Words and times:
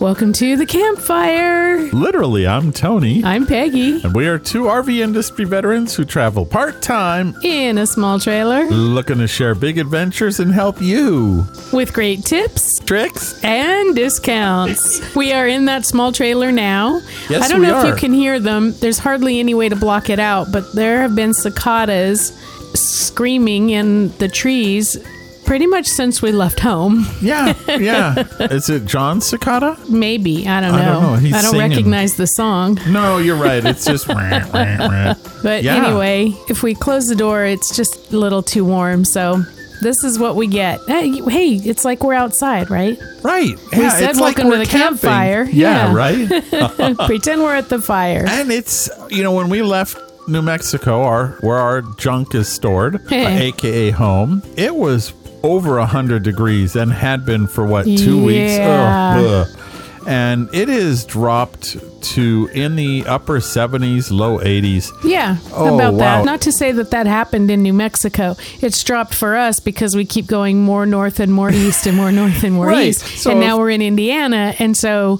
Welcome 0.00 0.34
to 0.34 0.56
the 0.58 0.66
campfire. 0.66 1.78
Literally, 1.90 2.46
I'm 2.46 2.70
Tony. 2.70 3.24
I'm 3.24 3.46
Peggy 3.46 4.02
and 4.02 4.14
we 4.14 4.28
are 4.28 4.38
two 4.38 4.64
RV 4.64 4.98
industry 4.98 5.46
veterans 5.46 5.96
who 5.96 6.04
travel 6.04 6.44
part 6.44 6.82
time 6.82 7.34
in 7.42 7.78
a 7.78 7.86
small 7.86 8.20
trailer, 8.20 8.66
looking 8.66 9.18
to 9.18 9.26
share 9.26 9.54
big 9.54 9.78
adventures 9.78 10.38
and 10.38 10.52
help 10.52 10.82
you 10.82 11.46
with 11.72 11.94
great 11.94 12.24
tips, 12.24 12.78
tricks, 12.80 13.42
and 13.42 13.96
discounts. 13.96 15.14
we 15.16 15.32
are 15.32 15.48
in 15.48 15.64
that 15.64 15.86
small 15.86 16.12
trailer 16.12 16.52
now. 16.52 17.00
Yes, 17.30 17.44
I 17.44 17.48
don't 17.48 17.62
know 17.62 17.76
are. 17.76 17.86
if 17.86 17.94
you 17.94 17.96
can 17.98 18.12
hear 18.12 18.38
them. 18.38 18.72
There's 18.72 18.98
hardly 18.98 19.40
any 19.40 19.54
way 19.54 19.70
to 19.70 19.76
block 19.76 20.10
it 20.10 20.18
out, 20.20 20.52
but 20.52 20.72
there 20.74 21.00
have 21.00 21.16
been 21.16 21.32
cicadas 21.32 22.32
screaming 22.74 23.70
in 23.70 24.10
the 24.18 24.28
trees 24.28 24.98
pretty 25.46 25.66
much 25.66 25.86
since 25.86 26.20
we 26.20 26.32
left 26.32 26.60
home. 26.60 27.06
Yeah, 27.22 27.54
yeah. 27.68 28.24
Is 28.40 28.68
it 28.68 28.84
John 28.84 29.20
Cicada? 29.20 29.76
Maybe. 29.88 30.46
I 30.46 30.60
don't 30.60 30.72
know. 30.72 30.78
I 30.78 31.20
don't 31.20 31.30
know. 31.30 31.38
I 31.38 31.42
don't 31.42 31.58
recognize 31.58 32.16
the 32.16 32.26
song. 32.26 32.78
No, 32.88 33.18
you're 33.18 33.36
right. 33.36 33.64
It's 33.64 33.84
just. 33.84 34.06
But 35.42 35.62
Yeah. 35.62 35.76
anyway, 35.86 36.34
if 36.48 36.62
we 36.62 36.74
close 36.74 37.06
the 37.06 37.14
door, 37.16 37.44
it's 37.44 37.74
just 37.76 38.12
a 38.12 38.18
little 38.18 38.42
too 38.42 38.64
warm. 38.64 39.04
So 39.04 39.42
this 39.80 40.02
is 40.04 40.18
what 40.18 40.36
we 40.36 40.46
get. 40.46 40.80
Hey, 40.88 41.10
hey, 41.28 41.50
it's 41.54 41.84
like 41.84 42.02
we're 42.02 42.14
outside, 42.14 42.70
right? 42.70 42.98
Right. 43.22 43.54
We 43.72 43.82
Yeah, 43.82 43.90
said 43.90 44.10
it's 44.10 44.20
like 44.20 44.36
welcome 44.38 44.52
to 44.52 44.58
the 44.58 44.66
camping. 44.66 44.98
campfire. 45.00 45.44
Yeah, 45.52 45.92
Yeah. 45.92 45.94
right. 46.90 46.96
Pretend 47.06 47.42
we're 47.42 47.54
at 47.54 47.68
the 47.68 47.80
fire. 47.80 48.24
and 48.28 48.50
it's 48.50 48.88
you 49.10 49.22
know 49.22 49.32
when 49.32 49.48
we 49.48 49.62
left 49.62 49.96
New 50.28 50.42
Mexico, 50.42 51.02
our 51.02 51.28
where 51.40 51.58
our 51.58 51.82
junk 51.98 52.34
is 52.34 52.48
stored, 52.48 52.96
uh, 53.12 53.14
aka 53.14 53.90
home, 53.90 54.42
it 54.56 54.74
was 54.74 55.12
over 55.50 55.80
hundred 55.84 56.22
degrees 56.22 56.76
and 56.76 56.92
had 56.92 57.24
been 57.24 57.46
for 57.46 57.64
what 57.66 57.84
two 57.84 58.22
weeks. 58.24 58.52
Yeah. 58.56 59.16
Ugh, 59.18 59.46
ugh. 59.48 59.60
And 60.08 60.48
it 60.54 60.68
is 60.68 61.04
dropped 61.04 61.76
to 62.12 62.48
in 62.54 62.76
the 62.76 63.04
upper 63.08 63.38
70s, 63.40 64.12
low 64.12 64.38
80s. 64.38 64.92
Yeah, 65.02 65.38
Oh, 65.52 65.74
about 65.74 65.94
wow. 65.94 65.98
that. 65.98 66.24
Not 66.24 66.42
to 66.42 66.52
say 66.52 66.70
that 66.70 66.92
that 66.92 67.08
happened 67.08 67.50
in 67.50 67.60
New 67.64 67.72
Mexico. 67.72 68.36
It's 68.60 68.84
dropped 68.84 69.14
for 69.16 69.34
us 69.34 69.58
because 69.58 69.96
we 69.96 70.04
keep 70.04 70.28
going 70.28 70.62
more 70.62 70.86
north 70.86 71.18
and 71.18 71.32
more 71.32 71.50
east 71.50 71.86
and 71.88 71.96
more 71.96 72.12
north 72.12 72.44
and 72.44 72.54
more 72.54 72.66
Right. 72.68 72.88
east. 72.90 73.04
So 73.18 73.32
and 73.32 73.40
now 73.40 73.58
we're 73.58 73.70
in 73.70 73.82
Indiana. 73.82 74.54
And 74.60 74.76
so 74.76 75.18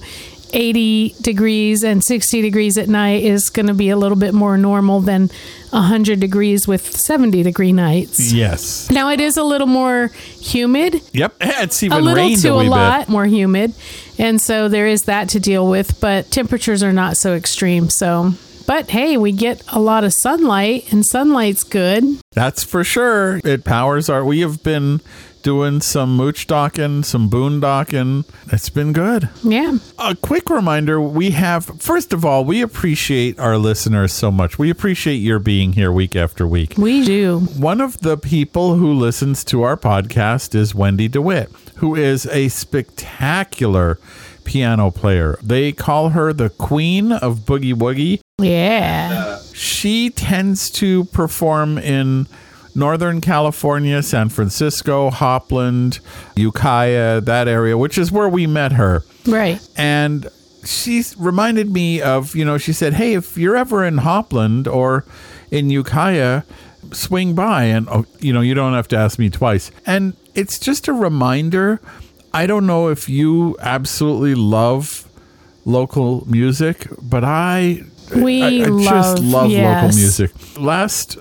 80 0.53 1.15
degrees 1.21 1.83
and 1.83 2.03
60 2.05 2.43
degrees 2.43 2.79
at 2.79 2.89
night 2.89 3.23
is 3.25 3.51
going 3.51 3.67
to 3.67 3.75
be 3.75 3.91
a 3.91 3.97
little 3.97 4.17
bit 4.17 4.33
more 4.35 4.57
normal 4.57 5.01
than 5.01 5.29
100 5.71 6.21
degrees 6.21 6.67
with 6.69 6.97
70 6.97 7.43
degree 7.43 7.73
nights. 7.73 8.33
Yes. 8.33 8.91
Now 8.91 9.11
it 9.11 9.21
is 9.21 9.37
a 9.37 9.43
little 9.43 9.67
more 9.67 10.09
humid, 10.41 11.01
Yep. 11.13 11.35
It's 11.41 11.83
even 11.83 11.99
a 11.99 12.01
little 12.01 12.37
to 12.37 12.49
a 12.55 12.63
a 12.63 12.69
lot 12.69 13.01
bit. 13.01 13.09
more 13.09 13.25
humid, 13.27 13.75
and 14.19 14.41
so 14.41 14.69
there 14.69 14.87
is 14.87 15.03
that 15.03 15.29
to 15.31 15.41
deal 15.41 15.69
with. 15.69 16.01
But 16.01 16.31
temperatures 16.31 16.83
are 16.83 16.93
not 16.93 17.17
so 17.17 17.35
extreme. 17.35 17.91
So, 17.91 18.33
but 18.67 18.89
hey, 18.91 19.17
we 19.17 19.33
get 19.33 19.63
a 19.73 19.81
lot 19.81 20.05
of 20.05 20.13
sunlight, 20.13 20.93
and 20.93 21.05
sunlight's 21.05 21.65
good. 21.65 22.05
That's 22.33 22.63
for 22.63 22.85
sure. 22.85 23.41
It 23.45 23.65
powers 23.65 24.09
our. 24.09 24.25
We 24.25 24.41
have 24.41 24.63
been 24.63 25.01
doing 25.47 25.81
some 25.81 26.17
mooch 26.17 26.49
docking, 26.49 27.05
some 27.05 27.31
boondocking. 27.31 28.25
It's 28.53 28.69
been 28.69 28.93
good. 28.93 29.29
Yeah, 29.45 29.79
A 29.97 30.17
quick 30.17 30.51
reminder 30.51 31.01
we 31.01 31.31
have, 31.31 31.67
first 31.81 32.13
of 32.13 32.25
all, 32.25 32.45
we 32.45 32.63
appreciate 32.63 33.39
our 33.39 33.57
listeners 33.57 34.13
so 34.13 34.33
much. 34.33 34.59
We 34.59 34.71
appreciate 34.71 35.19
your 35.19 35.39
being 35.39 35.75
here 35.75 35.93
week 35.93 36.17
after 36.17 36.49
week. 36.49 36.75
we 36.77 37.05
do. 37.05 37.39
One 37.57 37.81
of 37.81 38.01
the 38.01 38.17
people 38.17 38.75
who 38.75 38.93
listens 38.93 39.45
to 39.45 39.63
our 39.63 39.77
podcast 39.77 40.57
is 40.57 40.75
Wendy 40.75 41.07
DeWitt, 41.07 41.49
who 41.77 41.95
is 41.95 42.27
a 42.27 42.49
spectacular 42.49 44.01
piano 44.43 44.91
player. 44.91 45.39
They 45.45 45.71
call 45.71 46.09
her 46.09 46.33
the 46.33 46.51
queen 46.51 47.13
of 47.13 47.41
boogie 47.47 47.73
woogie. 47.73 48.19
Yeah, 48.43 49.39
She 49.55 50.11
tends 50.11 50.71
to 50.73 51.05
perform 51.05 51.79
in 51.79 52.27
Northern 52.77 53.21
California, 53.21 54.03
San 54.03 54.29
Francisco, 54.29 55.11
Hopland, 55.11 56.01
Ukiah, 56.37 57.21
that 57.23 57.49
area, 57.49 57.77
which 57.79 57.97
is 57.99 58.13
where 58.13 58.29
we 58.29 58.47
met 58.47 58.73
her. 58.73 59.03
right. 59.27 59.61
And 59.77 60.29
she 60.65 61.03
reminded 61.17 61.71
me 61.73 62.03
of, 62.03 62.35
you 62.35 62.45
know, 62.45 62.59
she 62.59 62.73
said, 62.73 62.95
Hey, 62.95 63.15
if 63.15 63.37
you're 63.39 63.57
ever 63.57 63.85
in 63.85 63.99
Hopland 63.99 64.67
or 64.67 65.05
in 65.51 65.71
Ukiah, 65.71 66.43
swing 66.93 67.35
by. 67.35 67.65
And, 67.65 67.89
oh, 67.89 68.05
you 68.21 68.33
know, 68.33 68.41
you 68.41 68.55
don't 68.55 68.73
have 68.75 68.89
to 68.89 68.97
ask 68.97 69.19
me 69.19 69.31
twice. 69.31 69.71
And 69.87 70.17
it's 70.35 70.59
just 70.59 70.89
a 70.89 70.93
reminder. 70.93 71.81
I 72.35 72.47
don't 72.47 72.67
know 72.67 72.89
if 72.89 73.09
you 73.09 73.57
absolutely 73.61 74.35
love 74.35 75.09
local 75.65 76.27
music, 76.29 76.87
but 77.01 77.25
I. 77.25 77.83
We 78.15 78.43
I, 78.43 78.47
I 78.47 78.59
just 78.67 78.69
love- 78.69 79.25
love 79.25 79.51
yes. 79.51 79.83
local 79.85 79.97
music. 79.97 80.59
Last 80.59 81.19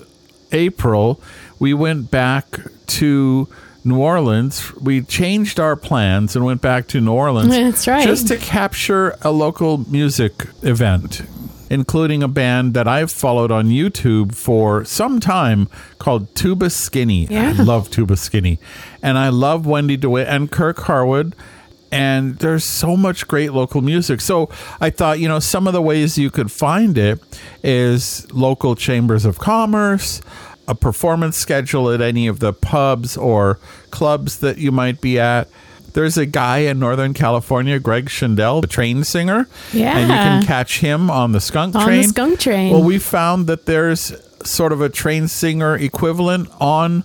April, 0.52 1.20
we 1.58 1.74
went 1.74 2.10
back 2.10 2.58
to 2.86 3.48
New 3.84 3.98
Orleans. 3.98 4.74
We 4.74 5.02
changed 5.02 5.60
our 5.60 5.76
plans 5.76 6.34
and 6.34 6.44
went 6.44 6.60
back 6.60 6.88
to 6.88 7.00
New 7.00 7.12
Orleans. 7.12 7.48
That's 7.50 7.86
right. 7.86 8.04
Just 8.06 8.28
to 8.28 8.36
capture 8.36 9.16
a 9.22 9.30
local 9.30 9.78
music 9.88 10.48
event, 10.62 11.22
including 11.70 12.22
a 12.22 12.28
band 12.28 12.74
that 12.74 12.88
I've 12.88 13.12
followed 13.12 13.52
on 13.52 13.66
YouTube 13.68 14.34
for 14.34 14.84
some 14.84 15.20
time 15.20 15.68
called 15.98 16.34
Tuba 16.34 16.70
Skinny. 16.70 17.26
Yeah. 17.26 17.54
I 17.56 17.62
love 17.62 17.90
Tuba 17.90 18.16
Skinny. 18.16 18.58
And 19.02 19.16
I 19.16 19.28
love 19.28 19.66
Wendy 19.66 19.96
DeWitt 19.96 20.26
and 20.26 20.50
Kirk 20.50 20.78
Harwood. 20.80 21.34
And 21.92 22.36
there's 22.38 22.64
so 22.64 22.96
much 22.96 23.28
great 23.28 23.52
local 23.52 23.80
music. 23.80 24.20
So 24.20 24.50
I 24.80 24.90
thought, 24.90 25.20
you 25.20 25.28
know, 25.28 25.38
some 25.38 25.66
of 25.66 25.72
the 25.72 25.82
ways 25.82 26.18
you 26.18 26.30
could 26.30 26.50
find 26.50 26.98
it 26.98 27.20
is 27.62 28.30
local 28.32 28.74
chambers 28.74 29.24
of 29.24 29.38
commerce, 29.38 30.20
a 30.66 30.74
performance 30.74 31.36
schedule 31.36 31.90
at 31.90 32.00
any 32.00 32.26
of 32.26 32.40
the 32.40 32.52
pubs 32.52 33.16
or 33.16 33.58
clubs 33.90 34.40
that 34.40 34.58
you 34.58 34.72
might 34.72 35.00
be 35.00 35.18
at. 35.18 35.48
There's 35.92 36.18
a 36.18 36.26
guy 36.26 36.58
in 36.58 36.78
Northern 36.78 37.14
California, 37.14 37.78
Greg 37.78 38.10
Schindel, 38.10 38.60
the 38.60 38.66
train 38.66 39.02
singer. 39.02 39.48
Yeah. 39.72 39.96
And 39.96 40.10
you 40.10 40.14
can 40.14 40.42
catch 40.44 40.80
him 40.80 41.10
on 41.10 41.32
the 41.32 41.40
skunk 41.40 41.74
On 41.74 41.90
the 41.90 42.02
skunk 42.02 42.38
train. 42.38 42.72
Well, 42.72 42.82
we 42.82 42.98
found 42.98 43.46
that 43.46 43.64
there's 43.64 44.12
sort 44.44 44.72
of 44.72 44.82
a 44.82 44.90
train 44.90 45.28
singer 45.28 45.74
equivalent 45.76 46.50
on 46.60 47.04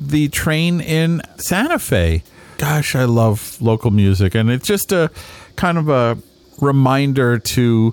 the 0.00 0.28
train 0.28 0.80
in 0.80 1.20
Santa 1.36 1.78
Fe. 1.78 2.22
Gosh, 2.62 2.94
I 2.94 3.06
love 3.06 3.60
local 3.60 3.90
music. 3.90 4.36
And 4.36 4.48
it's 4.48 4.68
just 4.68 4.92
a 4.92 5.10
kind 5.56 5.76
of 5.76 5.88
a 5.88 6.16
reminder 6.60 7.40
to 7.40 7.92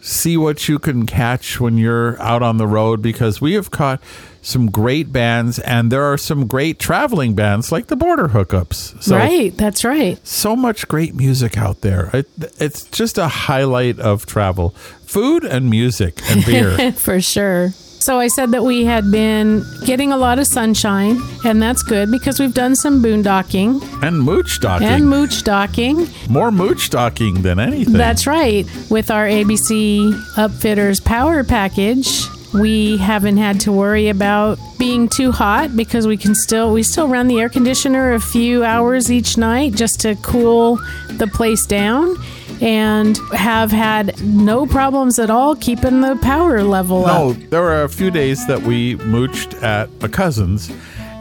see 0.00 0.36
what 0.36 0.68
you 0.68 0.78
can 0.78 1.06
catch 1.06 1.58
when 1.58 1.76
you're 1.76 2.16
out 2.22 2.40
on 2.40 2.56
the 2.56 2.68
road 2.68 3.02
because 3.02 3.40
we 3.40 3.54
have 3.54 3.72
caught 3.72 4.00
some 4.42 4.70
great 4.70 5.12
bands 5.12 5.58
and 5.58 5.90
there 5.90 6.04
are 6.04 6.16
some 6.16 6.46
great 6.46 6.78
traveling 6.78 7.34
bands 7.34 7.72
like 7.72 7.88
the 7.88 7.96
Border 7.96 8.28
Hookups. 8.28 9.02
So 9.02 9.16
right. 9.16 9.56
That's 9.56 9.84
right. 9.84 10.24
so 10.24 10.54
much 10.54 10.86
great 10.86 11.16
music 11.16 11.58
out 11.58 11.80
there. 11.80 12.10
It, 12.14 12.28
it's 12.60 12.84
just 12.84 13.18
a 13.18 13.26
highlight 13.26 13.98
of 13.98 14.24
travel. 14.24 14.70
Food 15.04 15.42
and 15.42 15.68
music 15.68 16.20
and 16.30 16.46
beer. 16.46 16.92
For 16.92 17.20
sure. 17.20 17.70
So 18.06 18.20
I 18.20 18.28
said 18.28 18.52
that 18.52 18.62
we 18.62 18.84
had 18.84 19.10
been 19.10 19.64
getting 19.84 20.12
a 20.12 20.16
lot 20.16 20.38
of 20.38 20.46
sunshine, 20.46 21.20
and 21.44 21.60
that's 21.60 21.82
good 21.82 22.08
because 22.08 22.38
we've 22.38 22.54
done 22.54 22.76
some 22.76 23.02
boondocking 23.02 23.82
and 24.00 24.20
mooch 24.20 24.60
docking. 24.60 24.86
and 24.86 25.10
mooch 25.10 25.42
docking. 25.42 26.06
More 26.28 26.52
mooch 26.52 26.88
docking 26.90 27.42
than 27.42 27.58
anything. 27.58 27.94
That's 27.94 28.24
right. 28.28 28.64
With 28.90 29.10
our 29.10 29.26
ABC 29.26 30.12
Upfitters 30.36 31.04
Power 31.04 31.42
Package, 31.42 32.28
we 32.60 32.96
haven't 32.96 33.36
had 33.36 33.60
to 33.60 33.72
worry 33.72 34.08
about 34.08 34.58
being 34.78 35.08
too 35.08 35.32
hot 35.32 35.76
because 35.76 36.06
we 36.06 36.16
can 36.16 36.34
still 36.34 36.72
we 36.72 36.82
still 36.82 37.08
run 37.08 37.28
the 37.28 37.38
air 37.40 37.48
conditioner 37.48 38.14
a 38.14 38.20
few 38.20 38.64
hours 38.64 39.10
each 39.10 39.36
night 39.36 39.74
just 39.74 40.00
to 40.00 40.14
cool 40.16 40.76
the 41.12 41.26
place 41.32 41.66
down 41.66 42.16
and 42.60 43.18
have 43.34 43.70
had 43.70 44.20
no 44.22 44.66
problems 44.66 45.18
at 45.18 45.30
all 45.30 45.54
keeping 45.56 46.00
the 46.00 46.16
power 46.22 46.62
level 46.62 47.06
no, 47.06 47.30
up. 47.30 47.36
there 47.50 47.62
were 47.62 47.82
a 47.82 47.88
few 47.88 48.10
days 48.10 48.46
that 48.46 48.62
we 48.62 48.96
mooched 48.96 49.62
at 49.62 49.90
a 50.02 50.08
cousin's 50.08 50.70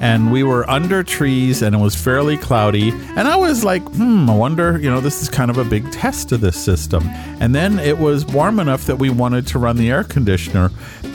and 0.01 0.31
we 0.31 0.43
were 0.43 0.69
under 0.69 1.03
trees 1.03 1.61
and 1.61 1.75
it 1.75 1.79
was 1.79 1.95
fairly 1.95 2.37
cloudy. 2.37 2.89
And 2.89 3.27
I 3.27 3.35
was 3.35 3.63
like, 3.63 3.81
hmm, 3.93 4.29
I 4.29 4.35
wonder, 4.35 4.79
you 4.79 4.89
know, 4.89 5.01
this 5.01 5.21
is 5.21 5.29
kind 5.29 5.49
of 5.49 5.57
a 5.57 5.63
big 5.63 5.91
test 5.91 6.31
of 6.31 6.41
this 6.41 6.61
system. 6.61 7.03
And 7.39 7.55
then 7.55 7.79
it 7.79 7.97
was 7.97 8.25
warm 8.25 8.59
enough 8.59 8.85
that 8.85 8.97
we 8.97 9.09
wanted 9.09 9.47
to 9.47 9.59
run 9.59 9.77
the 9.77 9.89
air 9.89 10.03
conditioner. 10.03 10.71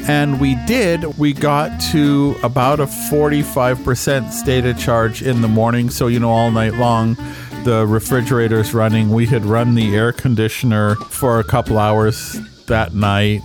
And 0.09 0.41
we 0.41 0.55
did. 0.67 1.19
We 1.19 1.33
got 1.33 1.81
to 1.93 2.37
about 2.43 2.81
a 2.81 2.87
45% 2.87 4.33
state 4.33 4.65
of 4.65 4.79
charge 4.79 5.23
in 5.23 5.43
the 5.43 5.49
morning. 5.49 5.91
So, 5.91 6.07
you 6.07 6.19
know, 6.19 6.31
all 6.31 6.51
night 6.51 6.75
long, 6.75 7.17
the 7.65 7.87
refrigerator's 7.87 8.73
running. 8.73 9.11
We 9.11 9.27
had 9.27 9.45
run 9.45 9.75
the 9.75 9.95
air 9.95 10.13
conditioner 10.13 10.95
for 10.95 11.39
a 11.39 11.45
couple 11.45 11.79
hours 11.79 12.41
that 12.67 12.95
night 12.95 13.43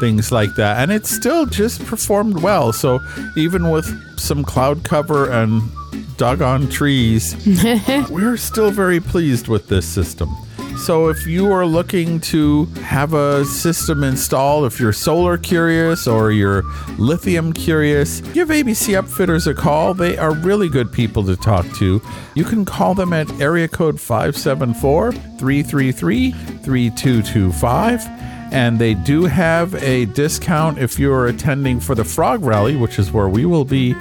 things 0.00 0.32
like 0.32 0.54
that. 0.56 0.78
And 0.78 0.92
it 0.92 1.06
still 1.06 1.46
just 1.46 1.84
performed 1.84 2.42
well. 2.42 2.72
So 2.72 3.00
even 3.36 3.70
with 3.70 4.18
some 4.18 4.44
cloud 4.44 4.84
cover 4.84 5.30
and 5.30 5.62
doggone 6.16 6.68
trees, 6.68 7.34
we're 8.10 8.36
still 8.36 8.70
very 8.70 9.00
pleased 9.00 9.48
with 9.48 9.68
this 9.68 9.86
system. 9.86 10.28
So 10.76 11.08
if 11.08 11.26
you 11.26 11.50
are 11.52 11.64
looking 11.64 12.20
to 12.20 12.66
have 12.82 13.14
a 13.14 13.44
system 13.44 14.02
installed, 14.02 14.66
if 14.66 14.80
you're 14.80 14.92
solar 14.92 15.38
curious 15.38 16.06
or 16.06 16.32
you're 16.32 16.62
lithium 16.98 17.52
curious, 17.52 18.20
give 18.20 18.48
ABC 18.48 19.00
Upfitters 19.00 19.46
a 19.46 19.54
call. 19.54 19.94
They 19.94 20.18
are 20.18 20.34
really 20.34 20.68
good 20.68 20.92
people 20.92 21.22
to 21.24 21.36
talk 21.36 21.64
to. 21.76 22.02
You 22.34 22.44
can 22.44 22.64
call 22.64 22.94
them 22.94 23.12
at 23.12 23.30
area 23.40 23.68
code 23.68 24.00
574 24.00 25.12
333 25.12 26.32
3225 26.32 28.33
and 28.54 28.78
they 28.78 28.94
do 28.94 29.24
have 29.24 29.74
a 29.82 30.04
discount 30.06 30.78
if 30.78 30.96
you're 30.96 31.26
attending 31.26 31.80
for 31.80 31.96
the 31.96 32.04
Frog 32.04 32.44
Rally, 32.44 32.76
which 32.76 33.00
is 33.00 33.10
where 33.10 33.28
we 33.28 33.44
will 33.44 33.64
be 33.64 33.96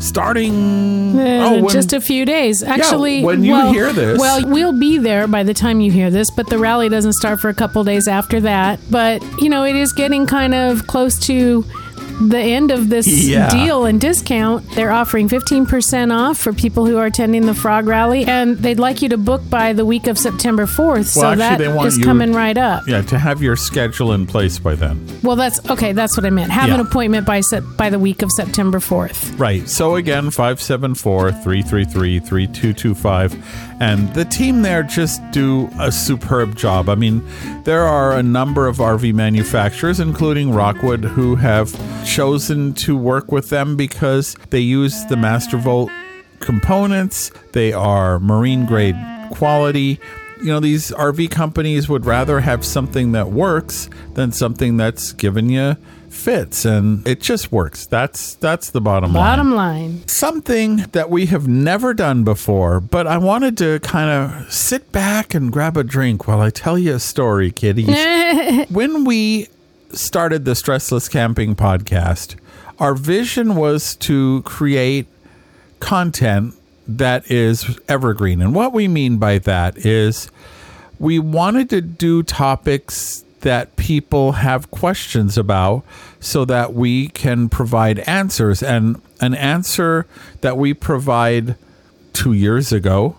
starting 0.00 1.18
uh, 1.18 1.50
oh, 1.50 1.62
when, 1.62 1.68
just 1.74 1.92
a 1.92 2.00
few 2.00 2.24
days. 2.24 2.62
Actually, 2.62 3.18
yeah, 3.18 3.26
when 3.26 3.44
you 3.44 3.52
well, 3.52 3.72
hear 3.72 3.92
this, 3.92 4.18
well, 4.18 4.48
we'll 4.48 4.78
be 4.78 4.96
there 4.96 5.28
by 5.28 5.42
the 5.42 5.52
time 5.52 5.80
you 5.80 5.92
hear 5.92 6.10
this, 6.10 6.30
but 6.30 6.48
the 6.48 6.56
rally 6.56 6.88
doesn't 6.88 7.12
start 7.12 7.38
for 7.38 7.50
a 7.50 7.54
couple 7.54 7.84
days 7.84 8.08
after 8.08 8.40
that. 8.40 8.80
But 8.90 9.22
you 9.42 9.50
know, 9.50 9.64
it 9.64 9.76
is 9.76 9.92
getting 9.92 10.26
kind 10.26 10.54
of 10.54 10.86
close 10.86 11.18
to 11.26 11.64
the 12.20 12.38
end 12.38 12.70
of 12.70 12.88
this 12.88 13.06
yeah. 13.24 13.50
deal 13.50 13.84
and 13.84 14.00
discount, 14.00 14.68
they're 14.72 14.90
offering 14.90 15.28
15% 15.28 16.16
off 16.16 16.38
for 16.38 16.52
people 16.52 16.86
who 16.86 16.96
are 16.96 17.06
attending 17.06 17.46
the 17.46 17.54
Frog 17.54 17.86
Rally, 17.86 18.24
and 18.24 18.58
they'd 18.58 18.78
like 18.78 19.02
you 19.02 19.08
to 19.10 19.18
book 19.18 19.42
by 19.48 19.72
the 19.72 19.84
week 19.84 20.06
of 20.06 20.18
September 20.18 20.66
4th. 20.66 21.16
Well, 21.16 21.32
so 21.32 21.36
that 21.36 21.60
is 21.60 21.98
coming 21.98 22.32
right 22.32 22.56
up. 22.56 22.86
Yeah, 22.86 23.02
to 23.02 23.18
have 23.18 23.42
your 23.42 23.56
schedule 23.56 24.12
in 24.12 24.26
place 24.26 24.58
by 24.58 24.74
then. 24.74 25.06
Well, 25.22 25.36
that's 25.36 25.68
okay. 25.70 25.92
That's 25.92 26.16
what 26.16 26.26
I 26.26 26.30
meant. 26.30 26.50
Have 26.50 26.68
yeah. 26.68 26.74
an 26.74 26.80
appointment 26.80 27.26
by 27.26 27.42
by 27.76 27.90
the 27.90 27.98
week 27.98 28.22
of 28.22 28.30
September 28.32 28.78
4th. 28.78 29.38
Right. 29.38 29.68
So 29.68 29.96
again, 29.96 30.30
574 30.30 31.32
333 31.32 32.18
3225 32.20 33.68
and 33.80 34.12
the 34.14 34.24
team 34.24 34.62
there 34.62 34.82
just 34.82 35.22
do 35.30 35.68
a 35.78 35.92
superb 35.92 36.56
job. 36.56 36.88
I 36.88 36.94
mean, 36.94 37.22
there 37.68 37.84
are 37.84 38.14
a 38.14 38.22
number 38.22 38.66
of 38.66 38.78
RV 38.78 39.12
manufacturers, 39.12 40.00
including 40.00 40.52
Rockwood, 40.52 41.04
who 41.04 41.36
have 41.36 41.70
chosen 42.02 42.72
to 42.72 42.96
work 42.96 43.30
with 43.30 43.50
them 43.50 43.76
because 43.76 44.34
they 44.48 44.60
use 44.60 45.04
the 45.10 45.16
Mastervolt 45.16 45.90
components. 46.40 47.30
They 47.52 47.74
are 47.74 48.18
marine 48.20 48.64
grade 48.64 48.96
quality. 49.30 50.00
You 50.38 50.46
know, 50.46 50.60
these 50.60 50.92
RV 50.92 51.30
companies 51.30 51.90
would 51.90 52.06
rather 52.06 52.40
have 52.40 52.64
something 52.64 53.12
that 53.12 53.32
works 53.32 53.90
than 54.14 54.32
something 54.32 54.78
that's 54.78 55.12
given 55.12 55.50
you 55.50 55.76
fits 56.18 56.64
and 56.64 57.06
it 57.06 57.20
just 57.20 57.52
works. 57.52 57.86
That's 57.86 58.34
that's 58.34 58.70
the 58.70 58.80
bottom, 58.80 59.12
bottom 59.12 59.52
line. 59.52 59.92
line. 59.92 60.08
Something 60.08 60.76
that 60.92 61.10
we 61.10 61.26
have 61.26 61.48
never 61.48 61.94
done 61.94 62.24
before, 62.24 62.80
but 62.80 63.06
I 63.06 63.18
wanted 63.18 63.56
to 63.58 63.80
kind 63.80 64.10
of 64.10 64.52
sit 64.52 64.92
back 64.92 65.34
and 65.34 65.52
grab 65.52 65.76
a 65.76 65.84
drink 65.84 66.26
while 66.26 66.40
I 66.40 66.50
tell 66.50 66.78
you 66.78 66.94
a 66.94 66.98
story, 66.98 67.50
kiddies. 67.50 67.88
when 68.70 69.04
we 69.04 69.48
started 69.92 70.44
the 70.44 70.52
Stressless 70.52 71.10
Camping 71.10 71.54
podcast, 71.54 72.36
our 72.78 72.94
vision 72.94 73.56
was 73.56 73.96
to 73.96 74.42
create 74.42 75.06
content 75.80 76.54
that 76.86 77.30
is 77.30 77.78
evergreen. 77.88 78.40
And 78.40 78.54
what 78.54 78.72
we 78.72 78.88
mean 78.88 79.18
by 79.18 79.38
that 79.38 79.84
is 79.84 80.30
we 80.98 81.18
wanted 81.18 81.70
to 81.70 81.80
do 81.80 82.22
topics 82.22 83.24
that 83.40 83.76
people 83.76 84.32
have 84.32 84.70
questions 84.70 85.38
about 85.38 85.84
so 86.20 86.44
that 86.44 86.74
we 86.74 87.08
can 87.08 87.48
provide 87.48 88.00
answers. 88.00 88.62
And 88.62 89.00
an 89.20 89.34
answer 89.34 90.06
that 90.40 90.56
we 90.56 90.74
provide 90.74 91.56
two 92.12 92.32
years 92.32 92.72
ago 92.72 93.16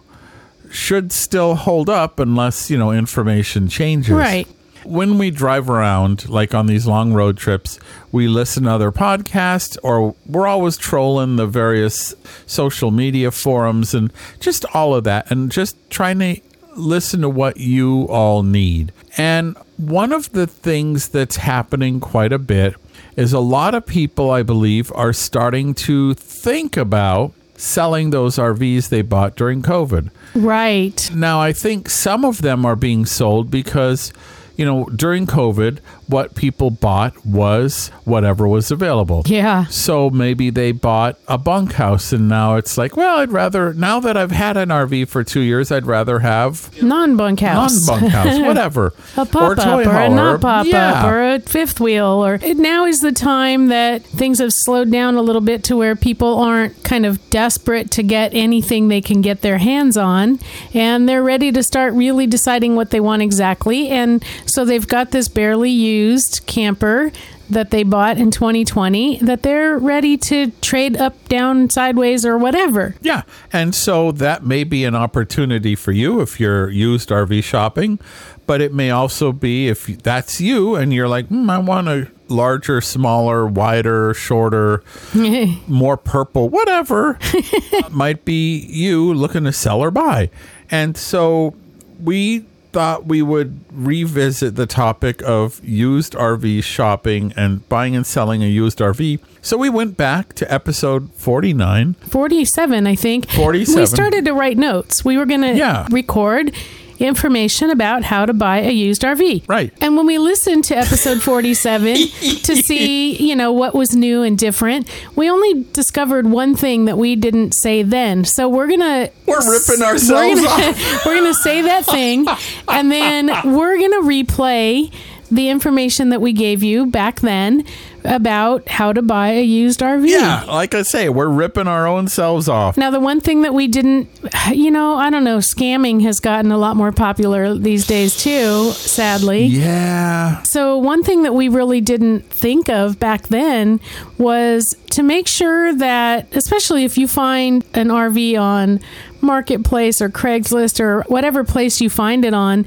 should 0.70 1.12
still 1.12 1.56
hold 1.56 1.90
up 1.90 2.20
unless, 2.20 2.70
you 2.70 2.78
know, 2.78 2.92
information 2.92 3.68
changes. 3.68 4.12
Right. 4.12 4.48
When 4.84 5.18
we 5.18 5.30
drive 5.30 5.70
around, 5.70 6.30
like 6.30 6.54
on 6.54 6.68
these 6.68 6.88
long 6.88 7.14
road 7.14 7.38
trips, 7.38 7.80
we 8.12 8.28
listen 8.28 8.64
to 8.64 8.72
other 8.72 8.92
podcasts 8.92 9.78
or 9.84 10.16
we're 10.26 10.48
always 10.48 10.78
trolling 10.78 11.36
the 11.36 11.48
various 11.48 12.16
social 12.46 12.90
media 12.90 13.32
forums 13.32 13.94
and 13.94 14.12
just 14.40 14.66
all 14.74 14.96
of 14.96 15.04
that 15.04 15.30
and 15.30 15.52
just 15.52 15.76
trying 15.90 16.20
to 16.20 16.40
listen 16.76 17.22
to 17.22 17.30
what 17.30 17.58
you 17.58 18.08
all 18.10 18.42
need. 18.42 18.94
And 19.18 19.58
one 19.78 20.14
of 20.14 20.32
the 20.32 20.48
things 20.48 21.10
that's 21.10 21.38
happening 21.38 22.00
quite 22.00 22.32
a 22.32 22.40
bit 22.40 22.76
is 23.16 23.34
a 23.34 23.40
lot 23.40 23.76
of 23.76 23.86
people, 23.86 24.32
I 24.32 24.44
believe, 24.44 24.92
are 24.94 25.14
starting 25.14 25.74
to 25.76 26.14
think 26.14 26.78
about 26.78 27.34
selling 27.56 28.12
those 28.12 28.38
RVs 28.38 28.90
they 28.90 29.02
bought 29.02 29.36
during 29.36 29.62
COVID. 29.62 30.10
Right. 30.34 31.10
Now, 31.14 31.42
I 31.42 31.52
think 31.52 31.90
some 31.90 32.24
of 32.24 32.42
them 32.42 32.66
are 32.66 32.76
being 32.76 33.06
sold 33.06 33.52
because 33.52 34.14
you 34.60 34.66
know, 34.66 34.84
during 34.94 35.26
COVID, 35.26 35.80
what 36.10 36.34
people 36.34 36.72
bought 36.72 37.24
was 37.24 37.90
whatever 38.04 38.48
was 38.48 38.72
available. 38.72 39.22
Yeah. 39.28 39.66
So 39.68 40.10
maybe 40.10 40.50
they 40.50 40.72
bought 40.72 41.20
a 41.28 41.38
bunkhouse 41.38 42.12
and 42.12 42.28
now 42.28 42.56
it's 42.56 42.80
like, 42.80 42.98
well, 42.98 43.20
I'd 43.20 43.32
rather, 43.32 43.74
now 43.76 44.00
that 44.00 44.18
I've 44.18 44.32
had 44.32 44.58
an 44.58 44.70
RV 44.70 45.08
for 45.08 45.24
two 45.24 45.42
years, 45.42 45.72
I'd 45.72 45.86
rather 45.86 46.20
have 46.20 46.82
non 46.82 47.16
bunkhouse. 47.16 47.88
Non 47.88 48.00
bunkhouse, 48.02 48.40
whatever. 48.48 48.88
a 49.18 49.26
pop 49.26 49.60
up 49.60 49.86
or, 49.86 49.88
or 49.88 49.98
a 49.98 50.10
not 50.10 50.42
pop 50.42 50.66
yeah. 50.66 50.94
up 50.94 51.06
or 51.06 51.22
a 51.22 51.40
fifth 51.42 51.80
wheel. 51.80 52.26
Or 52.26 52.40
it, 52.42 52.58
now 52.58 52.86
is 52.86 53.02
the 53.02 53.12
time 53.12 53.68
that 53.68 54.04
things 54.04 54.40
have 54.40 54.52
slowed 54.52 54.92
down 54.92 55.14
a 55.16 55.22
little 55.22 55.42
bit 55.42 55.64
to 55.66 55.78
where 55.78 55.96
people 55.96 56.40
aren't 56.40 56.84
kind 56.84 57.06
of 57.06 57.30
desperate 57.30 57.92
to 57.92 58.02
get 58.02 58.34
anything 58.34 58.88
they 58.88 59.02
can 59.02 59.22
get 59.22 59.42
their 59.42 59.60
hands 59.60 59.96
on 59.96 60.40
and 60.74 61.08
they're 61.08 61.22
ready 61.22 61.52
to 61.52 61.62
start 61.62 61.94
really 61.94 62.26
deciding 62.26 62.76
what 62.76 62.90
they 62.90 63.00
want 63.00 63.22
exactly. 63.22 63.90
And 63.90 64.26
so 64.48 64.66
they've 64.66 64.88
got 64.88 65.12
this 65.12 65.28
barely 65.28 65.70
used 65.70 65.99
camper 66.46 67.12
that 67.50 67.72
they 67.72 67.84
bought 67.84 68.18
in 68.18 68.32
2020 68.32 69.18
that 69.20 69.42
they're 69.42 69.78
ready 69.78 70.18
to 70.18 70.52
trade 70.62 70.96
up, 70.98 71.28
down, 71.28 71.70
sideways, 71.70 72.26
or 72.26 72.38
whatever. 72.38 72.96
Yeah. 73.02 73.24
And 73.52 73.74
so 73.74 74.12
that 74.14 74.46
may 74.46 74.64
be 74.64 74.86
an 74.86 74.96
opportunity 74.96 75.76
for 75.76 75.92
you 75.92 76.22
if 76.22 76.40
you're 76.40 76.70
used 76.70 77.10
RV 77.10 77.44
shopping, 77.44 78.00
but 78.46 78.62
it 78.62 78.74
may 78.74 78.92
also 78.92 79.32
be 79.32 79.68
if 79.68 79.88
that's 80.04 80.40
you 80.40 80.76
and 80.76 80.94
you're 80.94 81.08
like, 81.08 81.28
hmm, 81.28 81.50
I 81.50 81.58
want 81.58 81.88
a 81.88 82.08
larger, 82.28 82.82
smaller, 82.82 83.48
wider, 83.48 84.14
shorter, 84.14 84.84
more 85.68 85.98
purple, 85.98 86.50
whatever, 86.50 87.18
might 87.90 88.26
be 88.26 88.60
you 88.60 89.14
looking 89.14 89.44
to 89.46 89.52
sell 89.52 89.82
or 89.82 89.92
buy. 89.92 90.30
And 90.70 90.96
so 90.96 91.56
we 92.04 92.46
thought 92.72 93.06
we 93.06 93.22
would 93.22 93.60
revisit 93.72 94.56
the 94.56 94.66
topic 94.66 95.22
of 95.24 95.64
used 95.64 96.14
RV 96.14 96.64
shopping 96.64 97.34
and 97.36 97.68
buying 97.70 97.96
and 97.96 98.06
selling 98.06 98.44
a 98.44 98.48
used 98.48 98.80
RV. 98.80 99.20
So 99.42 99.58
we 99.58 99.70
went 99.70 99.98
back 99.98 100.34
to 100.36 100.52
episode 100.54 101.14
49. 101.16 101.96
47, 101.96 102.88
I 102.88 102.96
think. 102.96 103.30
47. 103.30 103.80
We 103.80 103.86
started 103.86 104.26
to 104.26 104.34
write 104.34 104.58
notes. 104.58 105.04
We 105.04 105.18
were 105.18 105.26
going 105.26 105.42
to 105.42 105.56
yeah. 105.56 105.88
record 105.92 106.54
information 107.00 107.70
about 107.70 108.04
how 108.04 108.26
to 108.26 108.34
buy 108.34 108.60
a 108.60 108.72
used 108.72 109.02
RV. 109.02 109.48
Right. 109.48 109.74
And 109.82 109.96
when 109.96 110.06
we 110.06 110.18
listened 110.18 110.66
to 110.66 110.78
episode 110.78 111.22
47 111.22 111.96
to 112.44 112.56
see, 112.56 113.16
you 113.16 113.36
know, 113.36 113.52
what 113.52 113.74
was 113.74 113.96
new 113.96 114.22
and 114.24 114.38
different, 114.38 114.90
we 115.16 115.30
only 115.30 115.64
discovered 115.74 116.28
one 116.28 116.56
thing 116.56 116.86
that 116.86 116.98
we 116.98 117.16
didn't 117.16 117.54
say 117.54 117.84
then. 117.84 118.26
So 118.26 118.50
we're 118.50 118.68
going 118.68 118.80
to 118.80 119.12
We're 119.26 119.38
ripping 119.52 119.84
ourselves 119.84 120.10
we're 120.42 120.48
gonna, 120.48 120.70
off. 120.72 121.06
we're 121.06 121.16
going 121.16 121.34
to 121.34 121.40
say 121.40 121.62
that 121.64 121.86
thing 121.86 122.28
and 122.68 122.92
then 122.92 123.28
we're 123.56 123.78
going 123.78 123.92
to 123.92 124.02
replay 124.02 124.94
the 125.32 125.50
information 125.50 126.10
that 126.10 126.22
we 126.22 126.34
gave 126.34 126.64
you 126.64 126.88
back 126.88 127.20
then 127.20 127.64
about 128.04 128.68
how 128.68 128.94
to 128.94 129.02
buy 129.02 129.30
a 129.30 129.44
used 129.44 129.80
RV. 129.80 130.08
Yeah, 130.08 130.44
like 130.44 130.74
I 130.74 130.84
say, 130.84 131.10
we're 131.10 131.30
ripping 131.30 131.68
our 131.68 131.88
own 131.88 132.08
selves 132.08 132.48
off. 132.48 132.78
Now, 132.78 132.92
the 132.92 133.00
one 133.00 133.22
thing 133.22 133.42
that 133.44 133.54
we 133.54 133.68
didn't, 133.68 134.10
you 134.52 134.72
know, 134.72 134.96
I 134.96 135.10
don't 135.10 135.24
know, 135.24 135.38
scamming 135.38 136.02
has 136.04 136.20
gotten 136.20 136.52
a 136.52 136.58
lot 136.58 136.76
more 136.76 136.92
popular 136.92 137.56
these 137.56 137.86
days 137.86 138.16
too, 138.16 138.72
sadly. 138.72 139.46
Yeah. 139.46 140.44
So, 140.44 140.78
one 140.78 141.04
thing 141.04 141.24
that 141.24 141.34
we 141.34 141.50
really 141.50 141.82
didn't 141.82 142.22
think 142.22 142.70
of 142.70 143.00
back 143.00 143.28
then 143.28 143.80
was 144.18 144.76
to 144.92 145.04
make 145.04 145.28
sure 145.28 145.74
that, 145.76 146.28
especially 146.36 146.84
if 146.84 146.98
you 146.98 147.08
find 147.08 147.64
an 147.74 147.90
RV 147.90 148.40
on 148.40 148.80
Marketplace 149.22 150.02
or 150.02 150.10
Craigslist 150.10 150.80
or 150.80 151.04
whatever 151.04 151.44
place 151.44 151.82
you 151.82 151.90
find 151.90 152.26
it 152.26 152.34
on, 152.34 152.66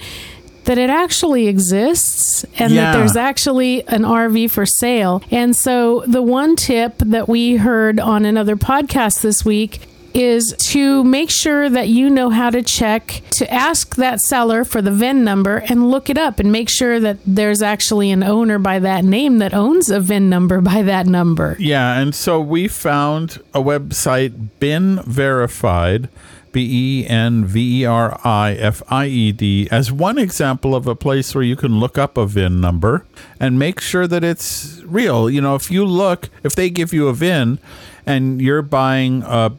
that 0.64 0.78
it 0.78 0.90
actually 0.90 1.49
exists 1.49 2.45
and 2.59 2.73
Yeah. 2.73 2.92
that 2.92 2.99
there's 2.99 3.16
actually 3.16 3.87
an 3.88 4.04
RV 4.04 4.49
for 4.50 4.64
sale. 4.66 5.23
And 5.31 5.54
so, 5.57 6.04
the 6.07 6.23
one 6.23 6.57
tip 6.57 6.95
that 6.99 7.28
we 7.28 7.57
heard 7.57 7.99
on 8.00 8.25
another 8.25 8.57
podcast 8.57 9.23
this 9.23 9.45
week 9.45 9.81
is 10.14 10.54
to 10.69 11.02
make 11.04 11.31
sure 11.31 11.71
that 11.71 11.88
you 11.88 12.11
know 12.11 12.28
how 12.28 12.50
to 12.50 12.61
check 12.61 13.23
to 13.31 13.50
ask 13.50 13.97
that 13.97 14.21
seller 14.21 14.62
for 14.62 14.83
the 14.83 14.90
VIN 14.90 15.25
number 15.25 15.64
and 15.71 15.90
look 15.90 16.11
it 16.11 16.19
up 16.19 16.38
and 16.38 16.52
make 16.52 16.69
sure 16.69 17.00
that 17.00 17.16
there's 17.26 17.62
actually 17.62 18.11
an 18.11 18.23
owner 18.23 18.59
by 18.59 18.78
that 18.78 19.04
name 19.07 19.38
that 19.38 19.54
owns 19.54 19.88
a 19.88 19.99
VIN 20.00 20.28
number 20.28 20.61
by 20.61 20.83
that 20.83 21.07
number. 21.07 21.57
Yeah, 21.59 21.99
and 21.99 22.14
so 22.14 22.38
we 22.42 22.69
found 22.69 23.38
a 23.54 23.62
website, 23.62 24.35
Bin 24.61 25.00
Verified, 25.07 26.11
B 26.52 27.02
E 27.02 27.06
N 27.06 27.44
V 27.44 27.82
E 27.82 27.85
R 27.85 28.21
I 28.25 28.52
F 28.52 28.82
I 28.88 29.06
E 29.06 29.32
D, 29.32 29.68
as 29.71 29.90
one 29.90 30.18
example 30.18 30.75
of 30.75 30.87
a 30.87 30.94
place 30.94 31.35
where 31.35 31.44
you 31.44 31.56
can 31.56 31.80
look 31.80 31.99
up 31.99 32.16
a 32.16 32.26
VIN 32.26 32.61
number 32.61 33.04
and 33.40 33.59
make 33.59 33.80
sure 33.80 34.06
that 34.06 34.23
it's 34.23 34.82
real. 34.85 35.28
You 35.30 35.40
know, 35.40 35.54
if 35.54 35.71
you 35.71 35.85
look, 35.85 36.28
if 36.42 36.54
they 36.54 36.71
give 36.71 36.92
you 36.92 37.09
a 37.09 37.14
VIN 37.14 37.59
and 38.06 38.40
you're 38.40 38.62
buying 38.62 39.23
a 39.25 39.52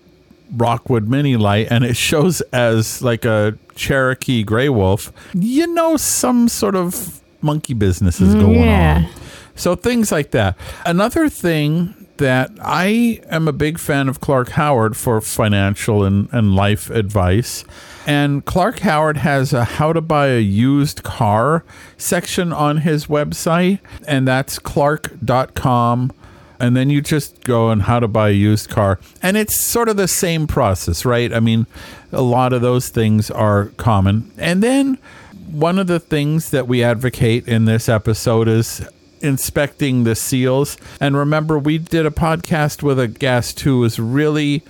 Rockwood 0.55 1.07
Mini 1.07 1.35
Light 1.35 1.67
and 1.69 1.83
it 1.83 1.97
shows 2.09 2.41
as 2.51 3.01
like 3.01 3.25
a 3.25 3.57
Cherokee 3.75 4.43
Grey 4.43 4.69
Wolf, 4.69 5.11
you 5.33 5.67
know 5.67 5.97
some 5.97 6.47
sort 6.47 6.75
of 6.75 7.21
monkey 7.41 7.73
business 7.73 8.21
is 8.21 8.35
mm, 8.35 8.41
going 8.41 8.61
yeah. 8.61 9.03
on. 9.05 9.09
So 9.55 9.75
things 9.75 10.11
like 10.11 10.31
that. 10.31 10.57
Another 10.85 11.29
thing 11.29 12.02
that 12.17 12.51
I 12.61 13.21
am 13.29 13.47
a 13.47 13.53
big 13.53 13.79
fan 13.79 14.07
of 14.07 14.19
Clark 14.19 14.49
Howard 14.49 14.95
for 14.95 15.19
financial 15.21 16.03
and, 16.03 16.29
and 16.31 16.55
life 16.55 16.89
advice. 16.89 17.65
And 18.05 18.45
Clark 18.45 18.79
Howard 18.79 19.17
has 19.17 19.53
a 19.53 19.63
how 19.63 19.93
to 19.93 20.01
buy 20.01 20.27
a 20.27 20.39
used 20.39 21.03
car 21.03 21.63
section 21.97 22.51
on 22.53 22.77
his 22.77 23.07
website, 23.07 23.79
and 24.07 24.27
that's 24.27 24.59
clark.com 24.59 26.11
and 26.59 26.77
then 26.77 26.89
you 26.89 27.01
just 27.01 27.43
go 27.43 27.67
on 27.67 27.81
how 27.81 27.99
to 27.99 28.07
buy 28.07 28.29
a 28.29 28.33
used 28.33 28.69
car 28.69 28.97
and 29.21 29.35
it's 29.35 29.59
sort 29.59 29.89
of 29.89 29.97
the 29.97 30.07
same 30.07 30.47
process 30.47 31.03
right? 31.03 31.33
I 31.33 31.39
mean 31.39 31.67
a 32.11 32.21
lot 32.21 32.53
of 32.53 32.61
those 32.61 32.89
things 32.89 33.29
are 33.31 33.65
common. 33.77 34.31
And 34.37 34.63
then 34.63 34.97
one 35.51 35.77
of 35.77 35.87
the 35.87 35.99
things 35.99 36.51
that 36.51 36.67
we 36.67 36.83
advocate 36.83 37.47
in 37.47 37.65
this 37.65 37.89
episode 37.89 38.47
is 38.47 38.87
inspecting 39.23 40.03
the 40.03 40.15
seals 40.15 40.77
and 40.99 41.15
remember 41.17 41.57
we 41.57 41.77
did 41.77 42.05
a 42.05 42.11
podcast 42.11 42.83
with 42.83 42.99
a 42.99 43.07
guest 43.07 43.59
who 43.61 43.79
was 43.79 43.97
really 43.99 44.61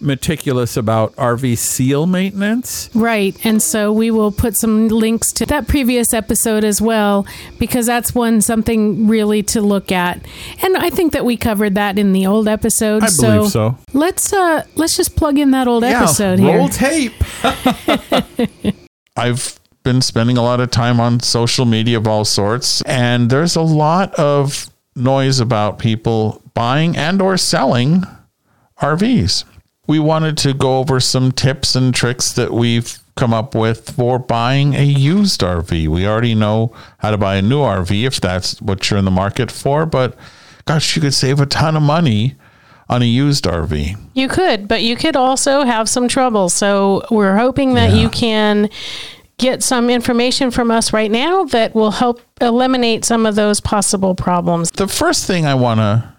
meticulous 0.00 0.76
about 0.76 1.14
rv 1.16 1.56
seal 1.56 2.06
maintenance 2.06 2.90
Right. 2.92 3.34
And 3.46 3.62
so 3.62 3.92
we 3.92 4.10
will 4.10 4.32
put 4.32 4.56
some 4.56 4.88
links 4.88 5.32
to 5.34 5.46
that 5.46 5.68
previous 5.68 6.12
episode 6.12 6.64
as 6.64 6.80
well 6.82 7.24
because 7.58 7.86
that's 7.86 8.14
one 8.14 8.40
something 8.40 9.06
really 9.06 9.42
to 9.44 9.60
look 9.60 9.92
at. 9.92 10.24
And 10.62 10.76
I 10.76 10.90
think 10.90 11.12
that 11.12 11.24
we 11.24 11.36
covered 11.36 11.76
that 11.76 11.98
in 11.98 12.12
the 12.12 12.26
old 12.26 12.48
episode. 12.48 13.02
I 13.04 13.08
believe 13.18 13.50
so. 13.50 13.78
Let's 13.92 14.32
uh 14.32 14.64
let's 14.74 14.96
just 14.96 15.14
plug 15.16 15.38
in 15.38 15.52
that 15.52 15.68
old 15.68 15.84
episode 15.84 16.40
roll 16.40 16.48
here. 16.48 16.58
Roll 16.58 16.68
tape. 16.68 17.14
I've 19.16 19.58
been 19.82 20.00
spending 20.02 20.36
a 20.36 20.42
lot 20.42 20.60
of 20.60 20.70
time 20.70 21.00
on 21.00 21.20
social 21.20 21.64
media 21.64 21.96
of 21.96 22.06
all 22.06 22.24
sorts, 22.24 22.82
and 22.82 23.30
there's 23.30 23.56
a 23.56 23.62
lot 23.62 24.14
of 24.14 24.70
noise 24.94 25.40
about 25.40 25.78
people 25.78 26.42
buying 26.54 26.96
and 26.96 27.20
or 27.22 27.36
selling 27.36 28.04
RVs. 28.80 29.44
We 29.86 29.98
wanted 29.98 30.36
to 30.38 30.54
go 30.54 30.78
over 30.78 31.00
some 31.00 31.32
tips 31.32 31.74
and 31.74 31.94
tricks 31.94 32.32
that 32.34 32.52
we've 32.52 32.98
come 33.16 33.34
up 33.34 33.54
with 33.54 33.90
for 33.90 34.18
buying 34.18 34.74
a 34.74 34.84
used 34.84 35.40
RV. 35.40 35.88
We 35.88 36.06
already 36.06 36.34
know 36.34 36.72
how 36.98 37.10
to 37.10 37.18
buy 37.18 37.36
a 37.36 37.42
new 37.42 37.60
RV 37.60 38.04
if 38.06 38.20
that's 38.20 38.60
what 38.62 38.88
you're 38.90 38.98
in 38.98 39.04
the 39.04 39.10
market 39.10 39.50
for, 39.50 39.84
but 39.84 40.16
gosh, 40.64 40.94
you 40.96 41.02
could 41.02 41.14
save 41.14 41.40
a 41.40 41.46
ton 41.46 41.76
of 41.76 41.82
money 41.82 42.36
on 42.88 43.02
a 43.02 43.06
used 43.06 43.44
RV. 43.44 43.96
You 44.14 44.28
could, 44.28 44.68
but 44.68 44.82
you 44.82 44.96
could 44.96 45.16
also 45.16 45.64
have 45.64 45.88
some 45.88 46.08
trouble. 46.08 46.48
So 46.48 47.02
we're 47.10 47.36
hoping 47.36 47.74
that 47.74 47.90
Yeah. 47.90 47.96
you 48.02 48.08
can 48.08 48.70
get 49.42 49.62
some 49.62 49.90
information 49.90 50.52
from 50.52 50.70
us 50.70 50.92
right 50.92 51.10
now 51.10 51.42
that 51.44 51.74
will 51.74 51.90
help 51.90 52.20
eliminate 52.40 53.04
some 53.04 53.26
of 53.26 53.34
those 53.34 53.60
possible 53.60 54.14
problems. 54.14 54.70
the 54.70 54.86
first 54.86 55.26
thing 55.26 55.44
I 55.44 55.54
want 55.54 55.80
to 55.80 56.12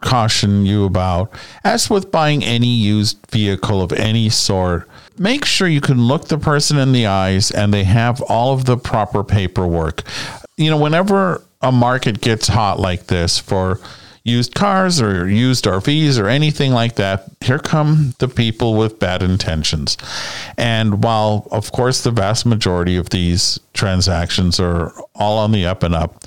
caution 0.00 0.66
you 0.66 0.84
about, 0.84 1.32
as 1.64 1.88
with 1.88 2.10
buying 2.10 2.44
any 2.44 2.66
used 2.66 3.18
vehicle 3.30 3.80
of 3.80 3.92
any 3.92 4.28
sort, 4.28 4.88
make 5.16 5.44
sure 5.44 5.68
you 5.68 5.80
can 5.80 6.02
look 6.02 6.26
the 6.26 6.38
person 6.38 6.76
in 6.76 6.92
the 6.92 7.06
eyes 7.06 7.50
and 7.50 7.72
they 7.72 7.84
have 7.84 8.20
all 8.22 8.52
of 8.52 8.64
the 8.64 8.76
proper 8.76 9.22
paperwork. 9.22 10.02
You 10.56 10.70
know, 10.70 10.76
whenever 10.76 11.42
a 11.62 11.70
market 11.70 12.20
gets 12.20 12.48
hot 12.48 12.80
like 12.80 13.06
this 13.06 13.38
for 13.38 13.80
used 14.26 14.54
cars 14.54 15.00
or 15.00 15.28
used 15.28 15.64
RVs 15.64 16.20
or 16.20 16.26
anything 16.28 16.72
like 16.72 16.96
that, 16.96 17.30
here 17.40 17.60
come 17.60 18.14
the 18.18 18.26
people 18.26 18.74
with 18.74 18.98
bad 18.98 19.22
intentions. 19.22 19.96
And 20.58 21.04
while, 21.04 21.46
of 21.52 21.70
course, 21.70 22.02
the 22.02 22.10
vast 22.10 22.44
majority 22.44 22.96
of 22.96 23.10
these 23.10 23.60
transactions 23.72 24.58
are 24.58 24.92
all 25.14 25.38
on 25.38 25.52
the 25.52 25.64
up 25.64 25.84
and 25.84 25.94
up, 25.94 26.24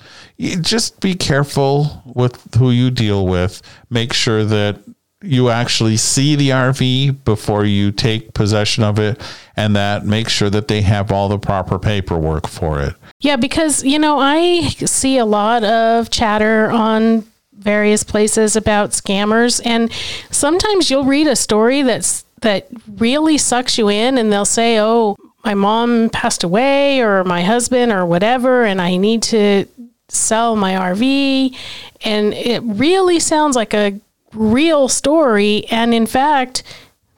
just 0.62 1.02
be 1.02 1.14
careful 1.14 2.02
with 2.06 2.56
who 2.56 2.72
you 2.72 2.90
deal 2.90 3.28
with. 3.28 3.62
Make 3.90 4.14
sure 4.14 4.46
that 4.46 4.80
you 5.22 5.50
actually 5.50 5.98
see 5.98 6.38
the 6.38 6.52
RV 6.52 7.26
before 7.26 7.66
you 7.66 7.92
take 7.92 8.34
possession 8.34 8.86
of 8.86 8.98
it, 8.98 9.22
and 9.58 9.76
that 9.76 10.06
make 10.06 10.30
sure 10.30 10.50
that 10.50 10.70
they 10.70 10.82
have 10.82 11.12
all 11.12 11.28
the 11.28 11.38
proper 11.38 11.78
paperwork 11.78 12.48
for 12.48 12.82
it. 12.82 12.96
Yeah, 13.20 13.36
because, 13.36 13.84
you 13.84 14.00
know, 14.00 14.18
I 14.18 14.62
see 14.70 15.18
a 15.18 15.26
lot 15.26 15.66
of 15.66 16.10
chatter 16.10 16.72
on 16.72 17.26
various 17.60 18.04
places 18.04 18.56
about 18.56 18.92
scammers 18.92 19.62
and 19.66 19.92
sometimes 20.32 20.90
you'll 20.90 21.04
read 21.04 21.28
a 21.28 21.36
story 21.36 21.82
that's 21.82 22.24
that 22.42 22.68
really 22.98 23.38
sucks 23.38 23.78
you 23.78 23.90
in 23.90 24.18
and 24.18 24.32
they'll 24.32 24.46
say, 24.46 24.80
"Oh, 24.80 25.16
my 25.44 25.54
mom 25.54 26.10
passed 26.10 26.44
away 26.44 27.02
or 27.02 27.24
my 27.24 27.44
husband 27.44 27.92
or 27.92 28.06
whatever 28.06 28.64
and 28.64 28.82
I 28.82 28.98
need 28.98 29.24
to 29.24 29.66
sell 30.08 30.56
my 30.56 30.74
RV." 30.74 31.56
And 32.02 32.34
it 32.34 32.62
really 32.64 33.20
sounds 33.20 33.56
like 33.56 33.74
a 33.74 34.00
real 34.34 34.88
story 34.88 35.66
and 35.70 35.94
in 35.94 36.06
fact, 36.06 36.64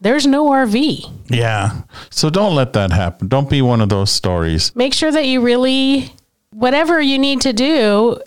there's 0.02 0.26
no 0.26 0.50
RV. 0.50 1.06
Yeah. 1.30 1.82
So 2.10 2.30
don't 2.32 2.56
let 2.56 2.74
that 2.74 2.92
happen. 2.92 3.28
Don't 3.28 3.50
be 3.50 3.62
one 3.62 3.82
of 3.82 3.90
those 3.90 4.12
stories. 4.12 4.76
make 4.76 4.94
sure 4.94 5.12
that 5.12 5.28
you 5.28 5.42
really 5.42 6.12
whatever 6.54 7.00
you 7.00 7.18
need 7.18 7.42
to 7.42 7.54
do 7.54 8.20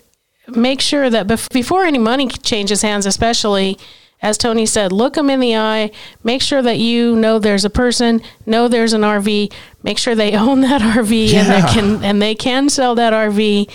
make 0.49 0.81
sure 0.81 1.09
that 1.09 1.27
bef- 1.27 1.51
before 1.51 1.83
any 1.83 1.97
money 1.99 2.27
changes 2.27 2.81
hands 2.81 3.05
especially 3.05 3.77
as 4.21 4.37
tony 4.37 4.65
said 4.65 4.91
look 4.91 5.13
them 5.15 5.29
in 5.29 5.39
the 5.39 5.55
eye 5.55 5.91
make 6.23 6.41
sure 6.41 6.61
that 6.61 6.77
you 6.77 7.15
know 7.15 7.39
there's 7.39 7.65
a 7.65 7.69
person 7.69 8.21
know 8.45 8.67
there's 8.67 8.93
an 8.93 9.01
rv 9.01 9.51
make 9.83 9.97
sure 9.97 10.15
they 10.15 10.33
own 10.37 10.61
that 10.61 10.81
rv 10.81 11.33
and 11.33 11.49
they 11.49 11.73
can 11.73 12.03
and 12.03 12.21
they 12.21 12.35
can 12.35 12.69
sell 12.69 12.95
that 12.95 13.13
rv 13.13 13.69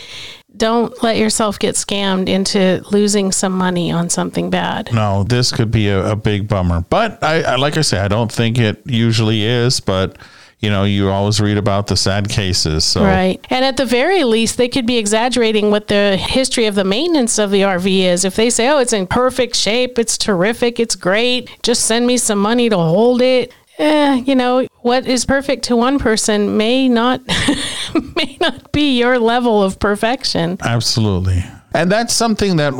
don't 0.56 1.02
let 1.02 1.16
yourself 1.16 1.58
get 1.58 1.74
scammed 1.76 2.28
into 2.28 2.82
losing 2.90 3.32
some 3.32 3.52
money 3.52 3.90
on 3.90 4.10
something 4.10 4.50
bad 4.50 4.92
No, 4.92 5.22
this 5.24 5.52
could 5.52 5.70
be 5.70 5.88
a, 5.88 6.10
a 6.12 6.16
big 6.16 6.48
bummer. 6.48 6.84
But 6.90 7.22
I, 7.22 7.42
I, 7.42 7.56
like 7.56 7.76
I 7.76 7.82
say, 7.82 7.98
I 7.98 8.08
don't 8.08 8.30
think 8.30 8.58
it 8.58 8.82
usually 8.84 9.44
is. 9.44 9.80
But 9.80 10.18
you 10.60 10.68
know, 10.68 10.84
you 10.84 11.08
always 11.08 11.40
read 11.40 11.56
about 11.56 11.86
the 11.86 11.96
sad 11.96 12.28
cases. 12.28 12.84
So 12.84 13.02
Right. 13.02 13.44
And 13.50 13.64
at 13.64 13.78
the 13.78 13.86
very 13.86 14.24
least, 14.24 14.58
they 14.58 14.68
could 14.68 14.86
be 14.86 14.98
exaggerating 14.98 15.70
what 15.70 15.88
the 15.88 16.16
history 16.18 16.66
of 16.66 16.74
the 16.74 16.84
maintenance 16.84 17.38
of 17.38 17.50
the 17.50 17.62
RV 17.62 18.00
is. 18.00 18.24
If 18.24 18.36
they 18.36 18.50
say, 18.50 18.68
oh, 18.68 18.78
it's 18.78 18.92
in 18.92 19.06
perfect 19.06 19.56
shape, 19.56 19.98
it's 19.98 20.18
terrific, 20.18 20.78
it's 20.78 20.94
great, 20.94 21.50
just 21.62 21.86
send 21.86 22.06
me 22.06 22.18
some 22.18 22.38
money 22.38 22.68
to 22.68 22.76
hold 22.76 23.22
it. 23.22 23.52
Eh, 23.78 24.16
you 24.26 24.34
know, 24.34 24.66
what 24.82 25.06
is 25.06 25.24
perfect 25.24 25.64
to 25.64 25.76
one 25.76 25.98
person 25.98 26.58
may 26.58 26.86
not 26.86 27.22
may 28.16 28.36
not 28.38 28.70
be 28.72 28.98
your 28.98 29.18
level 29.18 29.62
of 29.62 29.78
perfection. 29.78 30.58
Absolutely. 30.60 31.42
And 31.72 31.90
that's 31.90 32.14
something 32.14 32.56
that 32.56 32.74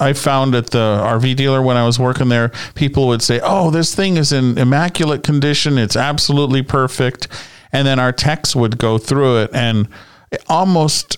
I 0.00 0.12
found 0.12 0.54
at 0.54 0.70
the 0.70 1.00
RV 1.02 1.36
dealer 1.36 1.62
when 1.62 1.76
I 1.76 1.86
was 1.86 1.98
working 1.98 2.28
there. 2.28 2.50
People 2.74 3.06
would 3.08 3.22
say, 3.22 3.40
"Oh, 3.42 3.70
this 3.70 3.94
thing 3.94 4.16
is 4.16 4.32
in 4.32 4.58
immaculate 4.58 5.22
condition. 5.22 5.78
It's 5.78 5.96
absolutely 5.96 6.62
perfect." 6.62 7.28
And 7.72 7.86
then 7.86 7.98
our 7.98 8.12
techs 8.12 8.54
would 8.54 8.78
go 8.78 8.98
through 8.98 9.38
it 9.38 9.50
and 9.52 9.88
almost 10.48 11.16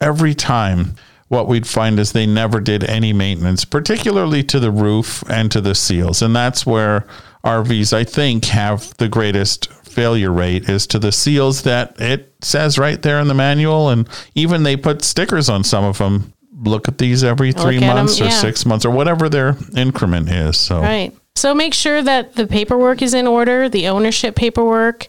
every 0.00 0.34
time 0.34 0.94
what 1.28 1.48
we'd 1.48 1.66
find 1.66 1.98
is 1.98 2.12
they 2.12 2.26
never 2.26 2.60
did 2.60 2.84
any 2.84 3.12
maintenance, 3.12 3.64
particularly 3.64 4.42
to 4.44 4.60
the 4.60 4.70
roof 4.70 5.24
and 5.28 5.50
to 5.50 5.60
the 5.60 5.74
seals. 5.74 6.22
And 6.22 6.36
that's 6.36 6.64
where 6.64 7.04
RVs, 7.44 7.92
I 7.92 8.04
think, 8.04 8.44
have 8.46 8.96
the 8.98 9.08
greatest 9.08 9.68
failure 9.96 10.30
rate 10.30 10.68
is 10.68 10.86
to 10.88 10.98
the 10.98 11.10
seals 11.10 11.62
that 11.62 11.98
it 11.98 12.34
says 12.42 12.78
right 12.78 13.00
there 13.00 13.18
in 13.18 13.28
the 13.28 13.34
manual. 13.34 13.88
And 13.88 14.06
even 14.34 14.62
they 14.62 14.76
put 14.76 15.00
stickers 15.02 15.48
on 15.48 15.64
some 15.64 15.84
of 15.84 15.96
them. 15.96 16.34
Look 16.58 16.86
at 16.86 16.98
these 16.98 17.24
every 17.24 17.52
three 17.52 17.80
months 17.80 18.20
or 18.20 18.24
yeah. 18.24 18.30
six 18.30 18.66
months 18.66 18.84
or 18.84 18.90
whatever 18.90 19.28
their 19.28 19.56
increment 19.74 20.28
is. 20.28 20.58
So 20.58 20.80
Right. 20.80 21.16
So 21.34 21.54
make 21.54 21.74
sure 21.74 22.02
that 22.02 22.34
the 22.34 22.46
paperwork 22.46 23.02
is 23.02 23.14
in 23.14 23.26
order, 23.26 23.68
the 23.68 23.88
ownership 23.88 24.36
paperwork. 24.36 25.06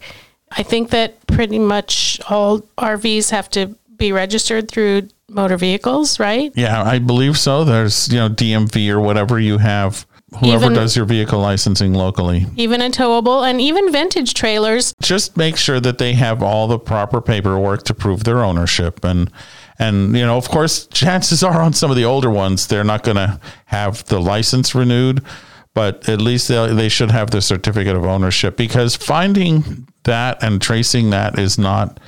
I 0.51 0.63
think 0.63 0.89
that 0.91 1.25
pretty 1.27 1.59
much 1.59 2.19
all 2.29 2.61
RVs 2.77 3.31
have 3.31 3.49
to 3.51 3.75
be 3.97 4.11
registered 4.11 4.69
through 4.69 5.09
motor 5.29 5.57
vehicles, 5.57 6.19
right? 6.19 6.51
Yeah, 6.55 6.81
I 6.83 6.99
believe 6.99 7.37
so. 7.37 7.63
There's, 7.63 8.09
you 8.09 8.19
know, 8.19 8.29
DMV 8.29 8.89
or 8.89 8.99
whatever 8.99 9.39
you 9.39 9.57
have, 9.57 10.05
whoever 10.39 10.65
Even- 10.65 10.73
does 10.73 10.95
your 10.95 11.05
vehicle 11.05 11.39
licensing 11.39 11.93
locally. 11.93 12.47
Even 12.55 12.81
a 12.81 12.89
towable 12.89 13.47
and 13.49 13.61
even 13.61 13.91
vintage 13.91 14.33
trailers. 14.33 14.93
Just 15.01 15.37
make 15.37 15.57
sure 15.57 15.79
that 15.79 15.97
they 15.97 16.13
have 16.13 16.43
all 16.43 16.67
the 16.67 16.79
proper 16.79 17.21
paperwork 17.21 17.83
to 17.83 17.93
prove 17.93 18.23
their 18.23 18.43
ownership 18.43 19.03
and 19.03 19.31
and 19.79 20.17
you 20.17 20.25
know, 20.25 20.37
of 20.37 20.49
course, 20.49 20.87
chances 20.87 21.43
are 21.43 21.61
on 21.61 21.73
some 21.73 21.91
of 21.91 21.97
the 21.97 22.05
older 22.05 22.31
ones 22.31 22.67
they're 22.67 22.83
not 22.83 23.03
going 23.03 23.17
to 23.17 23.39
have 23.65 24.03
the 24.05 24.19
license 24.19 24.73
renewed, 24.73 25.21
but 25.75 26.09
at 26.09 26.19
least 26.19 26.47
they 26.47 26.73
they 26.73 26.89
should 26.89 27.11
have 27.11 27.29
the 27.29 27.41
certificate 27.41 27.95
of 27.95 28.03
ownership 28.03 28.57
because 28.57 28.95
finding 28.95 29.87
that 30.03 30.41
and 30.41 30.61
tracing 30.61 31.11
that 31.11 31.37
is 31.37 31.57
not 31.59 31.99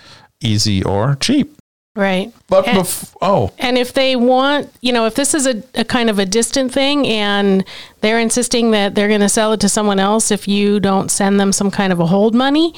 easy 0.41 0.83
or 0.83 1.15
cheap. 1.15 1.58
Right. 1.95 2.31
But 2.47 2.67
And- 2.67 2.77
bef- 2.79 3.13
oh, 3.21 3.51
And 3.57 3.77
if 3.77 3.93
they 3.93 4.15
want, 4.15 4.69
you 4.81 4.93
know, 4.93 5.05
if 5.05 5.15
this 5.15 5.33
is 5.33 5.47
a, 5.47 5.61
a 5.75 5.83
kind 5.83 6.09
of 6.09 6.19
a 6.19 6.25
distant 6.25 6.71
thing 6.71 7.07
and 7.07 7.65
they're 8.01 8.19
insisting 8.19 8.71
that 8.71 8.95
they're 8.95 9.07
going 9.07 9.19
to 9.21 9.29
sell 9.29 9.51
it 9.53 9.59
to 9.61 9.69
someone 9.69 9.99
else 9.99 10.31
if 10.31 10.47
you 10.47 10.79
don't 10.79 11.09
send 11.09 11.39
them 11.39 11.51
some 11.51 11.71
kind 11.71 11.91
of 11.91 11.99
a 11.99 12.05
hold 12.05 12.35
money, 12.35 12.73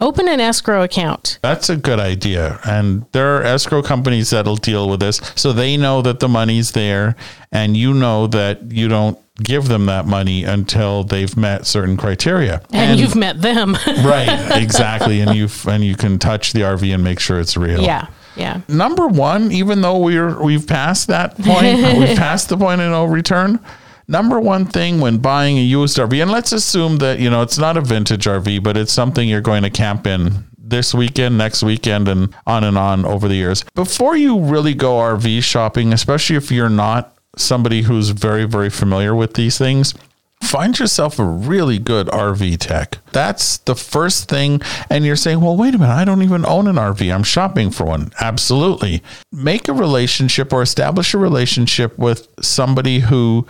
open 0.00 0.28
an 0.28 0.40
escrow 0.40 0.82
account. 0.82 1.38
That's 1.42 1.70
a 1.70 1.76
good 1.76 2.00
idea. 2.00 2.58
And 2.64 3.06
there 3.12 3.36
are 3.36 3.42
escrow 3.42 3.82
companies 3.82 4.30
that'll 4.30 4.56
deal 4.56 4.88
with 4.90 5.00
this. 5.00 5.20
So 5.36 5.52
they 5.52 5.76
know 5.76 6.02
that 6.02 6.20
the 6.20 6.28
money's 6.28 6.72
there 6.72 7.16
and 7.52 7.76
you 7.76 7.94
know 7.94 8.26
that 8.28 8.72
you 8.72 8.88
don't 8.88 9.18
give 9.42 9.68
them 9.68 9.86
that 9.86 10.06
money 10.06 10.44
until 10.44 11.02
they've 11.04 11.34
met 11.36 11.66
certain 11.66 11.96
criteria. 11.96 12.60
And, 12.72 13.00
you've 13.00 13.16
met 13.16 13.40
them. 13.40 13.74
right, 13.86 14.60
exactly. 14.60 15.20
And 15.22 15.34
you 15.34 15.48
and 15.66 15.82
you 15.84 15.96
can 15.96 16.18
touch 16.18 16.52
the 16.52 16.60
RV 16.60 16.92
and 16.92 17.02
make 17.02 17.20
sure 17.20 17.40
it's 17.40 17.56
real. 17.56 17.80
yeah. 17.82 18.08
Yeah. 18.40 18.60
Number 18.68 19.06
one, 19.06 19.52
even 19.52 19.82
though 19.82 19.98
we're 19.98 20.42
we've 20.42 20.66
passed 20.66 21.08
that 21.08 21.36
point, 21.36 21.76
we've 21.98 22.16
passed 22.16 22.48
the 22.48 22.56
point 22.56 22.80
of 22.80 22.90
no 22.90 23.04
return. 23.04 23.60
Number 24.08 24.40
one 24.40 24.66
thing 24.66 25.00
when 25.00 25.18
buying 25.18 25.56
a 25.58 25.62
used 25.62 25.96
RV, 25.98 26.20
and 26.20 26.30
let's 26.32 26.50
assume 26.50 26.96
that 26.96 27.20
you 27.20 27.30
know 27.30 27.42
it's 27.42 27.58
not 27.58 27.76
a 27.76 27.80
vintage 27.80 28.24
RV, 28.24 28.62
but 28.62 28.76
it's 28.76 28.92
something 28.92 29.28
you're 29.28 29.40
going 29.40 29.62
to 29.62 29.70
camp 29.70 30.06
in 30.06 30.44
this 30.58 30.94
weekend, 30.94 31.36
next 31.36 31.62
weekend, 31.62 32.08
and 32.08 32.34
on 32.46 32.64
and 32.64 32.78
on 32.78 33.04
over 33.04 33.28
the 33.28 33.34
years. 33.34 33.64
Before 33.74 34.16
you 34.16 34.40
really 34.40 34.74
go 34.74 34.94
RV 34.94 35.42
shopping, 35.42 35.92
especially 35.92 36.36
if 36.36 36.50
you're 36.50 36.68
not 36.70 37.16
somebody 37.36 37.82
who's 37.82 38.08
very 38.10 38.46
very 38.46 38.70
familiar 38.70 39.14
with 39.14 39.34
these 39.34 39.58
things, 39.58 39.94
find 40.42 40.78
yourself 40.78 41.18
a 41.18 41.24
really 41.24 41.78
good 41.78 42.08
RV 42.08 42.58
tech. 42.58 42.98
That's 43.12 43.58
the 43.58 43.74
first 43.74 44.28
thing. 44.28 44.60
And 44.88 45.04
you're 45.04 45.16
saying, 45.16 45.40
well, 45.40 45.56
wait 45.56 45.74
a 45.74 45.78
minute, 45.78 45.92
I 45.92 46.04
don't 46.04 46.22
even 46.22 46.44
own 46.46 46.66
an 46.66 46.76
RV. 46.76 47.12
I'm 47.14 47.22
shopping 47.22 47.70
for 47.70 47.84
one. 47.84 48.12
Absolutely. 48.20 49.02
Make 49.32 49.68
a 49.68 49.72
relationship 49.72 50.52
or 50.52 50.62
establish 50.62 51.14
a 51.14 51.18
relationship 51.18 51.98
with 51.98 52.28
somebody 52.40 53.00
who 53.00 53.46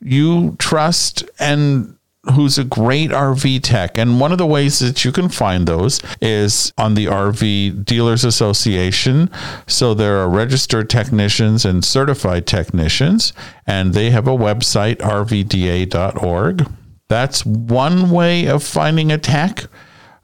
you 0.00 0.56
trust 0.58 1.24
and 1.38 1.96
who's 2.30 2.56
a 2.56 2.64
great 2.64 3.10
RV 3.10 3.62
tech. 3.62 3.98
And 3.98 4.20
one 4.20 4.30
of 4.30 4.38
the 4.38 4.46
ways 4.46 4.78
that 4.78 5.04
you 5.04 5.10
can 5.10 5.28
find 5.28 5.66
those 5.66 6.00
is 6.20 6.72
on 6.78 6.94
the 6.94 7.06
RV 7.06 7.84
Dealers 7.84 8.24
Association. 8.24 9.28
So 9.66 9.92
there 9.92 10.18
are 10.18 10.28
registered 10.28 10.88
technicians 10.88 11.64
and 11.64 11.84
certified 11.84 12.46
technicians, 12.46 13.32
and 13.66 13.92
they 13.92 14.10
have 14.10 14.28
a 14.28 14.36
website, 14.36 14.96
rvda.org. 14.98 16.68
That's 17.08 17.44
one 17.44 18.10
way 18.10 18.46
of 18.46 18.62
finding 18.62 19.10
a 19.10 19.18
tech. 19.18 19.66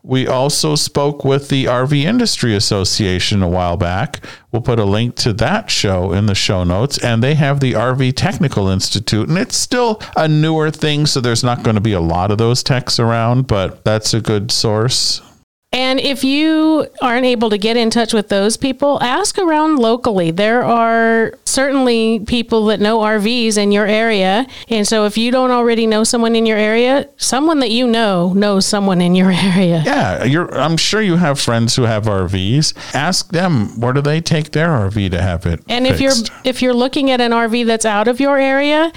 We 0.08 0.26
also 0.26 0.74
spoke 0.74 1.22
with 1.22 1.50
the 1.50 1.66
RV 1.66 2.02
Industry 2.02 2.56
Association 2.56 3.42
a 3.42 3.48
while 3.48 3.76
back. 3.76 4.24
We'll 4.50 4.62
put 4.62 4.78
a 4.78 4.86
link 4.86 5.16
to 5.16 5.34
that 5.34 5.70
show 5.70 6.12
in 6.12 6.24
the 6.24 6.34
show 6.34 6.64
notes. 6.64 6.96
And 6.96 7.22
they 7.22 7.34
have 7.34 7.60
the 7.60 7.74
RV 7.74 8.14
Technical 8.16 8.68
Institute. 8.68 9.28
And 9.28 9.36
it's 9.36 9.58
still 9.58 10.00
a 10.16 10.26
newer 10.26 10.70
thing, 10.70 11.04
so 11.04 11.20
there's 11.20 11.44
not 11.44 11.62
going 11.62 11.74
to 11.74 11.82
be 11.82 11.92
a 11.92 12.00
lot 12.00 12.30
of 12.30 12.38
those 12.38 12.62
techs 12.62 12.98
around, 12.98 13.48
but 13.48 13.84
that's 13.84 14.14
a 14.14 14.22
good 14.22 14.50
source. 14.50 15.20
And 15.70 16.00
if 16.00 16.24
you 16.24 16.86
aren't 17.02 17.26
able 17.26 17.50
to 17.50 17.58
get 17.58 17.76
in 17.76 17.90
touch 17.90 18.14
with 18.14 18.30
those 18.30 18.56
people, 18.56 19.02
ask 19.02 19.38
around 19.38 19.78
locally. 19.78 20.30
There 20.30 20.64
are 20.64 21.34
certainly 21.44 22.20
people 22.20 22.66
that 22.66 22.80
know 22.80 23.00
RVs 23.00 23.58
in 23.58 23.70
your 23.70 23.84
area. 23.84 24.46
And 24.68 24.88
so 24.88 25.04
if 25.04 25.18
you 25.18 25.30
don't 25.30 25.50
already 25.50 25.86
know 25.86 26.04
someone 26.04 26.34
in 26.34 26.46
your 26.46 26.56
area, 26.56 27.06
someone 27.18 27.58
that 27.60 27.70
you 27.70 27.86
know 27.86 28.32
knows 28.32 28.64
someone 28.64 29.02
in 29.02 29.14
your 29.14 29.30
area. 29.32 29.82
Yeah, 29.84 30.24
you're, 30.24 30.52
I'm 30.58 30.78
sure 30.78 31.02
you 31.02 31.16
have 31.16 31.38
friends 31.38 31.76
who 31.76 31.82
have 31.82 32.04
RVs. 32.04 32.94
Ask 32.94 33.30
them 33.32 33.78
where 33.78 33.92
do 33.92 34.00
they 34.00 34.22
take 34.22 34.52
their 34.52 34.68
RV 34.68 35.10
to 35.10 35.20
have 35.20 35.44
it. 35.44 35.60
And 35.68 35.86
if 35.86 36.00
you're 36.00 36.12
if 36.44 36.62
you're 36.62 36.74
looking 36.74 37.10
at 37.10 37.20
an 37.20 37.32
RV 37.32 37.66
that's 37.66 37.84
out 37.84 38.08
of 38.08 38.20
your 38.20 38.38
area, 38.38 38.90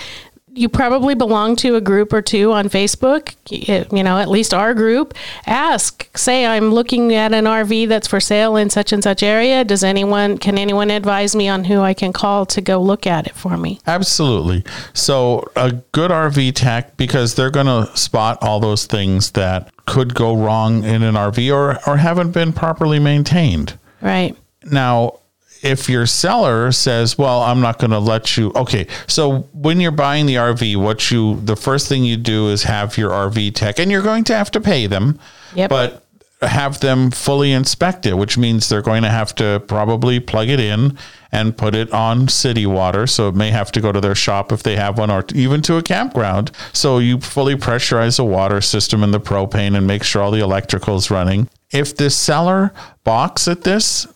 you 0.54 0.68
probably 0.68 1.16
belong 1.16 1.56
to 1.58 1.76
a 1.76 1.82
group 1.82 2.12
or 2.12 2.22
two 2.22 2.52
on 2.52 2.68
Facebook, 2.68 3.36
you 3.50 4.04
know, 4.04 4.18
at 4.18 4.30
least 4.30 4.54
our 4.54 4.74
group. 4.74 5.14
Ask, 5.46 6.16
say 6.18 6.46
I'm 6.46 6.72
looking 6.72 7.14
at 7.14 7.34
an 7.34 7.46
RV 7.46 7.88
that's 7.88 8.08
for 8.08 8.20
sale 8.20 8.56
in 8.58 8.70
such 8.70 8.92
and 8.92 9.02
such 9.04 9.24
area. 9.24 9.64
Does 9.64 9.84
anyone 9.84 10.38
can 10.38 10.58
anyone 10.58 10.92
advise 10.92 11.36
me 11.36 11.48
on 11.48 11.64
who 11.64 11.82
I 11.82 11.94
can 11.94 12.12
call 12.12 12.46
to 12.48 12.62
go 12.62 12.82
look 12.82 13.08
at 13.08 13.28
it 13.28 13.36
for 13.36 13.58
me? 13.58 13.80
Absolutely. 13.88 14.64
So 14.94 15.50
a 15.56 15.72
good 15.92 16.12
RV 16.12 16.54
tech 16.56 16.98
because 16.98 17.36
they're 17.36 17.52
going 17.52 17.68
to 17.68 17.96
spot 17.98 18.38
all 18.42 18.60
those 18.60 18.86
things 18.86 19.32
that 19.32 19.72
could 19.86 20.14
go 20.14 20.36
wrong 20.36 20.84
in 20.84 21.04
an 21.04 21.16
RV 21.16 21.54
or 21.54 21.80
or 21.90 21.98
haven't 21.98 22.32
been 22.32 22.52
properly 22.54 23.00
maintained. 23.00 23.78
Right. 24.02 24.36
Now, 24.64 25.21
if 25.64 25.90
your 25.90 26.06
seller 26.06 26.72
says, 26.72 27.18
"Well, 27.18 27.42
I'm 27.42 27.62
not 27.62 27.80
going 27.80 27.92
to 27.92 28.00
let 28.00 28.38
you," 28.38 28.52
okay. 28.56 28.88
So 29.08 29.48
when 29.54 29.80
you're 29.80 29.92
buying 29.92 30.26
the 30.26 30.36
RV, 30.36 30.76
what 30.78 31.12
you 31.12 31.40
the 31.44 31.56
first 31.56 31.88
thing 31.88 32.04
you 32.04 32.18
do 32.18 32.50
is 32.50 32.64
have 32.64 32.98
your 32.98 33.12
RV 33.12 33.54
tech, 33.56 33.80
and 33.80 33.92
you're 33.92 34.02
going 34.02 34.24
to 34.26 34.36
have 34.36 34.52
to 34.52 34.62
pay 34.62 34.88
them, 34.88 35.20
Yep. 35.56 35.70
but 35.70 36.04
have 36.42 36.80
them 36.80 37.12
fully 37.12 37.52
inspect 37.52 38.08
it, 38.08 38.16
which 38.16 38.36
means 38.36 38.68
they're 38.68 38.82
going 38.82 39.04
to 39.04 39.10
have 39.10 39.36
to 39.36 39.62
probably 39.68 40.20
plug 40.20 40.50
it 40.50 40.60
in 40.60 40.98
and 41.32 41.56
put 41.56 41.76
it 41.76 41.92
on 41.94 42.28
city 42.28 42.66
water. 42.66 43.06
So 43.06 43.28
it 43.30 43.36
may 43.36 43.52
have 43.52 43.72
to 43.74 43.80
go 43.82 43.92
to 43.92 44.02
their 44.02 44.16
shop 44.16 44.52
if 44.52 44.64
they 44.64 44.76
have 44.76 44.98
one, 44.98 45.12
or 45.12 45.24
even 45.36 45.62
to 45.64 45.78
a 45.78 45.84
campground. 45.84 46.50
So 46.74 46.98
you 46.98 47.20
fully 47.20 47.56
pressurize 47.56 48.18
the 48.18 48.26
water 48.26 48.60
system 48.60 49.04
and 49.04 49.14
the 49.14 49.20
propane 49.20 49.78
and 49.78 49.86
make 49.86 50.02
sure 50.04 50.24
all 50.24 50.32
the 50.32 50.40
electrical's 50.40 51.12
running. 51.12 51.48
If 51.70 51.96
the 51.96 52.10
seller 52.10 52.74
balks 53.04 53.48
at 53.48 53.64
this, 53.64 54.08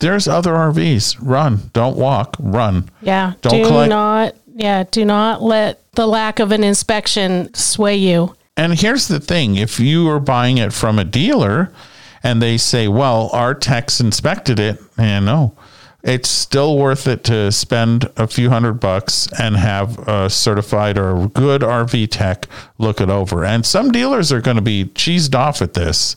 there's 0.00 0.28
other 0.28 0.52
RVs. 0.52 1.16
Run, 1.20 1.70
don't 1.72 1.96
walk, 1.96 2.36
run. 2.38 2.88
Yeah. 3.00 3.34
Don't 3.40 3.62
do 3.62 3.66
collect- 3.66 3.90
not 3.90 4.34
yeah, 4.56 4.84
do 4.90 5.04
not 5.04 5.42
let 5.42 5.82
the 5.92 6.06
lack 6.06 6.38
of 6.38 6.50
an 6.50 6.64
inspection 6.64 7.52
sway 7.52 7.96
you. 7.96 8.34
And 8.56 8.78
here's 8.78 9.06
the 9.06 9.20
thing 9.20 9.56
if 9.56 9.78
you 9.78 10.08
are 10.08 10.18
buying 10.18 10.56
it 10.56 10.72
from 10.72 10.98
a 10.98 11.04
dealer 11.04 11.70
and 12.22 12.40
they 12.40 12.56
say, 12.56 12.88
well, 12.88 13.28
our 13.34 13.54
techs 13.54 14.00
inspected 14.00 14.58
it, 14.58 14.80
and 14.96 15.26
no, 15.26 15.54
it's 16.02 16.30
still 16.30 16.78
worth 16.78 17.06
it 17.06 17.22
to 17.24 17.52
spend 17.52 18.10
a 18.16 18.26
few 18.26 18.48
hundred 18.48 18.80
bucks 18.80 19.28
and 19.38 19.56
have 19.56 19.98
a 20.08 20.30
certified 20.30 20.96
or 20.96 21.28
good 21.28 21.60
RV 21.60 22.08
tech 22.10 22.48
look 22.78 23.00
it 23.00 23.10
over. 23.10 23.44
And 23.44 23.66
some 23.66 23.92
dealers 23.92 24.32
are 24.32 24.40
going 24.40 24.56
to 24.56 24.62
be 24.62 24.86
cheesed 24.86 25.34
off 25.34 25.60
at 25.60 25.74
this, 25.74 26.16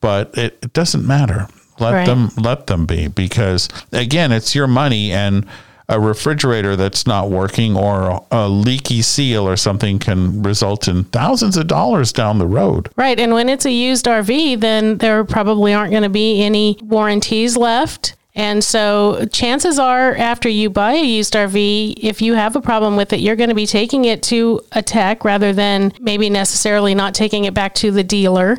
but 0.00 0.38
it, 0.38 0.58
it 0.62 0.72
doesn't 0.72 1.04
matter. 1.04 1.48
Let 1.80 1.92
Right. 1.94 2.06
them 2.06 2.30
let 2.36 2.66
them 2.66 2.86
be 2.86 3.08
because 3.08 3.68
again, 3.92 4.32
it's 4.32 4.54
your 4.54 4.66
money 4.66 5.12
and 5.12 5.46
a 5.88 5.98
refrigerator 5.98 6.76
that's 6.76 7.04
not 7.04 7.30
working 7.30 7.76
or 7.76 8.24
a 8.30 8.48
leaky 8.48 9.02
seal 9.02 9.48
or 9.48 9.56
something 9.56 9.98
can 9.98 10.40
result 10.42 10.86
in 10.86 11.02
thousands 11.04 11.56
of 11.56 11.66
dollars 11.66 12.12
down 12.12 12.38
the 12.38 12.46
road. 12.46 12.88
Right. 12.94 13.18
And 13.18 13.32
when 13.32 13.48
it's 13.48 13.66
a 13.66 13.72
used 13.72 14.06
RV, 14.06 14.60
then 14.60 14.98
there 14.98 15.24
probably 15.24 15.74
aren't 15.74 15.90
going 15.90 16.04
to 16.04 16.08
be 16.08 16.42
any 16.44 16.78
warranties 16.82 17.56
left. 17.56 18.14
And 18.36 18.62
so 18.62 19.26
chances 19.32 19.80
are, 19.80 20.14
after 20.14 20.48
you 20.48 20.70
buy 20.70 20.92
a 20.92 21.02
used 21.04 21.34
RV, 21.34 21.94
if 22.00 22.22
you 22.22 22.34
have 22.34 22.54
a 22.54 22.60
problem 22.60 22.94
with 22.94 23.12
it, 23.12 23.18
you're 23.18 23.34
going 23.34 23.48
to 23.48 23.56
be 23.56 23.66
taking 23.66 24.04
it 24.04 24.22
to 24.24 24.60
a 24.70 24.82
tech 24.82 25.24
rather 25.24 25.52
than 25.52 25.92
maybe 25.98 26.30
necessarily 26.30 26.94
not 26.94 27.14
taking 27.14 27.46
it 27.46 27.54
back 27.54 27.74
to 27.74 27.90
the 27.90 28.04
dealer. 28.04 28.58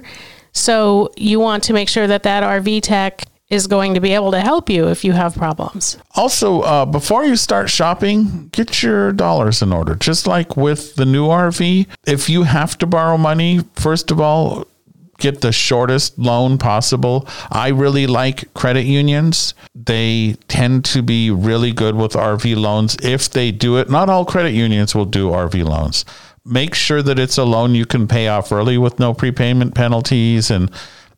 So 0.53 1.11
you 1.17 1.39
want 1.39 1.63
to 1.63 1.73
make 1.73 1.89
sure 1.89 2.07
that 2.07 2.23
that 2.23 2.43
RV 2.43 2.81
tech 2.81 3.23
is 3.51 3.67
going 3.67 3.93
to 3.93 3.99
be 3.99 4.13
able 4.13 4.31
to 4.31 4.39
help 4.39 4.69
you 4.69 4.87
if 4.87 5.03
you 5.03 5.11
have 5.11 5.35
problems. 5.35 5.97
Also, 6.15 6.61
uh, 6.61 6.85
before 6.85 7.25
you 7.25 7.35
start 7.35 7.69
shopping, 7.69 8.47
get 8.53 8.81
your 8.81 9.11
dollars 9.11 9.61
in 9.61 9.73
order. 9.73 9.93
Just 9.93 10.25
like 10.25 10.55
with 10.55 10.95
the 10.95 11.05
new 11.05 11.27
RV, 11.27 11.85
if 12.07 12.29
you 12.29 12.43
have 12.43 12.77
to 12.77 12.87
borrow 12.87 13.17
money, 13.17 13.59
first 13.75 14.09
of 14.09 14.21
all, 14.21 14.65
get 15.17 15.41
the 15.41 15.51
shortest 15.51 16.17
loan 16.17 16.57
possible. 16.57 17.27
I 17.51 17.69
really 17.69 18.07
like 18.07 18.53
credit 18.53 18.85
unions. 18.85 19.53
They 19.75 20.35
tend 20.47 20.85
to 20.85 21.01
be 21.01 21.29
really 21.29 21.73
good 21.73 21.95
with 21.95 22.13
RV 22.13 22.55
loans 22.55 22.97
if 23.03 23.29
they 23.29 23.51
do 23.51 23.77
it. 23.77 23.89
Not 23.89 24.09
all 24.09 24.25
credit 24.25 24.53
unions 24.53 24.95
will 24.95 25.05
do 25.05 25.29
RV 25.29 25.63
loans. 25.63 26.05
Make 26.43 26.73
sure 26.73 27.01
that 27.01 27.19
it's 27.19 27.37
a 27.37 27.43
loan 27.43 27.75
you 27.75 27.85
can 27.85 28.07
pay 28.07 28.27
off 28.27 28.51
early 28.51 28.77
with 28.77 28.99
no 28.99 29.13
prepayment 29.13 29.75
penalties 29.75 30.49
and 30.49 30.71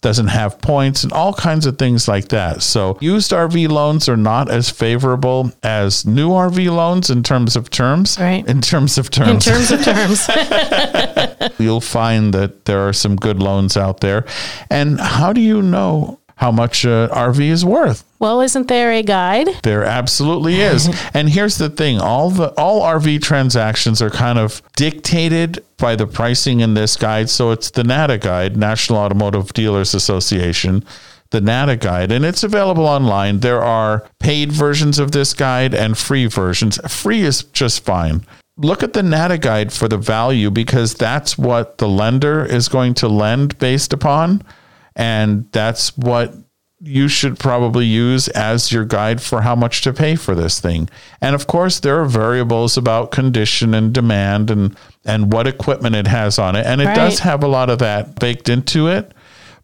doesn't 0.04 0.28
have 0.28 0.60
points 0.62 1.04
and 1.04 1.12
all 1.14 1.34
kinds 1.34 1.66
of 1.66 1.80
things 1.80 2.08
like 2.08 2.28
that. 2.28 2.62
So, 2.62 2.98
used 3.02 3.32
RV 3.32 3.70
loans 3.70 4.08
are 4.08 4.18
not 4.18 4.52
as 4.52 4.70
favorable 4.70 5.52
as 5.64 6.06
new 6.06 6.30
RV 6.30 6.70
loans 6.76 7.10
in 7.10 7.24
terms 7.24 7.56
of 7.56 7.72
terms. 7.72 8.20
Right. 8.20 8.46
In 8.48 8.62
terms 8.62 9.00
of 9.00 9.10
terms. 9.10 9.48
In 9.48 9.54
terms. 9.54 9.72
of 9.72 9.84
terms. 9.84 10.30
You'll 11.60 11.82
find 11.82 12.34
that 12.34 12.66
there 12.66 12.88
are 12.88 12.94
some 12.94 13.16
good 13.16 13.42
loans 13.42 13.78
out 13.78 14.02
there. 14.02 14.26
And 14.70 15.00
how 15.00 15.34
do 15.34 15.42
you 15.42 15.62
know 15.62 16.20
how 16.36 16.52
much 16.52 16.86
uh, 16.86 17.08
an 17.10 17.18
RV 17.18 17.40
is 17.40 17.66
worth? 17.66 18.04
Well, 18.24 18.40
isn't 18.40 18.70
there 18.70 18.90
a 18.94 19.04
guide? 19.04 19.50
There 19.64 19.84
absolutely 19.84 20.62
is. 20.62 20.88
and 21.14 21.28
here's 21.28 21.58
the 21.58 21.70
thing, 21.70 22.00
all 22.00 22.30
the 22.30 22.54
all 22.58 22.82
RV 22.82 23.22
transactions 23.22 24.02
are 24.02 24.10
kind 24.10 24.40
of 24.40 24.62
dictated 24.78 25.62
by 25.78 25.98
the 25.98 26.08
pricing 26.08 26.62
in 26.62 26.74
this 26.74 26.96
guide. 26.96 27.30
So 27.30 27.52
it's 27.52 27.70
the 27.72 27.84
NADA 27.84 28.20
guide, 28.20 28.56
National 28.56 29.00
Automotive 29.00 29.52
Dealers 29.52 29.94
Association, 29.94 30.86
the 31.32 31.42
NADA 31.42 31.76
guide, 31.76 32.14
and 32.14 32.24
it's 32.24 32.44
available 32.44 32.86
online. 32.86 33.42
There 33.42 33.62
are 33.62 34.08
paid 34.20 34.54
versions 34.54 35.00
of 35.00 35.12
this 35.12 35.34
guide 35.34 35.76
and 35.76 35.98
free 35.98 36.28
versions. 36.28 36.80
Free 36.88 37.24
is 37.24 37.44
just 37.44 37.84
fine. 37.84 38.26
Look 38.56 38.84
at 38.84 38.94
the 38.94 39.04
NADA 39.04 39.40
guide 39.40 39.74
for 39.74 39.90
the 39.90 39.98
value 39.98 40.50
because 40.50 40.94
that's 40.94 41.38
what 41.38 41.78
the 41.78 41.90
lender 41.90 42.46
is 42.46 42.70
going 42.70 42.94
to 42.96 43.10
lend 43.10 43.60
based 43.60 43.92
upon. 43.92 44.44
And 44.96 45.52
that's 45.52 45.98
what 45.98 46.34
you 46.86 47.08
should 47.08 47.40
probably 47.40 47.86
use 47.86 48.28
as 48.30 48.70
your 48.70 48.84
guide 48.84 49.22
for 49.22 49.42
how 49.42 49.56
much 49.56 49.82
to 49.82 49.94
pay 49.94 50.16
for 50.16 50.36
this 50.36 50.60
thing. 50.60 50.90
And 51.22 51.34
of 51.34 51.48
course, 51.48 51.80
there 51.80 52.02
are 52.02 52.06
variables 52.06 52.76
about 52.76 53.12
condition 53.12 53.74
and 53.74 53.94
demand 53.94 54.52
and 54.52 54.76
and 55.06 55.32
what 55.32 55.48
equipment 55.48 55.96
it 55.96 56.08
has 56.08 56.38
on 56.38 56.58
it. 56.58 56.66
And 56.66 56.82
it 56.82 56.94
does 56.96 57.20
have 57.20 57.42
a 57.44 57.48
lot 57.48 57.70
of 57.70 57.80
that 57.80 58.20
baked 58.20 58.50
into 58.50 58.88
it. 58.88 59.14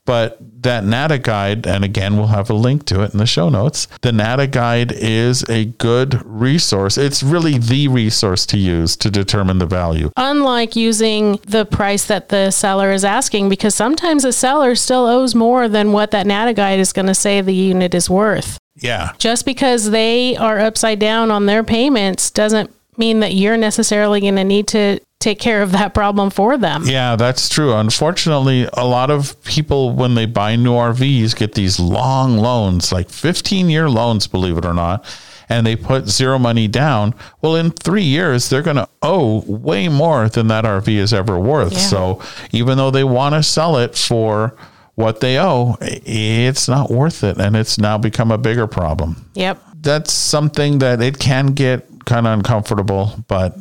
But 0.10 0.40
that 0.64 0.84
NADA 0.84 1.20
guide, 1.20 1.68
and 1.68 1.84
again, 1.84 2.18
we'll 2.18 2.26
have 2.26 2.50
a 2.50 2.56
link 2.56 2.84
to 2.86 3.04
it 3.04 3.14
in 3.14 3.20
the 3.20 3.28
show 3.28 3.48
notes. 3.48 3.88
The 4.02 4.12
NADA 4.12 4.48
guide 4.48 4.92
is 4.92 5.48
a 5.48 5.66
good 5.66 6.26
resource. 6.26 6.98
It's 6.98 7.22
really 7.22 7.60
the 7.60 7.90
resource 7.90 8.48
to 8.48 8.58
use 8.58 8.96
to 8.96 9.12
determine 9.12 9.60
the 9.60 9.68
value. 9.68 10.10
Unlike 10.18 10.76
using 10.76 11.34
the 11.46 11.64
price 11.64 12.06
that 12.06 12.30
the 12.30 12.50
seller 12.50 12.92
is 12.92 13.06
asking, 13.06 13.50
because 13.50 13.76
sometimes 13.76 14.24
the 14.24 14.34
seller 14.34 14.74
still 14.74 15.06
owes 15.06 15.36
more 15.36 15.68
than 15.68 15.92
what 15.92 16.10
that 16.10 16.26
NADA 16.26 16.56
guide 16.56 16.80
is 16.80 16.92
going 16.92 17.06
to 17.06 17.14
say 17.14 17.40
the 17.42 17.54
unit 17.54 17.94
is 17.94 18.10
worth. 18.10 18.58
Yeah. 18.78 19.12
Just 19.20 19.46
because 19.46 19.92
they 19.92 20.36
are 20.38 20.58
upside 20.58 20.98
down 20.98 21.30
on 21.30 21.46
their 21.46 21.64
payments 21.64 22.32
doesn't 22.32 22.74
mean 22.98 23.20
that 23.20 23.36
you're 23.36 23.58
necessarily 23.58 24.22
going 24.22 24.38
to 24.38 24.44
need 24.44 24.68
to 24.70 25.02
take 25.20 25.40
care 25.40 25.62
of 25.62 25.74
that 25.74 25.94
problem 25.94 26.30
for 26.30 26.58
them. 26.58 26.84
Yeah, 26.86 27.16
that's 27.16 27.50
true. 27.50 27.74
Unfortunately, 27.74 28.68
a 28.74 28.86
lot 28.86 29.12
of 29.12 29.42
people, 29.44 29.94
when 29.94 30.16
they 30.16 30.26
buy 30.26 30.56
new 30.56 30.72
RVs, 30.72 31.36
get 31.36 31.54
these 31.56 31.80
long 31.80 32.38
loans, 32.38 32.92
like 32.92 33.10
15 33.10 33.70
year 33.70 33.90
loans, 33.90 34.28
believe 34.28 34.58
it 34.58 34.66
or 34.66 34.74
not, 34.74 35.06
and 35.50 35.68
they 35.68 35.76
put 35.76 36.08
zero 36.08 36.40
money 36.40 36.68
down. 36.68 37.14
Well, 37.42 37.56
in 37.56 37.72
three 37.72 38.04
years, 38.04 38.50
they're 38.50 38.62
going 38.62 38.78
to 38.78 38.88
owe 39.02 39.44
way 39.46 39.90
more 39.90 40.30
than 40.30 40.48
that 40.48 40.64
RV 40.64 40.88
is 40.88 41.14
ever 41.14 41.38
worth. 41.38 41.74
Yeah. 41.74 41.80
So 41.80 42.22
even 42.52 42.78
though 42.78 42.92
they 42.92 43.04
want 43.04 43.36
to 43.36 43.44
sell 43.44 43.78
it 43.78 43.98
for 43.98 44.56
what 44.96 45.20
they 45.20 45.40
owe, 45.40 45.76
it's 45.82 46.70
not 46.70 46.92
worth 46.92 47.24
it. 47.24 47.40
And 47.40 47.56
it's 47.56 47.78
now 47.78 47.98
become 47.98 48.32
a 48.32 48.38
bigger 48.38 48.68
problem. 48.68 49.26
Yep. 49.34 49.62
That's 49.82 50.14
something 50.14 50.80
that 50.80 51.02
it 51.02 51.20
can 51.20 51.48
get 51.48 52.06
kind 52.06 52.28
of 52.28 52.34
uncomfortable, 52.34 53.24
but 53.28 53.58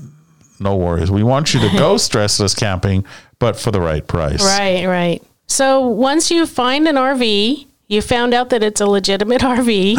no 0.60 0.76
worries. 0.76 1.10
We 1.10 1.22
want 1.22 1.54
you 1.54 1.60
to 1.60 1.68
go 1.76 1.94
stressless 1.96 2.56
camping, 2.56 3.04
but 3.38 3.58
for 3.58 3.70
the 3.70 3.80
right 3.80 4.06
price. 4.06 4.44
Right, 4.44 4.86
right. 4.86 5.22
So 5.46 5.86
once 5.86 6.30
you 6.30 6.46
find 6.46 6.86
an 6.86 6.96
RV, 6.96 7.66
you 7.88 8.02
found 8.02 8.34
out 8.34 8.50
that 8.50 8.62
it's 8.62 8.80
a 8.80 8.86
legitimate 8.86 9.40
RV. 9.40 9.96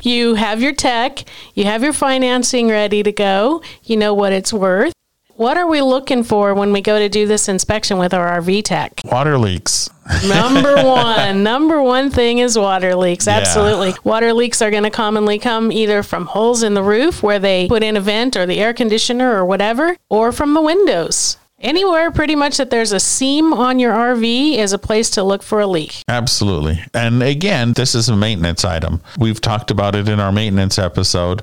you 0.04 0.34
have 0.34 0.60
your 0.60 0.72
tech, 0.74 1.24
you 1.54 1.64
have 1.64 1.82
your 1.82 1.92
financing 1.92 2.68
ready 2.68 3.02
to 3.02 3.12
go, 3.12 3.62
you 3.84 3.96
know 3.96 4.12
what 4.12 4.32
it's 4.32 4.52
worth. 4.52 4.92
What 5.36 5.58
are 5.58 5.66
we 5.66 5.82
looking 5.82 6.24
for 6.24 6.54
when 6.54 6.72
we 6.72 6.80
go 6.80 6.98
to 6.98 7.10
do 7.10 7.26
this 7.26 7.46
inspection 7.46 7.98
with 7.98 8.14
our 8.14 8.40
RV 8.40 8.62
tech? 8.64 9.02
Water 9.04 9.36
leaks. 9.36 9.90
Number 10.26 10.76
one, 10.82 11.42
number 11.42 11.82
one 11.82 12.10
thing 12.10 12.38
is 12.38 12.58
water 12.58 12.94
leaks. 12.94 13.28
Absolutely. 13.28 13.94
Water 14.02 14.32
leaks 14.32 14.62
are 14.62 14.70
going 14.70 14.84
to 14.84 14.90
commonly 14.90 15.38
come 15.38 15.70
either 15.70 16.02
from 16.02 16.24
holes 16.24 16.62
in 16.62 16.72
the 16.72 16.82
roof 16.82 17.22
where 17.22 17.38
they 17.38 17.68
put 17.68 17.82
in 17.82 17.98
a 17.98 18.00
vent 18.00 18.34
or 18.34 18.46
the 18.46 18.58
air 18.58 18.72
conditioner 18.72 19.34
or 19.34 19.44
whatever, 19.44 19.94
or 20.08 20.32
from 20.32 20.54
the 20.54 20.62
windows. 20.62 21.36
Anywhere 21.60 22.10
pretty 22.10 22.34
much 22.34 22.56
that 22.56 22.70
there's 22.70 22.92
a 22.92 23.00
seam 23.00 23.52
on 23.52 23.78
your 23.78 23.92
RV 23.92 24.56
is 24.56 24.72
a 24.72 24.78
place 24.78 25.10
to 25.10 25.22
look 25.22 25.42
for 25.42 25.60
a 25.60 25.66
leak. 25.66 26.02
Absolutely. 26.08 26.82
And 26.94 27.22
again, 27.22 27.74
this 27.74 27.94
is 27.94 28.08
a 28.08 28.16
maintenance 28.16 28.64
item. 28.64 29.02
We've 29.18 29.40
talked 29.40 29.70
about 29.70 29.94
it 29.94 30.08
in 30.08 30.18
our 30.18 30.32
maintenance 30.32 30.78
episode. 30.78 31.42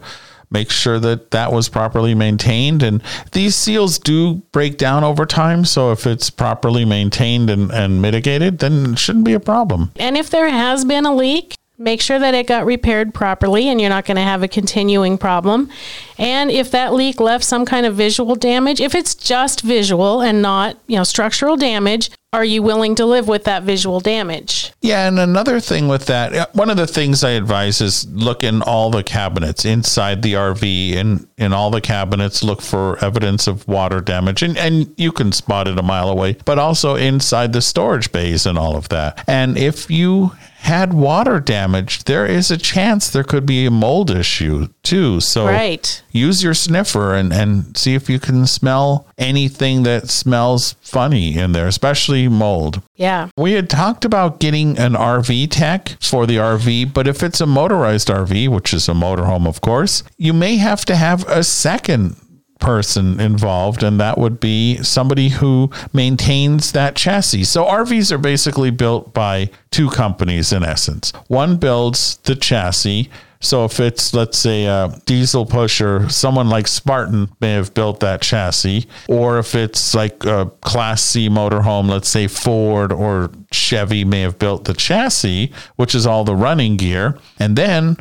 Make 0.53 0.69
sure 0.69 0.99
that 0.99 1.31
that 1.31 1.51
was 1.51 1.67
properly 1.67 2.15
maintained. 2.15 2.83
And 2.83 3.01
these 3.31 3.55
seals 3.55 3.97
do 3.97 4.35
break 4.51 4.77
down 4.77 5.03
over 5.03 5.25
time. 5.25 5.65
So 5.65 5.91
if 5.91 6.05
it's 6.05 6.29
properly 6.29 6.85
maintained 6.85 7.49
and, 7.49 7.71
and 7.71 8.01
mitigated, 8.01 8.59
then 8.59 8.93
it 8.93 8.99
shouldn't 8.99 9.25
be 9.25 9.33
a 9.33 9.39
problem. 9.39 9.91
And 9.97 10.15
if 10.15 10.29
there 10.29 10.49
has 10.49 10.85
been 10.85 11.05
a 11.05 11.13
leak, 11.13 11.55
make 11.83 12.01
sure 12.01 12.17
that 12.17 12.33
it 12.33 12.47
got 12.47 12.65
repaired 12.65 13.13
properly 13.13 13.67
and 13.67 13.79
you're 13.79 13.89
not 13.89 14.05
going 14.05 14.15
to 14.15 14.23
have 14.23 14.41
a 14.41 14.47
continuing 14.47 15.17
problem. 15.17 15.69
And 16.17 16.49
if 16.49 16.71
that 16.71 16.93
leak 16.93 17.19
left 17.19 17.43
some 17.43 17.65
kind 17.65 17.85
of 17.85 17.95
visual 17.95 18.35
damage, 18.35 18.79
if 18.79 18.95
it's 18.95 19.13
just 19.13 19.61
visual 19.61 20.21
and 20.21 20.41
not, 20.41 20.77
you 20.87 20.95
know, 20.95 21.03
structural 21.03 21.57
damage, 21.57 22.09
are 22.31 22.45
you 22.45 22.63
willing 22.63 22.95
to 22.95 23.05
live 23.05 23.27
with 23.27 23.43
that 23.43 23.61
visual 23.61 23.99
damage? 23.99 24.71
Yeah, 24.81 25.07
and 25.07 25.19
another 25.19 25.59
thing 25.59 25.87
with 25.87 26.05
that, 26.05 26.33
uh, 26.33 26.47
one 26.53 26.71
of 26.71 26.77
the 26.77 26.87
things 26.87 27.23
I 27.23 27.31
advise 27.31 27.79
is 27.79 28.07
look 28.09 28.43
in 28.43 28.63
all 28.63 28.89
the 28.89 29.03
cabinets 29.03 29.65
inside 29.65 30.23
the 30.23 30.33
RV 30.33 30.95
and 30.95 31.27
in 31.37 31.53
all 31.53 31.69
the 31.69 31.81
cabinets 31.81 32.43
look 32.43 32.61
for 32.61 32.97
evidence 33.03 33.45
of 33.45 33.67
water 33.67 34.01
damage 34.01 34.41
and, 34.41 34.57
and 34.57 34.91
you 34.97 35.11
can 35.11 35.31
spot 35.31 35.67
it 35.67 35.77
a 35.77 35.83
mile 35.83 36.09
away, 36.09 36.37
but 36.45 36.57
also 36.57 36.95
inside 36.95 37.53
the 37.53 37.61
storage 37.61 38.11
bays 38.11 38.47
and 38.47 38.57
all 38.57 38.75
of 38.75 38.89
that. 38.89 39.23
And 39.27 39.57
if 39.57 39.91
you 39.91 40.31
had 40.63 40.93
water 40.93 41.41
damage, 41.41 42.05
there 42.05 42.25
is 42.25 42.49
a 42.49 42.57
chance 42.57 43.09
there 43.09 43.23
could 43.23 43.45
be 43.45 43.65
a 43.65 43.71
mold 43.71 44.09
issue 44.09 44.67
too. 44.81 45.19
So 45.19 45.45
Right. 45.45 46.01
use 46.11 46.41
your 46.41 46.53
sniffer 46.53 47.13
and, 47.15 47.33
and 47.33 47.75
see 47.75 47.95
if 47.95 48.09
you 48.09 48.17
can 48.17 48.47
smell 48.47 49.05
anything 49.17 49.83
that 49.83 50.09
smells 50.09 50.75
funny 50.81 51.37
in 51.37 51.51
there, 51.51 51.67
especially 51.67 52.29
mold. 52.29 52.81
Yeah. 52.95 53.27
We 53.35 53.53
had 53.53 53.69
talked 53.69 54.05
about 54.05 54.39
getting 54.39 54.77
an 54.79 54.93
RV 54.95 55.47
tech 55.51 55.97
for 55.99 56.25
the 56.25 56.37
RV, 56.37 56.93
but 56.93 57.07
if 57.07 57.23
it's 57.23 57.41
a 57.41 57.45
motorized 57.45 58.07
RV, 58.07 58.47
which 58.47 58.73
is 58.73 58.87
a 58.87 58.93
motorhome, 58.93 59.45
of 59.47 59.59
course, 59.59 60.03
you 60.17 60.31
may 60.31 60.55
have 60.57 60.85
to 60.85 60.95
have 60.95 61.27
a 61.27 61.43
second 61.43 62.15
person 62.63 63.19
involved, 63.19 63.83
and 63.83 63.99
that 63.99 64.17
would 64.17 64.39
be 64.39 64.81
somebody 64.81 65.29
who 65.29 65.69
maintains 65.91 66.71
that 66.71 66.95
chassis. 66.95 67.43
So 67.43 67.65
RVs 67.65 68.11
are 68.11 68.17
basically 68.17 68.71
built 68.71 69.13
by 69.13 69.49
two 69.69 69.89
companies 69.89 70.51
in 70.51 70.63
essence. 70.63 71.11
One 71.27 71.57
builds 71.57 72.17
the 72.23 72.35
chassis. 72.35 73.09
So 73.41 73.65
if 73.65 73.81
it's 73.81 74.13
let's 74.13 74.37
say 74.37 74.65
a 74.65 74.97
diesel 75.05 75.45
pusher, 75.45 76.07
someone 76.07 76.47
like 76.47 76.65
Spartan 76.65 77.29
may 77.41 77.51
have 77.51 77.73
built 77.73 77.99
that 77.99 78.21
chassis, 78.21 78.87
or 79.09 79.37
if 79.37 79.53
it's 79.53 79.93
like 79.93 80.23
a 80.23 80.49
Class 80.61 81.03
C 81.03 81.27
motorhome, 81.27 81.89
let's 81.89 82.07
say 82.07 82.27
Ford 82.27 82.93
or 82.93 83.29
Chevy 83.51 84.05
may 84.05 84.21
have 84.21 84.39
built 84.39 84.63
the 84.63 84.73
chassis, 84.73 85.51
which 85.75 85.93
is 85.93 86.07
all 86.07 86.23
the 86.23 86.35
running 86.35 86.77
gear, 86.77 87.19
and 87.37 87.57
then 87.57 87.97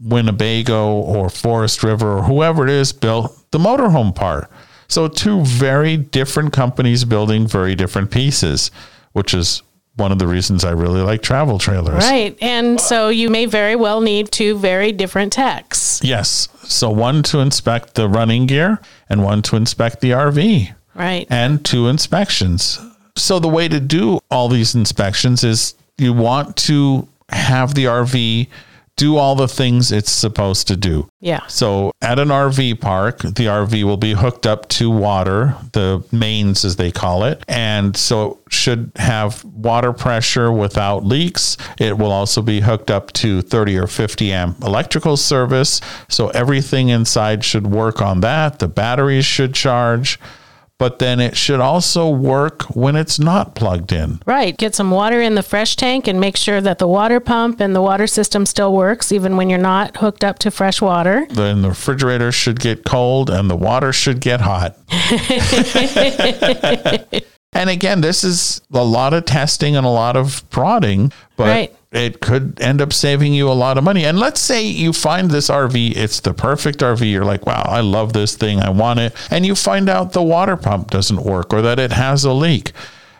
Winnebago 0.00 0.92
or 0.92 1.28
Forest 1.30 1.82
River 1.82 2.18
or 2.18 2.22
whoever 2.24 2.64
it 2.64 2.70
is 2.70 2.92
built 2.92 3.32
the 3.50 3.58
motorhome 3.58 4.14
part. 4.14 4.50
So 4.88 5.08
two 5.08 5.42
very 5.44 5.96
different 5.96 6.52
companies 6.52 7.04
building 7.04 7.46
very 7.46 7.74
different 7.74 8.10
pieces, 8.10 8.70
which 9.12 9.34
is 9.34 9.62
one 9.96 10.12
of 10.12 10.18
the 10.18 10.26
reasons 10.26 10.64
I 10.64 10.72
really 10.72 11.00
like 11.00 11.22
travel 11.22 11.58
trailers. 11.58 12.04
Right. 12.04 12.36
And 12.42 12.78
so 12.80 13.08
you 13.08 13.30
may 13.30 13.46
very 13.46 13.74
well 13.76 14.00
need 14.02 14.30
two 14.30 14.58
very 14.58 14.92
different 14.92 15.32
techs. 15.32 16.02
Yes. 16.04 16.48
So 16.64 16.90
one 16.90 17.22
to 17.24 17.38
inspect 17.40 17.94
the 17.94 18.08
running 18.08 18.46
gear 18.46 18.80
and 19.08 19.24
one 19.24 19.40
to 19.42 19.56
inspect 19.56 20.00
the 20.02 20.10
RV 20.10 20.74
Right. 20.94 21.26
and 21.30 21.64
two 21.64 21.88
inspections. 21.88 22.78
So 23.16 23.38
the 23.38 23.48
way 23.48 23.68
to 23.68 23.80
do 23.80 24.18
all 24.30 24.48
these 24.48 24.74
inspections 24.74 25.42
is 25.42 25.74
you 25.96 26.12
want 26.12 26.56
to 26.58 27.08
have 27.30 27.74
the 27.74 27.84
RV 27.86 28.48
do 28.96 29.18
all 29.18 29.34
the 29.34 29.48
things 29.48 29.92
it's 29.92 30.10
supposed 30.10 30.66
to 30.68 30.76
do. 30.76 31.08
Yeah. 31.20 31.46
So 31.48 31.92
at 32.00 32.18
an 32.18 32.28
RV 32.28 32.80
park, 32.80 33.18
the 33.18 33.46
RV 33.46 33.84
will 33.84 33.98
be 33.98 34.12
hooked 34.12 34.46
up 34.46 34.68
to 34.70 34.90
water, 34.90 35.54
the 35.72 36.02
mains 36.12 36.64
as 36.64 36.76
they 36.76 36.90
call 36.90 37.24
it. 37.24 37.44
And 37.46 37.94
so 37.94 38.38
it 38.46 38.52
should 38.52 38.92
have 38.96 39.44
water 39.44 39.92
pressure 39.92 40.50
without 40.50 41.04
leaks. 41.04 41.58
It 41.78 41.98
will 41.98 42.12
also 42.12 42.40
be 42.40 42.60
hooked 42.60 42.90
up 42.90 43.12
to 43.14 43.42
30 43.42 43.76
or 43.76 43.86
50 43.86 44.32
amp 44.32 44.62
electrical 44.62 45.18
service. 45.18 45.80
So 46.08 46.28
everything 46.28 46.88
inside 46.88 47.44
should 47.44 47.66
work 47.66 48.00
on 48.00 48.20
that. 48.20 48.60
The 48.60 48.68
batteries 48.68 49.26
should 49.26 49.54
charge. 49.54 50.18
But 50.78 50.98
then 50.98 51.20
it 51.20 51.38
should 51.38 51.60
also 51.60 52.10
work 52.10 52.64
when 52.76 52.96
it's 52.96 53.18
not 53.18 53.54
plugged 53.54 53.92
in. 53.92 54.20
Right. 54.26 54.54
Get 54.56 54.74
some 54.74 54.90
water 54.90 55.22
in 55.22 55.34
the 55.34 55.42
fresh 55.42 55.74
tank 55.74 56.06
and 56.06 56.20
make 56.20 56.36
sure 56.36 56.60
that 56.60 56.78
the 56.78 56.86
water 56.86 57.18
pump 57.18 57.60
and 57.60 57.74
the 57.74 57.80
water 57.80 58.06
system 58.06 58.44
still 58.44 58.74
works, 58.74 59.10
even 59.10 59.38
when 59.38 59.48
you're 59.48 59.58
not 59.58 59.96
hooked 59.96 60.22
up 60.22 60.38
to 60.40 60.50
fresh 60.50 60.82
water. 60.82 61.26
Then 61.30 61.62
the 61.62 61.70
refrigerator 61.70 62.30
should 62.30 62.60
get 62.60 62.84
cold 62.84 63.30
and 63.30 63.48
the 63.48 63.56
water 63.56 63.90
should 63.90 64.20
get 64.20 64.42
hot. 64.42 64.76
and 67.52 67.70
again, 67.70 68.02
this 68.02 68.22
is 68.22 68.60
a 68.72 68.84
lot 68.84 69.14
of 69.14 69.24
testing 69.24 69.76
and 69.76 69.86
a 69.86 69.90
lot 69.90 70.16
of 70.16 70.48
prodding, 70.50 71.10
but 71.36 71.46
Right. 71.46 71.76
It 71.96 72.20
could 72.20 72.60
end 72.60 72.80
up 72.80 72.92
saving 72.92 73.32
you 73.32 73.48
a 73.48 73.54
lot 73.54 73.78
of 73.78 73.84
money. 73.84 74.04
And 74.04 74.18
let's 74.18 74.40
say 74.40 74.64
you 74.64 74.92
find 74.92 75.30
this 75.30 75.48
RV, 75.48 75.96
it's 75.96 76.20
the 76.20 76.34
perfect 76.34 76.80
RV. 76.80 77.10
You're 77.10 77.24
like, 77.24 77.46
wow, 77.46 77.64
I 77.66 77.80
love 77.80 78.12
this 78.12 78.36
thing. 78.36 78.60
I 78.60 78.70
want 78.70 79.00
it. 79.00 79.14
And 79.30 79.46
you 79.46 79.54
find 79.54 79.88
out 79.88 80.12
the 80.12 80.22
water 80.22 80.56
pump 80.56 80.90
doesn't 80.90 81.22
work 81.22 81.52
or 81.52 81.62
that 81.62 81.78
it 81.78 81.92
has 81.92 82.24
a 82.24 82.32
leak. 82.32 82.72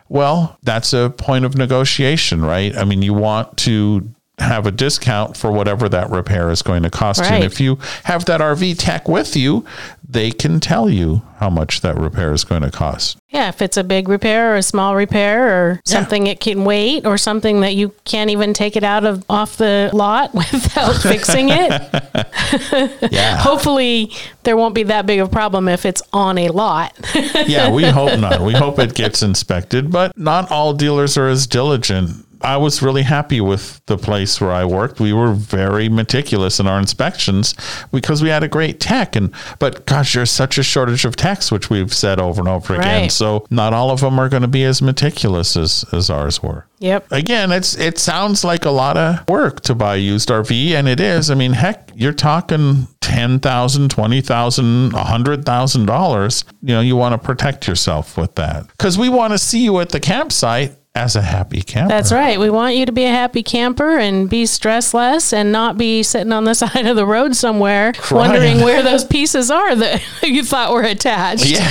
Well, 0.09 0.59
that's 0.62 0.93
a 0.93 1.11
point 1.11 1.45
of 1.45 1.57
negotiation, 1.57 2.45
right? 2.45 2.77
I 2.77 2.85
mean, 2.85 3.03
you 3.03 3.15
want 3.15 3.57
to 3.59 4.09
have 4.39 4.67
a 4.67 4.71
discount 4.71 5.37
for 5.37 5.51
whatever 5.51 5.89
that 5.89 6.11
repair 6.11 6.51
is 6.51 6.61
going 6.61 6.83
to 6.83 6.91
cost 6.91 7.21
you. 7.21 7.27
And 7.27 7.45
if 7.45 7.59
you 7.59 7.79
have 8.05 8.27
that 8.27 8.41
RV 8.41 8.77
tech 8.79 9.09
with 9.09 9.35
you, 9.35 9.65
they 10.09 10.31
can 10.31 10.61
tell 10.61 10.88
you 10.88 11.23
how 11.38 11.51
much 11.51 11.81
that 11.83 11.97
repair 11.97 12.33
is 12.33 12.45
going 12.45 12.62
to 12.62 12.71
cost. 12.71 13.19
Yeah, 13.29 13.49
if 13.49 13.61
it's 13.61 13.77
a 13.77 13.85
big 13.85 14.09
repair 14.09 14.53
or 14.53 14.57
a 14.57 14.62
small 14.62 14.97
repair 14.97 15.49
or 15.49 15.71
Yeah. 15.73 15.81
something 15.85 16.27
it 16.27 16.40
can 16.40 16.64
wait 16.64 17.05
or 17.05 17.19
something 17.19 17.61
that 17.61 17.75
you 17.75 17.92
can't 18.05 18.31
even 18.31 18.55
take 18.55 18.77
it 18.77 18.85
out 18.85 19.05
of 19.05 19.25
off 19.29 19.57
the 19.57 19.90
lot 19.92 20.33
without 20.35 20.95
fixing 21.03 21.49
it. 21.51 21.83
Yeah. 23.11 23.37
Hopefully 23.38 24.12
there 24.45 24.57
won't 24.57 24.75
be 24.75 24.85
that 24.85 25.07
big 25.07 25.21
of 25.21 25.29
a 25.29 25.31
problem 25.31 25.69
if 25.69 25.85
it's 25.85 26.03
on 26.12 26.38
a 26.38 26.49
lot. 26.49 26.95
yeah, 27.47 27.71
we 27.71 27.85
hope 27.90 28.19
not. 28.19 28.40
We 28.42 28.53
hope 28.53 28.79
it 28.79 28.95
gets 28.95 29.23
inspected, 29.23 29.90
but 29.90 30.16
not 30.16 30.51
all 30.51 30.73
dealers 30.73 31.16
are 31.16 31.29
as 31.29 31.47
diligent. 31.47 32.26
I 32.40 32.57
was 32.57 32.83
really 32.83 33.03
happy 33.03 33.40
with 33.40 33.81
the 33.87 33.96
place 33.99 34.40
where 34.40 34.53
I 34.53 34.64
worked. 34.64 35.01
We 35.01 35.12
were 35.12 35.33
very 35.33 35.88
meticulous 35.88 36.61
in 36.61 36.66
our 36.66 36.79
inspections 36.79 37.55
because 37.92 38.22
we 38.22 38.29
had 38.29 38.42
a 38.42 38.49
great 38.49 38.81
tech 38.81 39.16
and 39.16 39.33
but 39.59 39.87
gosh, 39.87 40.14
there's 40.14 40.31
such 40.31 40.59
a 40.59 40.62
shortage 40.62 41.05
of 41.05 41.16
techs 41.16 41.51
which 41.51 41.70
we've 41.70 41.92
said 41.92 42.20
over 42.20 42.40
and 42.40 42.49
over 42.49 42.75
again. 42.75 43.11
So 43.11 43.46
not 43.51 43.72
all 43.72 43.90
of 43.90 44.01
them 44.01 44.18
are 44.18 44.29
going 44.29 44.42
to 44.42 44.49
be 44.49 44.64
as 44.64 44.83
meticulous 44.83 45.57
as 45.57 45.85
as 45.92 46.11
ours 46.11 46.42
were. 46.42 46.66
yep. 46.79 47.07
Again, 47.11 47.53
it's 47.53 47.77
it 47.77 47.99
sounds 47.99 48.44
like 48.44 48.64
a 48.64 48.70
lot 48.70 48.96
of 48.96 49.29
work 49.29 49.61
to 49.62 49.75
buy 49.75 49.96
a 49.96 49.99
used 49.99 50.29
RV, 50.29 50.72
and 50.72 50.88
it 50.88 51.01
is. 51.01 51.31
I 51.31 51.35
mean, 51.35 51.53
heck, 51.53 51.90
you're 51.94 52.12
talking 52.12 52.87
ten 53.01 53.38
thousand, 53.40 53.90
twenty 53.90 54.20
thousand, 54.20 54.92
a 54.94 55.05
hundred 55.05 55.44
thousand 55.44 55.87
dollars. 55.87 56.44
You 56.62 56.75
know, 56.75 56.81
you 56.81 56.96
want 56.96 57.12
to 57.12 57.25
protect 57.25 57.66
yourself 57.68 58.16
with 58.16 58.35
that 58.35 58.66
because 58.68 58.99
we 58.99 59.09
want 59.09 59.33
to 59.33 59.38
see 59.38 59.64
you 59.64 59.81
at 59.81 59.90
the 59.90 60.01
campsite 60.01 60.77
as 60.97 61.15
a 61.15 61.23
happy 61.23 61.61
camper. 61.61 61.91
That's 61.91 62.11
right. 62.11 62.41
We 62.41 62.49
want 62.49 62.75
you 62.75 62.87
to 62.87 62.93
be 62.93 63.05
a 63.05 63.11
happy 63.11 63.43
camper 63.43 63.99
and 63.99 64.31
be 64.31 64.45
stressless 64.45 65.33
and 65.33 65.53
not 65.53 65.77
be 65.77 66.03
sitting 66.03 66.33
on 66.33 66.45
the 66.45 66.55
side 66.63 66.87
of 66.87 66.97
the 66.97 67.07
road 67.07 67.37
somewhere 67.37 67.93
Crying. 67.93 68.31
wondering 68.31 68.61
where 68.63 68.83
those 68.83 69.05
pieces 69.05 69.51
are 69.51 69.77
that 69.77 70.03
you 70.23 70.43
thought 70.43 70.73
were 70.73 70.83
attached. 70.83 71.45
Yeah. 71.45 71.61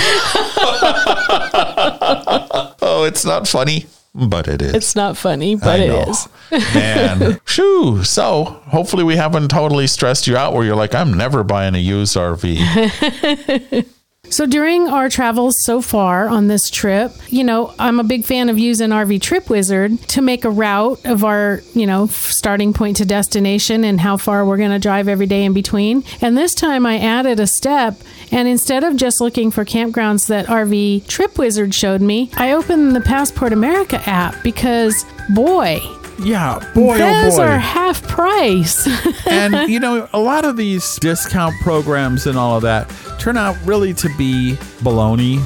oh, 2.81 3.05
it's 3.07 3.25
not 3.25 3.47
funny, 3.47 3.87
but 4.13 4.47
it 4.47 4.61
is. 4.61 4.75
It's 4.75 4.95
not 4.95 5.17
funny, 5.17 5.55
but 5.55 5.79
it 5.79 6.07
is. 6.07 6.29
Man, 6.75 7.39
shoo. 7.45 8.03
So 8.03 8.43
hopefully 8.67 9.03
we 9.03 9.15
haven't 9.15 9.47
totally 9.49 9.87
stressed 9.87 10.27
you 10.27 10.37
out 10.37 10.53
where 10.53 10.63
you're 10.63 10.75
like, 10.75 10.93
I'm 10.93 11.13
never 11.13 11.43
buying 11.43 11.73
a 11.73 11.79
used 11.79 12.15
RV. 12.15 13.85
So 14.29 14.45
during 14.45 14.87
our 14.87 15.09
travels 15.09 15.55
so 15.63 15.81
far 15.81 16.27
on 16.27 16.47
this 16.47 16.69
trip, 16.69 17.13
you 17.29 17.43
know, 17.43 17.73
I'm 17.79 17.99
a 17.99 18.03
big 18.03 18.25
fan 18.25 18.49
of 18.49 18.59
using 18.59 18.89
RV 18.89 19.21
Trip 19.21 19.49
Wizard 19.49 19.99
to 20.09 20.21
make 20.21 20.45
a 20.45 20.49
route 20.49 21.05
of 21.05 21.23
our, 21.23 21.61
you 21.73 21.85
know, 21.85 22.07
starting 22.07 22.73
point 22.73 22.97
to 22.97 23.05
destination 23.05 23.83
and 23.83 23.99
how 23.99 24.17
far 24.17 24.45
we're 24.45 24.57
going 24.57 24.71
to 24.71 24.79
drive 24.79 25.07
every 25.07 25.27
day 25.27 25.45
in 25.45 25.53
between. 25.53 26.03
And 26.21 26.37
this 26.37 26.53
time 26.53 26.85
I 26.85 26.99
added 26.99 27.39
a 27.39 27.47
step 27.47 27.97
and 28.31 28.47
instead 28.47 28.83
of 28.83 28.95
just 28.97 29.21
looking 29.21 29.51
for 29.51 29.63
campgrounds 29.63 30.27
that 30.27 30.47
RV 30.47 31.07
Trip 31.07 31.37
Wizard 31.37 31.73
showed 31.73 32.01
me, 32.01 32.29
I 32.35 32.51
opened 32.51 32.95
the 32.95 33.01
Passport 33.01 33.53
America 33.53 34.01
app 34.07 34.43
because 34.43 35.05
boy, 35.29 35.79
yeah, 36.19 36.59
boy, 36.73 36.95
oh 36.95 36.97
those 36.97 37.33
oh 37.33 37.37
boy. 37.37 37.43
are 37.43 37.57
half 37.59 38.07
price. 38.07 38.87
and 39.27 39.69
you 39.69 39.79
know 39.79 40.07
a 40.13 40.19
lot 40.19 40.45
of 40.45 40.57
these 40.57 40.95
discount 40.97 41.55
programs 41.61 42.25
and 42.27 42.37
all 42.37 42.55
of 42.55 42.61
that 42.63 42.89
turn 43.19 43.37
out 43.37 43.55
really 43.65 43.93
to 43.93 44.09
be 44.17 44.55
baloney 44.81 45.39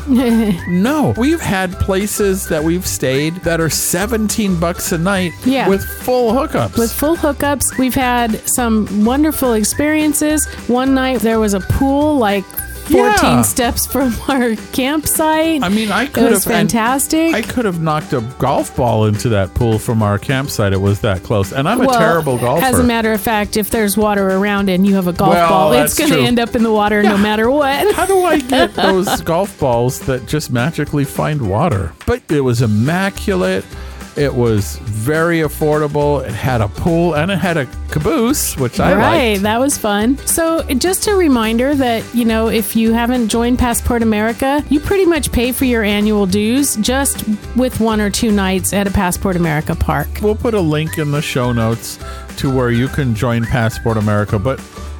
no 0.67 1.13
we've 1.17 1.39
had 1.39 1.71
places 1.79 2.47
that 2.49 2.61
we've 2.63 2.85
stayed 2.85 3.33
that 3.37 3.61
are 3.61 3.69
17 3.69 4.59
bucks 4.59 4.91
a 4.91 4.97
night 4.97 5.31
Yeah. 5.45 5.69
with 5.69 5.83
full 5.83 6.33
hookups 6.33 6.77
with 6.77 6.91
full 6.91 7.15
hookups. 7.15 7.77
We've 7.77 7.95
had 7.95 8.41
some 8.49 9.05
wonderful 9.05 9.53
experiences. 9.53 10.45
One 10.67 10.93
night 10.93 11.19
there 11.21 11.39
was 11.39 11.53
a 11.53 11.59
pool 11.61 12.17
like 12.17 12.43
14 12.89 13.03
Yeah. 13.23 13.41
steps 13.43 13.85
from 13.85 14.13
our 14.27 14.55
campsite. 14.73 15.63
i 15.63 15.69
mean 15.69 15.91
i 15.91 16.05
could 16.05 16.23
it 16.23 16.31
was 16.31 16.43
have 16.45 16.53
fantastic. 16.53 17.33
i 17.33 17.41
could 17.41 17.65
have 17.65 17.81
knocked 17.81 18.13
a 18.13 18.21
golf 18.39 18.75
ball 18.75 19.05
into 19.05 19.29
that 19.29 19.53
pool 19.53 19.79
from 19.79 20.01
our 20.03 20.17
campsite 20.17 20.73
it 20.73 20.81
was 20.81 21.01
that 21.01 21.23
close 21.23 21.53
and 21.53 21.67
i'm 21.69 21.79
well, 21.79 21.91
a 21.91 21.97
terrible 21.99 22.37
golfer 22.37 22.65
As 22.65 22.79
a 22.79 22.83
matter 22.83 23.13
of 23.13 23.21
fact, 23.21 23.57
if 23.57 23.69
there's 23.69 23.95
water 23.97 24.27
around 24.29 24.69
and 24.69 24.85
you 24.85 24.95
have 24.95 25.07
a 25.07 25.13
golf 25.13 25.33
Well, 25.33 25.49
ball, 25.49 25.73
it's 25.73 25.97
going 25.97 26.11
to 26.11 26.19
end 26.19 26.39
up 26.39 26.55
in 26.55 26.63
the 26.63 26.71
water 26.73 27.01
no 27.03 27.17
matter 27.17 27.49
what. 27.49 27.93
How 27.95 28.05
do 28.05 28.19
I 28.23 28.39
get 28.39 28.73
those 28.85 29.21
golf 29.21 29.57
balls 29.59 29.99
that 30.01 30.25
just 30.27 30.51
magically 30.51 31.05
find 31.05 31.49
water? 31.49 31.93
But 32.05 32.23
it 32.31 32.41
was 32.41 32.61
immaculate. 32.61 33.65
It 34.19 34.33
was 34.33 34.75
very 34.79 35.39
affordable. 35.39 36.21
It 36.25 36.33
had 36.33 36.59
a 36.59 36.67
pool 36.67 37.15
and 37.15 37.31
it 37.31 37.37
had 37.37 37.55
a 37.55 37.65
caboose, 37.89 38.57
which 38.57 38.77
I 38.79 38.89
like. 38.89 38.97
right, 38.97 39.29
liked. 39.31 39.43
that 39.43 39.59
was 39.59 39.77
fun. 39.77 40.17
So, 40.27 40.61
just 40.73 41.07
a 41.07 41.15
reminder 41.15 41.73
that, 41.75 42.03
you 42.13 42.25
know, 42.25 42.49
if 42.49 42.75
you 42.75 42.91
haven't 42.91 43.29
joined 43.29 43.59
Passport 43.59 44.03
America, 44.03 44.61
you 44.69 44.81
pretty 44.81 45.05
much 45.05 45.31
pay 45.31 45.53
for 45.53 45.63
your 45.63 45.83
annual 45.83 46.25
dues 46.25 46.75
just 46.77 47.23
with 47.55 47.79
one 47.79 48.01
or 48.01 48.09
two 48.09 48.29
nights 48.29 48.73
at 48.73 48.87
a 48.87 48.91
Passport 48.91 49.37
America 49.37 49.73
park. 49.73 50.09
We'll 50.21 50.35
put 50.35 50.53
a 50.53 50.59
link 50.59 50.97
in 50.97 51.11
the 51.11 51.21
show 51.21 51.53
notes 51.53 51.97
to 52.37 52.53
where 52.53 52.71
you 52.71 52.89
can 52.89 53.15
join 53.15 53.45
Passport 53.45 53.95
America. 53.95 54.37
But 54.37 54.59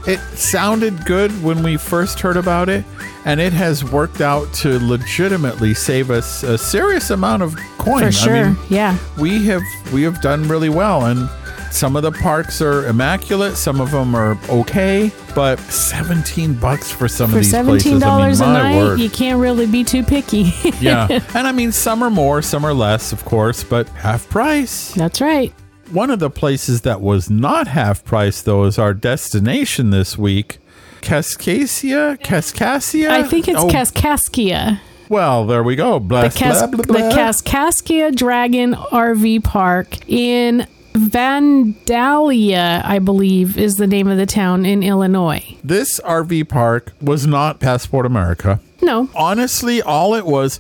it 0.10 0.19
sounded 0.38 1.06
good 1.06 1.32
when 1.43 1.62
we 1.63 1.78
first 1.78 2.19
heard 2.19 2.38
about 2.38 2.67
it, 2.69 2.84
and 3.26 3.39
it 3.39 3.54
has 3.54 3.84
worked 3.84 4.22
out 4.22 4.52
to 4.56 4.80
legitimately 4.80 5.74
save 5.74 6.10
us 6.10 6.43
a 6.43 6.58
serious 6.58 7.10
amount 7.12 7.43
of 7.43 7.56
coin. 7.78 8.04
For 8.04 8.12
sure. 8.12 8.36
I 8.36 8.43
mean, 8.50 8.58
yeah. 8.69 8.98
we 9.19 9.45
have 9.45 9.62
we 9.93 10.02
have 10.04 10.22
done 10.22 10.48
really 10.48 10.69
well 10.69 11.06
and 11.06 11.30
some 11.72 11.95
of 11.95 12.02
the 12.02 12.12
parks 12.12 12.62
are 12.63 12.88
immaculate 12.88 13.56
some 13.56 13.80
of 13.80 13.91
them 13.91 14.15
are 14.15 14.36
okay 14.50 15.12
but 15.36 15.60
17 15.60 16.56
bucks 16.56 16.89
for 16.89 17.08
some 17.08 17.30
For 17.30 17.38
of 17.38 17.43
these 17.43 17.52
seventeen 17.52 18.00
places 18.00 18.02
dollars 18.02 18.41
I 18.41 18.45
mean, 18.48 18.56
a 18.56 18.63
night, 18.63 18.76
word. 18.78 19.00
you 19.00 19.10
can't 19.10 19.39
really 19.39 19.67
be 19.67 19.84
too 19.84 20.02
picky. 20.04 20.52
yeah 20.80 21.08
and 21.36 21.48
i 21.48 21.52
mean 21.52 21.72
some 21.72 22.02
are 22.02 22.10
more 22.10 22.41
some 22.41 22.65
are 22.65 22.74
less 22.74 23.13
of 23.13 23.24
course 23.24 23.63
but 23.63 23.88
half 23.89 24.28
price 24.30 24.93
That's 24.95 25.22
right. 25.22 25.54
One 25.91 26.10
of 26.12 26.19
the 26.19 26.30
places 26.30 26.82
that 26.82 27.02
was 27.02 27.30
not 27.30 27.67
half 27.67 28.04
price 28.04 28.41
though 28.41 28.63
is 28.65 28.78
our 28.80 28.93
destination 28.93 29.89
this 29.89 30.17
week 30.17 30.58
Cascasia? 31.02 32.17
Cascasia? 32.21 33.12
I 33.12 33.23
think 33.23 33.47
it's 33.47 33.60
Oh, 33.60 33.67
Kaskaskia. 33.67 34.80
Well, 35.08 35.47
there 35.47 35.63
we 35.63 35.75
go. 35.75 35.99
Blah, 35.99 36.23
The, 36.28 36.30
Kas- 36.38 36.58
blah, 36.60 36.67
blah, 36.67 36.84
blah. 36.99 37.10
the 37.10 37.15
Kaskaskia 37.15 38.15
Dragon 38.15 38.73
RV 38.75 39.43
Park 39.43 40.08
in 40.10 40.67
Vandalia, 40.93 42.84
I 42.86 42.99
believe, 42.99 43.58
is 43.58 43.75
the 43.75 43.88
name 43.88 44.08
of 44.08 44.17
the 44.17 44.25
town 44.25 44.65
in 44.65 44.84
Illinois. 44.84 45.43
This 45.63 45.99
RV 46.02 46.49
park 46.49 46.93
was 47.02 47.25
not 47.25 47.60
Passport 47.60 48.06
America. 48.06 48.60
No. 48.82 49.10
honestly, 49.15 49.82
all 49.82 50.13
it 50.15 50.25
was 50.25 50.60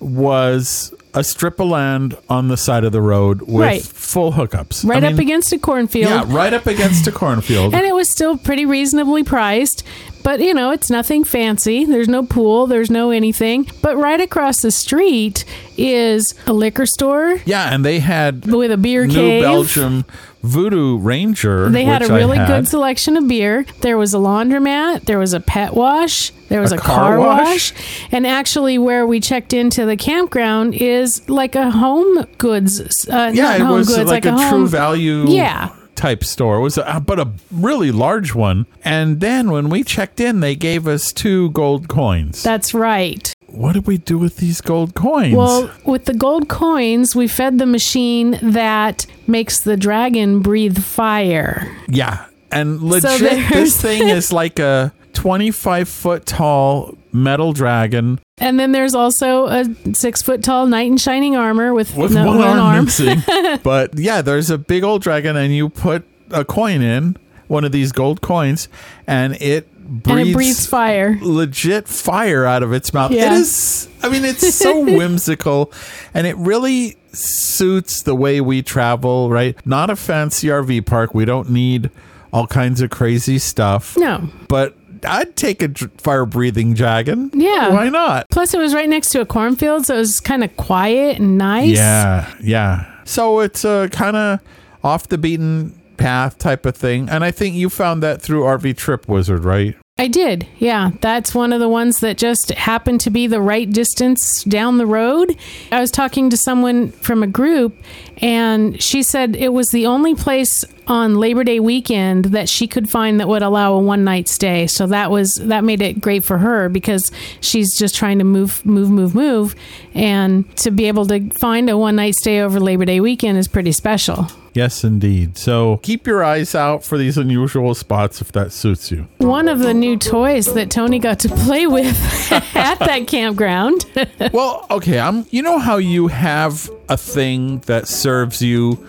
was 0.00 0.94
a 1.14 1.24
strip 1.24 1.58
of 1.60 1.68
land 1.68 2.16
on 2.28 2.48
the 2.48 2.56
side 2.56 2.84
of 2.84 2.92
the 2.92 3.00
road 3.00 3.42
with 3.42 3.50
Right. 3.60 3.82
full 3.82 4.32
hookups. 4.32 4.84
Right 4.84 5.02
I 5.02 5.08
up 5.08 5.12
mean, 5.14 5.20
against 5.22 5.52
a 5.52 5.58
cornfield. 5.58 6.10
Yeah, 6.10 6.24
right 6.26 6.52
up 6.52 6.66
against 6.66 7.06
a 7.06 7.12
cornfield. 7.22 7.74
and 7.74 7.84
it 7.86 7.94
was 7.94 8.10
still 8.10 8.36
pretty 8.36 8.66
reasonably 8.66 9.24
priced. 9.24 9.84
But 10.28 10.40
you 10.40 10.52
know, 10.52 10.72
it's 10.72 10.90
nothing 10.90 11.24
fancy. 11.24 11.86
There's 11.86 12.06
no 12.06 12.22
pool, 12.22 12.66
there's 12.66 12.90
no 12.90 13.08
anything. 13.10 13.66
But 13.80 13.96
right 13.96 14.20
across 14.20 14.60
the 14.60 14.70
street 14.70 15.46
is 15.78 16.34
a 16.46 16.52
liquor 16.52 16.84
store 16.84 17.40
Yeah, 17.46 17.72
and 17.72 17.82
they 17.82 17.98
had 18.00 18.44
with 18.44 18.70
a 18.70 18.76
beer 18.76 19.06
New 19.06 19.14
cave. 19.14 19.42
Belgium 19.42 20.04
Voodoo 20.42 20.98
Ranger. 20.98 21.70
They 21.70 21.84
had 21.84 22.02
a 22.02 22.12
really 22.12 22.36
had. 22.36 22.46
good 22.46 22.68
selection 22.68 23.16
of 23.16 23.26
beer. 23.26 23.64
There 23.80 23.96
was 23.96 24.12
a 24.12 24.18
laundromat. 24.18 25.06
There 25.06 25.18
was 25.18 25.32
a 25.32 25.40
pet 25.40 25.72
wash. 25.72 26.30
There 26.50 26.60
was 26.60 26.72
A 26.72 26.76
a, 26.76 26.78
car 26.78 27.16
car, 27.16 27.18
wash? 27.20 27.72
wash. 27.72 28.08
And 28.12 28.26
actually, 28.26 28.76
where 28.76 29.06
we 29.06 29.20
checked 29.20 29.54
into 29.54 29.86
the 29.86 29.96
campground 29.96 30.74
is 30.74 31.26
like 31.28 31.54
a 31.54 31.70
home 31.70 32.26
goods. 32.36 32.80
Uh, 33.08 33.32
Yeah, 33.34 33.54
it 33.56 33.62
home 33.62 33.78
was 33.78 33.88
goods, 33.88 34.10
like, 34.10 34.26
like, 34.26 34.34
a, 34.34 34.36
home, 34.36 34.50
true 34.50 34.68
value 34.68 35.24
Yeah. 35.28 35.70
Type 35.98 36.24
store. 36.24 36.56
It 36.56 36.60
was 36.62 36.78
a, 36.78 37.02
but 37.04 37.18
a 37.20 37.28
really 37.50 37.90
large 37.92 38.34
one. 38.34 38.66
And 38.84 39.20
then 39.20 39.50
when 39.50 39.68
we 39.68 39.82
checked 39.84 40.20
in, 40.20 40.40
they 40.40 40.54
gave 40.56 40.86
us 40.88 41.12
two 41.12 41.50
gold 41.50 41.88
coins. 41.88 42.42
That's 42.42 42.72
right. 42.72 43.32
what 43.48 43.72
did 43.74 43.86
we 43.86 43.98
do 43.98 44.16
with 44.16 44.36
these 44.38 44.60
gold 44.60 44.94
coins? 44.94 45.34
Well, 45.34 45.70
with 45.84 46.04
the 46.06 46.14
gold 46.14 46.48
coins, 46.48 47.14
we 47.16 47.26
fed 47.28 47.58
the 47.58 47.66
machine 47.66 48.38
that 48.42 49.04
makes 49.26 49.60
the 49.60 49.76
dragon 49.76 50.40
breathe 50.40 50.78
fire. 50.82 51.70
yeah. 51.88 52.24
And 52.50 52.80
legit, 52.82 53.20
there's- 53.20 53.52
this 53.52 53.80
thing 53.82 54.08
is 54.08 54.32
like 54.42 54.58
a 54.58 54.92
25 55.12 55.86
foot 55.88 56.24
tall 56.24 56.96
metal 57.12 57.52
dragon 57.52 58.18
And 58.40 58.58
then 58.58 58.72
there's 58.72 58.94
also 58.94 59.46
a 59.46 59.64
six 59.94 60.22
foot 60.22 60.42
tall 60.44 60.66
knight 60.66 60.86
in 60.86 60.96
shining 60.96 61.36
armor 61.36 61.74
with, 61.74 61.96
with 61.96 62.12
no, 62.12 62.26
one, 62.26 62.38
one 62.38 62.58
arm, 62.58 62.88
arm. 62.98 63.60
but 63.62 63.98
yeah, 63.98 64.22
there's 64.22 64.50
a 64.50 64.58
big 64.58 64.84
old 64.84 65.02
dragon, 65.02 65.36
and 65.36 65.54
you 65.54 65.68
put 65.68 66.04
a 66.30 66.44
coin 66.44 66.80
in 66.82 67.16
one 67.48 67.64
of 67.64 67.72
these 67.72 67.92
gold 67.92 68.20
coins, 68.20 68.68
and 69.06 69.34
it 69.40 69.72
breathes, 70.02 70.10
and 70.20 70.28
it 70.28 70.32
breathes 70.34 70.66
fire. 70.66 71.18
legit 71.22 71.88
fire 71.88 72.44
out 72.44 72.62
of 72.62 72.72
its 72.72 72.92
mouth. 72.94 73.10
It 73.10 73.16
Yeah. 73.16 73.34
is. 73.34 73.88
I 74.02 74.08
mean, 74.08 74.24
it's 74.24 74.54
so 74.54 74.80
whimsical, 74.84 75.72
and 76.14 76.26
it 76.26 76.36
really 76.36 76.96
suits 77.12 78.02
the 78.02 78.14
way 78.14 78.40
we 78.40 78.62
travel. 78.62 79.30
Right? 79.30 79.56
Not 79.66 79.90
a 79.90 79.96
fancy 79.96 80.48
RV 80.48 80.86
park. 80.86 81.14
We 81.14 81.24
don't 81.24 81.50
need 81.50 81.90
all 82.32 82.46
kinds 82.46 82.80
of 82.82 82.90
crazy 82.90 83.38
stuff. 83.38 83.96
No. 83.96 84.28
But 84.48 84.76
I'd 85.04 85.36
take 85.36 85.62
a 85.62 85.68
fire 85.98 86.26
breathing 86.26 86.74
dragon. 86.74 87.30
Yeah. 87.34 87.70
Why 87.70 87.88
not? 87.88 88.26
Plus, 88.30 88.54
it 88.54 88.58
was 88.58 88.74
right 88.74 88.88
next 88.88 89.10
to 89.10 89.20
a 89.20 89.26
cornfield, 89.26 89.86
so 89.86 89.96
it 89.96 89.98
was 89.98 90.20
kind 90.20 90.44
of 90.44 90.56
quiet 90.56 91.18
and 91.18 91.38
nice. 91.38 91.76
Yeah, 91.76 92.32
yeah. 92.42 93.02
So 93.04 93.40
it's 93.40 93.64
a 93.64 93.88
kind 93.90 94.16
of 94.16 94.40
off 94.84 95.08
the 95.08 95.18
beaten 95.18 95.78
path 95.96 96.38
type 96.38 96.64
of 96.64 96.76
thing. 96.76 97.08
And 97.08 97.24
I 97.24 97.30
think 97.30 97.56
you 97.56 97.68
found 97.68 98.02
that 98.02 98.22
through 98.22 98.42
RV 98.42 98.76
Trip 98.76 99.08
Wizard, 99.08 99.44
right? 99.44 99.76
I 100.00 100.06
did. 100.06 100.46
Yeah. 100.58 100.92
That's 101.00 101.34
one 101.34 101.52
of 101.52 101.58
the 101.58 101.68
ones 101.68 101.98
that 102.00 102.16
just 102.16 102.50
happened 102.50 103.00
to 103.00 103.10
be 103.10 103.26
the 103.26 103.40
right 103.40 103.68
distance 103.68 104.44
down 104.44 104.78
the 104.78 104.86
road. 104.86 105.36
I 105.72 105.80
was 105.80 105.90
talking 105.90 106.30
to 106.30 106.36
someone 106.36 106.92
from 106.92 107.24
a 107.24 107.26
group, 107.26 107.76
and 108.18 108.80
she 108.80 109.02
said 109.02 109.34
it 109.34 109.52
was 109.52 109.68
the 109.72 109.86
only 109.86 110.14
place 110.14 110.64
on 110.86 111.16
Labor 111.16 111.42
Day 111.42 111.58
weekend 111.58 112.26
that 112.26 112.48
she 112.48 112.68
could 112.68 112.88
find 112.88 113.18
that 113.18 113.26
would 113.26 113.42
allow 113.42 113.74
a 113.74 113.80
one 113.80 114.04
night 114.04 114.28
stay. 114.28 114.68
So 114.68 114.86
that 114.86 115.10
was 115.10 115.34
that 115.34 115.64
made 115.64 115.82
it 115.82 116.00
great 116.00 116.24
for 116.24 116.38
her 116.38 116.68
because 116.68 117.10
she's 117.40 117.76
just 117.76 117.96
trying 117.96 118.18
to 118.18 118.24
move, 118.24 118.64
move, 118.64 118.90
move, 118.90 119.16
move, 119.16 119.56
and 119.94 120.48
to 120.58 120.70
be 120.70 120.86
able 120.86 121.06
to 121.06 121.28
find 121.40 121.68
a 121.68 121.76
one 121.76 121.96
night 121.96 122.14
stay 122.14 122.40
over 122.40 122.60
Labor 122.60 122.84
Day 122.84 123.00
weekend 123.00 123.36
is 123.36 123.48
pretty 123.48 123.72
special. 123.72 124.28
Yes, 124.58 124.82
indeed. 124.82 125.38
So 125.38 125.76
keep 125.84 126.04
your 126.04 126.24
eyes 126.24 126.52
out 126.52 126.82
for 126.82 126.98
these 126.98 127.16
unusual 127.16 127.76
spots 127.76 128.20
if 128.20 128.32
that 128.32 128.50
suits 128.50 128.90
you. 128.90 129.06
One 129.18 129.46
of 129.46 129.60
the 129.60 129.72
new 129.72 129.96
toys 129.96 130.52
that 130.54 130.68
Tony 130.68 130.98
got 130.98 131.20
to 131.20 131.28
play 131.28 131.68
with 131.68 131.96
at 132.56 132.80
that 132.80 133.06
campground. 133.06 133.86
well, 134.32 134.66
okay, 134.68 134.98
I'm 134.98 135.26
you 135.30 135.42
know 135.42 135.60
how 135.60 135.76
you 135.76 136.08
have 136.08 136.68
a 136.88 136.96
thing 136.96 137.60
that 137.66 137.86
serves 137.86 138.42
you 138.42 138.84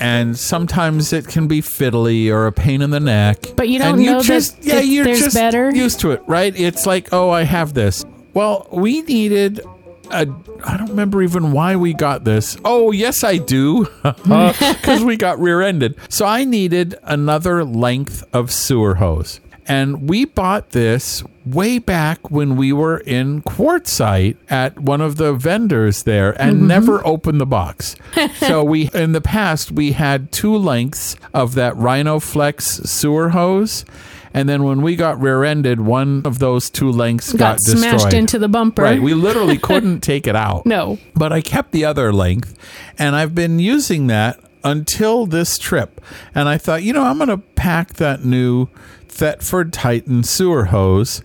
and 0.00 0.36
sometimes 0.36 1.12
it 1.12 1.28
can 1.28 1.46
be 1.46 1.62
fiddly 1.62 2.28
or 2.28 2.48
a 2.48 2.52
pain 2.52 2.82
in 2.82 2.90
the 2.90 2.98
neck. 2.98 3.38
But 3.54 3.68
you 3.68 3.78
don't 3.78 3.94
and 3.94 4.04
know 4.04 4.18
that 4.18 4.24
just, 4.24 4.64
yeah, 4.64 4.80
you're 4.80 5.04
there's 5.04 5.20
just 5.20 5.36
better? 5.36 5.72
used 5.72 6.00
to 6.00 6.10
it, 6.10 6.24
right? 6.26 6.52
It's 6.58 6.86
like, 6.86 7.12
oh, 7.12 7.30
I 7.30 7.44
have 7.44 7.74
this. 7.74 8.04
Well, 8.32 8.66
we 8.72 9.02
needed 9.02 9.60
a 10.10 10.26
I 10.64 10.76
don't 10.76 10.90
remember 10.90 11.22
even 11.22 11.52
why 11.52 11.76
we 11.76 11.94
got 11.94 12.24
this. 12.24 12.56
Oh, 12.64 12.92
yes, 12.92 13.24
I 13.24 13.38
do. 13.38 13.86
Because 14.24 15.02
we 15.02 15.16
got 15.16 15.38
rear 15.38 15.60
ended. 15.60 15.96
So 16.08 16.26
I 16.26 16.44
needed 16.44 16.94
another 17.02 17.64
length 17.64 18.24
of 18.32 18.52
sewer 18.52 18.96
hose. 18.96 19.40
And 19.66 20.08
we 20.08 20.24
bought 20.24 20.70
this 20.70 21.22
way 21.46 21.78
back 21.78 22.30
when 22.30 22.56
we 22.56 22.72
were 22.72 22.98
in 22.98 23.42
Quartzsite 23.42 24.36
at 24.50 24.78
one 24.78 25.00
of 25.00 25.16
the 25.16 25.32
vendors 25.32 26.02
there 26.02 26.32
and 26.40 26.58
mm-hmm. 26.58 26.66
never 26.66 27.06
opened 27.06 27.40
the 27.40 27.46
box. 27.46 27.96
so 28.36 28.62
we 28.62 28.90
in 28.92 29.12
the 29.12 29.20
past 29.20 29.70
we 29.70 29.92
had 29.92 30.32
two 30.32 30.54
lengths 30.54 31.16
of 31.32 31.54
that 31.54 31.74
Rhinoflex 31.74 32.86
sewer 32.86 33.30
hose. 33.30 33.84
And 34.34 34.48
then 34.48 34.64
when 34.64 34.82
we 34.82 34.96
got 34.96 35.20
rear-ended, 35.20 35.80
one 35.80 36.22
of 36.24 36.40
those 36.40 36.68
two 36.68 36.90
lengths 36.90 37.32
got, 37.32 37.38
got 37.38 37.60
smashed 37.60 38.12
into 38.12 38.38
the 38.38 38.48
bumper. 38.48 38.82
Right, 38.82 39.00
we 39.00 39.14
literally 39.14 39.56
couldn't 39.58 40.00
take 40.02 40.26
it 40.26 40.34
out. 40.34 40.66
No. 40.66 40.98
But 41.14 41.32
I 41.32 41.40
kept 41.40 41.70
the 41.70 41.84
other 41.84 42.12
length 42.12 42.58
and 42.98 43.14
I've 43.14 43.34
been 43.34 43.60
using 43.60 44.08
that 44.08 44.40
until 44.64 45.26
this 45.26 45.56
trip. 45.56 46.00
And 46.34 46.48
I 46.48 46.58
thought, 46.58 46.82
you 46.82 46.92
know, 46.92 47.04
I'm 47.04 47.18
going 47.18 47.28
to 47.28 47.38
pack 47.38 47.94
that 47.94 48.24
new 48.24 48.66
Thetford 49.08 49.72
Titan 49.72 50.24
sewer 50.24 50.66
hose. 50.66 51.22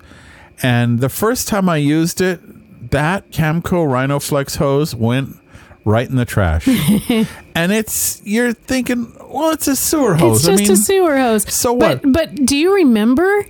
And 0.62 1.00
the 1.00 1.08
first 1.08 1.48
time 1.48 1.68
I 1.68 1.78
used 1.78 2.20
it, 2.20 2.40
that 2.90 3.30
Camco 3.30 3.86
Rhinoflex 3.86 4.56
hose 4.58 4.94
went 4.94 5.36
right 5.84 6.08
in 6.08 6.16
the 6.16 6.24
trash. 6.24 6.68
and 7.54 7.72
it's, 7.72 8.20
you're 8.24 8.52
thinking, 8.52 9.12
well, 9.32 9.50
it's 9.50 9.68
a 9.68 9.76
sewer 9.76 10.14
hose. 10.14 10.38
It's 10.38 10.46
just 10.46 10.62
I 10.62 10.64
mean, 10.64 10.72
a 10.72 10.76
sewer 10.76 11.18
hose. 11.18 11.52
so 11.52 11.76
but, 11.76 12.04
what? 12.04 12.12
But 12.12 12.34
do 12.46 12.56
you 12.56 12.74
remember, 12.74 13.46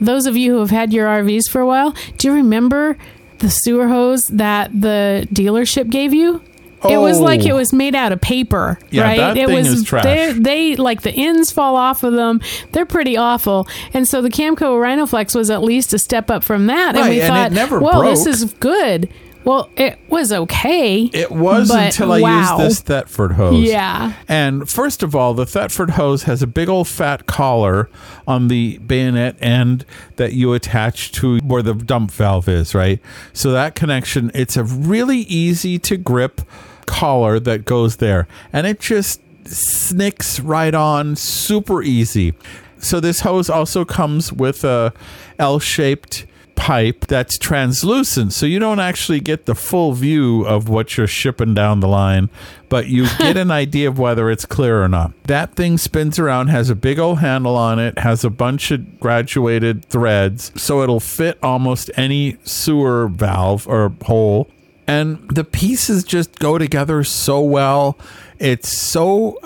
those 0.00 0.26
of 0.26 0.36
you 0.36 0.52
who 0.54 0.60
have 0.60 0.70
had 0.70 0.92
your 0.92 1.06
RVs 1.06 1.48
for 1.50 1.60
a 1.60 1.66
while, 1.66 1.94
do 2.18 2.28
you 2.28 2.34
remember 2.34 2.96
the 3.38 3.50
sewer 3.50 3.88
hose 3.88 4.22
that 4.32 4.70
the 4.78 5.28
dealership 5.32 5.90
gave 5.90 6.14
you? 6.14 6.42
It 6.86 6.98
was 6.98 7.18
like 7.18 7.40
Oh. 7.40 7.46
it 7.46 7.52
was 7.54 7.72
made 7.72 7.94
out 7.94 8.12
of 8.12 8.20
paper, 8.20 8.78
Yeah, 8.90 9.04
right? 9.04 9.16
that 9.16 9.38
it 9.38 9.46
thing 9.46 9.56
was. 9.56 9.84
They, 10.02 10.32
they 10.32 10.76
like 10.76 11.00
the 11.00 11.12
ends 11.12 11.50
fall 11.50 11.76
off 11.76 12.02
of 12.02 12.12
them. 12.12 12.42
They're 12.72 12.84
pretty 12.84 13.16
awful. 13.16 13.66
And 13.94 14.06
so 14.06 14.20
the 14.20 14.28
Camco 14.28 14.78
Rhinoflex 14.78 15.34
was 15.34 15.48
at 15.48 15.62
least 15.62 15.94
a 15.94 15.98
step 15.98 16.30
up 16.30 16.44
from 16.44 16.66
that. 16.66 16.88
and 16.94 16.98
Right, 16.98 17.08
we 17.10 17.20
and 17.22 17.24
it 17.24 17.28
thought, 17.28 17.52
never 17.52 17.80
well, 17.80 18.02
this 18.02 18.26
is 18.26 18.52
good. 18.60 19.08
Well, 19.44 19.68
it 19.76 19.98
was 20.08 20.32
okay. 20.32 21.02
It 21.12 21.30
was 21.30 21.68
but 21.68 21.86
until 21.86 22.12
I 22.12 22.20
wow. 22.20 22.40
used 22.40 22.66
this 22.66 22.80
Thetford 22.80 23.32
hose. 23.32 23.68
Yeah. 23.68 24.14
And 24.26 24.68
first 24.68 25.02
of 25.02 25.14
all, 25.14 25.34
the 25.34 25.44
Thetford 25.44 25.90
hose 25.90 26.22
has 26.22 26.42
a 26.42 26.46
big 26.46 26.68
old 26.68 26.88
fat 26.88 27.26
collar 27.26 27.90
on 28.26 28.48
the 28.48 28.78
bayonet 28.78 29.36
end 29.40 29.84
that 30.16 30.32
you 30.32 30.54
attach 30.54 31.12
to 31.12 31.38
where 31.40 31.62
the 31.62 31.74
dump 31.74 32.10
valve 32.10 32.48
is, 32.48 32.74
right? 32.74 33.00
So 33.34 33.52
that 33.52 33.74
connection, 33.74 34.30
it's 34.34 34.56
a 34.56 34.64
really 34.64 35.18
easy 35.18 35.78
to 35.80 35.98
grip 35.98 36.40
collar 36.86 37.38
that 37.40 37.66
goes 37.66 37.96
there. 37.96 38.26
And 38.52 38.66
it 38.66 38.80
just 38.80 39.20
snicks 39.46 40.40
right 40.40 40.74
on 40.74 41.16
super 41.16 41.82
easy. 41.82 42.32
So 42.78 42.98
this 43.00 43.20
hose 43.20 43.50
also 43.50 43.84
comes 43.84 44.32
with 44.32 44.64
a 44.64 44.92
L-shaped 45.38 46.26
pipe 46.56 47.06
that's 47.06 47.36
translucent 47.36 48.32
so 48.32 48.46
you 48.46 48.58
don't 48.58 48.80
actually 48.80 49.20
get 49.20 49.46
the 49.46 49.54
full 49.54 49.92
view 49.92 50.42
of 50.46 50.68
what 50.68 50.96
you're 50.96 51.06
shipping 51.06 51.54
down 51.54 51.80
the 51.80 51.88
line 51.88 52.28
but 52.68 52.86
you 52.86 53.06
get 53.18 53.36
an 53.36 53.50
idea 53.50 53.88
of 53.88 53.98
whether 53.98 54.30
it's 54.30 54.44
clear 54.44 54.82
or 54.82 54.88
not. 54.88 55.12
That 55.24 55.54
thing 55.54 55.78
spins 55.78 56.18
around 56.18 56.48
has 56.48 56.70
a 56.70 56.74
big 56.74 56.98
old 56.98 57.18
handle 57.18 57.56
on 57.56 57.78
it 57.78 57.98
has 57.98 58.24
a 58.24 58.30
bunch 58.30 58.70
of 58.70 58.98
graduated 58.98 59.84
threads 59.84 60.50
so 60.60 60.82
it'll 60.82 61.00
fit 61.00 61.38
almost 61.42 61.90
any 61.96 62.36
sewer 62.44 63.08
valve 63.08 63.68
or 63.68 63.92
hole. 64.04 64.50
And 64.86 65.28
the 65.30 65.44
pieces 65.44 66.04
just 66.04 66.38
go 66.38 66.58
together 66.58 67.04
so 67.04 67.40
well. 67.40 67.98
It's 68.38 68.76
so 68.76 69.38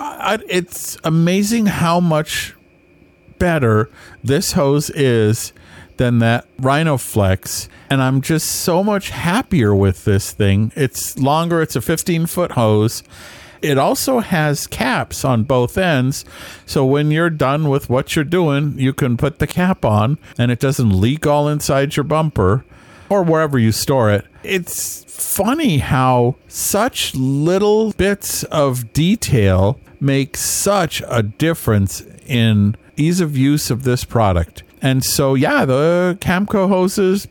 it's 0.49 0.97
amazing 1.03 1.67
how 1.67 1.99
much 1.99 2.55
better 3.37 3.89
this 4.23 4.51
hose 4.53 4.89
is 4.89 5.53
than 5.99 6.17
that 6.19 6.47
Rhinoflex. 6.57 7.67
And 7.91 8.01
I'm 8.01 8.21
just 8.21 8.47
so 8.47 8.83
much 8.83 9.11
happier 9.11 9.75
with 9.75 10.05
this 10.05 10.31
thing. 10.31 10.71
It's 10.75 11.19
longer, 11.19 11.61
it's 11.61 11.75
a 11.75 11.81
15 11.81 12.25
foot 12.25 12.53
hose. 12.53 13.03
It 13.61 13.77
also 13.77 14.19
has 14.19 14.65
caps 14.65 15.25
on 15.25 15.43
both 15.43 15.77
ends. 15.77 16.23
So 16.65 16.85
when 16.85 17.11
you're 17.11 17.29
done 17.29 17.67
with 17.67 17.89
what 17.89 18.15
you're 18.15 18.23
doing, 18.23 18.79
you 18.79 18.93
can 18.93 19.17
put 19.17 19.39
the 19.39 19.47
cap 19.47 19.83
on 19.83 20.17
and 20.37 20.49
it 20.49 20.59
doesn't 20.59 20.89
leak 20.89 21.27
all 21.27 21.49
inside 21.49 21.97
your 21.97 22.05
bumper 22.05 22.63
or 23.09 23.21
wherever 23.21 23.59
you 23.59 23.73
store 23.73 24.09
it. 24.09 24.25
It's 24.41 25.03
funny 25.03 25.79
how 25.79 26.35
such 26.47 27.13
little 27.13 27.91
bits 27.91 28.43
of 28.45 28.93
detail 28.93 29.77
make 29.99 30.37
such 30.37 31.03
a 31.09 31.21
difference 31.21 32.01
in 32.25 32.77
ease 32.95 33.19
of 33.19 33.35
use 33.35 33.69
of 33.69 33.83
this 33.83 34.05
product. 34.05 34.63
And 34.81 35.03
so, 35.03 35.35
yeah, 35.35 35.65
the 35.65 36.17
Camco 36.21 36.67
hoses 36.69 37.27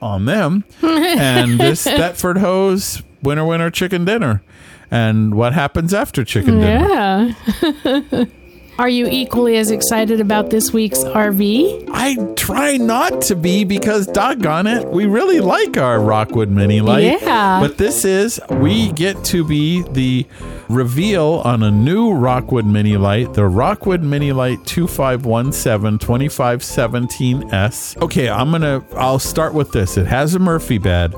on 0.00 0.24
them, 0.24 0.64
and 0.82 1.58
this 1.58 1.84
Thetford 1.84 2.38
hose, 2.38 3.02
winner, 3.22 3.44
winner, 3.44 3.70
chicken 3.70 4.04
dinner. 4.04 4.42
And 4.90 5.34
what 5.34 5.52
happens 5.52 5.92
after 5.92 6.24
chicken 6.24 6.60
dinner? 6.60 7.36
Yeah. 7.84 8.24
Are 8.76 8.88
you 8.88 9.06
equally 9.06 9.56
as 9.56 9.70
excited 9.70 10.20
about 10.20 10.50
this 10.50 10.72
week's 10.72 11.04
RV? 11.04 11.88
I 11.92 12.16
try 12.34 12.76
not 12.76 13.22
to 13.22 13.36
be 13.36 13.62
because 13.62 14.08
doggone 14.08 14.66
it, 14.66 14.88
we 14.88 15.06
really 15.06 15.38
like 15.38 15.76
our 15.76 16.00
Rockwood 16.00 16.50
Mini 16.50 16.80
Lite. 16.80 17.22
Yeah. 17.22 17.60
But 17.60 17.78
this 17.78 18.04
is 18.04 18.40
we 18.50 18.90
get 18.92 19.22
to 19.26 19.44
be 19.44 19.82
the 19.92 20.26
reveal 20.68 21.42
on 21.44 21.62
a 21.62 21.70
new 21.70 22.14
Rockwood 22.14 22.66
Mini 22.66 22.96
Lite, 22.96 23.34
the 23.34 23.46
Rockwood 23.46 24.02
Mini 24.02 24.32
Lite 24.32 24.66
2517 24.66 25.98
2517S. 25.98 28.02
Okay, 28.02 28.28
I'm 28.28 28.50
going 28.50 28.62
to 28.62 28.82
I'll 28.96 29.20
start 29.20 29.54
with 29.54 29.70
this. 29.70 29.96
It 29.96 30.06
has 30.06 30.34
a 30.34 30.40
Murphy 30.40 30.78
bed. 30.78 31.14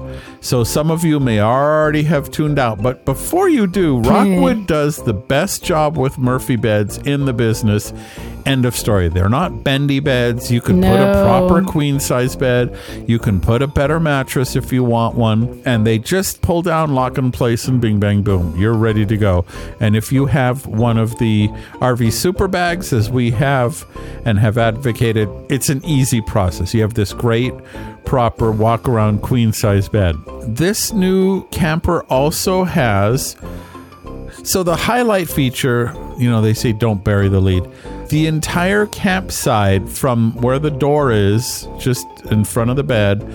So 0.46 0.62
some 0.62 0.92
of 0.92 1.02
you 1.02 1.18
may 1.18 1.40
already 1.40 2.04
have 2.04 2.30
tuned 2.30 2.60
out, 2.60 2.80
but 2.80 3.04
before 3.04 3.48
you 3.48 3.66
do, 3.66 3.98
Rockwood 3.98 4.68
does 4.68 5.02
the 5.02 5.12
best 5.12 5.64
job 5.64 5.98
with 5.98 6.18
Murphy 6.18 6.54
beds 6.54 6.98
in 6.98 7.24
the 7.24 7.32
business. 7.32 7.92
End 8.46 8.64
of 8.64 8.76
story. 8.76 9.08
They're 9.08 9.28
not 9.28 9.64
bendy 9.64 9.98
beds. 9.98 10.52
You 10.52 10.60
can 10.60 10.80
put 10.80 11.00
a 11.00 11.24
proper 11.24 11.64
queen 11.64 11.98
size 11.98 12.36
bed. 12.36 12.78
You 13.08 13.18
can 13.18 13.40
put 13.40 13.60
a 13.60 13.66
better 13.66 13.98
mattress 13.98 14.54
if 14.54 14.72
you 14.72 14.84
want 14.84 15.16
one. 15.16 15.60
And 15.66 15.84
they 15.84 15.98
just 15.98 16.42
pull 16.42 16.62
down, 16.62 16.94
lock 16.94 17.18
in 17.18 17.32
place, 17.32 17.66
and 17.66 17.80
bing, 17.80 17.98
bang, 17.98 18.22
boom. 18.22 18.56
You're 18.56 18.74
ready 18.74 19.04
to 19.04 19.16
go. 19.16 19.44
And 19.80 19.96
if 19.96 20.12
you 20.12 20.26
have 20.26 20.64
one 20.64 20.96
of 20.96 21.18
the 21.18 21.48
RV 21.80 22.12
super 22.12 22.46
bags, 22.46 22.92
as 22.92 23.10
we 23.10 23.32
have 23.32 23.84
and 24.24 24.38
have 24.38 24.58
advocated, 24.58 25.28
it's 25.48 25.68
an 25.68 25.84
easy 25.84 26.20
process. 26.20 26.72
You 26.72 26.82
have 26.82 26.94
this 26.94 27.12
great, 27.12 27.52
proper 28.06 28.50
walk 28.50 28.88
around 28.88 29.22
queen 29.22 29.52
size 29.52 29.88
bed. 29.88 30.16
This 30.46 30.92
new 30.92 31.46
camper 31.48 32.04
also 32.04 32.64
has 32.64 33.36
so 34.46 34.62
the 34.62 34.76
highlight 34.76 35.28
feature, 35.28 35.92
you 36.18 36.30
know, 36.30 36.40
they 36.40 36.54
say 36.54 36.72
don't 36.72 37.02
bury 37.02 37.28
the 37.28 37.40
lead. 37.40 37.68
The 38.08 38.26
entire 38.26 38.86
campsite 38.86 39.88
from 39.88 40.40
where 40.40 40.60
the 40.60 40.70
door 40.70 41.10
is, 41.10 41.68
just 41.78 42.06
in 42.30 42.44
front 42.44 42.70
of 42.70 42.76
the 42.76 42.84
bed, 42.84 43.28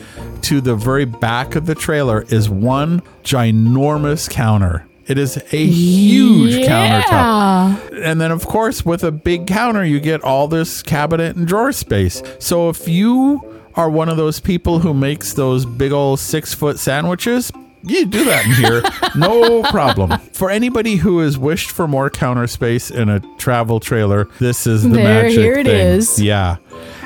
to 0.44 0.62
the 0.62 0.76
very 0.76 1.06
back 1.06 1.56
of 1.56 1.66
the 1.66 1.76
trailer 1.76 2.22
is 2.30 2.50
one 2.50 3.02
ginormous 3.24 4.30
counter. 4.30 4.88
It 5.08 5.18
is 5.18 5.36
a 5.52 5.66
huge 5.66 6.66
countertop. 6.66 8.02
And 8.04 8.22
then, 8.22 8.32
of 8.32 8.46
course, 8.46 8.86
with 8.86 9.04
a 9.04 9.12
big 9.12 9.48
counter, 9.48 9.84
you 9.84 10.00
get 10.00 10.24
all 10.24 10.48
this 10.48 10.82
cabinet 10.82 11.36
and 11.36 11.46
drawer 11.46 11.74
space. 11.74 12.24
So 12.40 12.70
if 12.70 12.88
you 12.88 13.51
are 13.76 13.90
one 13.90 14.10
of 14.10 14.18
those 14.18 14.40
people 14.40 14.80
who 14.80 14.94
makes 14.94 15.34
those 15.34 15.66
big 15.66 15.92
old 15.92 16.20
six 16.20 16.54
foot 16.54 16.80
sandwiches, 16.80 17.52
you 17.84 18.06
do 18.06 18.24
that 18.26 18.46
in 18.46 18.52
here, 18.54 18.84
no 19.16 19.64
problem. 19.72 20.12
For 20.34 20.50
anybody 20.52 20.98
who 20.98 21.20
has 21.20 21.38
wished 21.38 21.72
for 21.72 21.88
more 21.88 22.10
counter 22.10 22.46
space 22.48 22.92
in 22.92 23.10
a 23.10 23.20
travel 23.38 23.80
trailer, 23.80 24.28
this 24.40 24.68
is 24.68 24.84
the 24.84 24.90
There, 24.90 25.04
magic 25.24 25.40
here 25.40 25.58
it 25.60 25.66
thing. 25.66 25.88
is. 25.98 26.20
Yeah, 26.22 26.58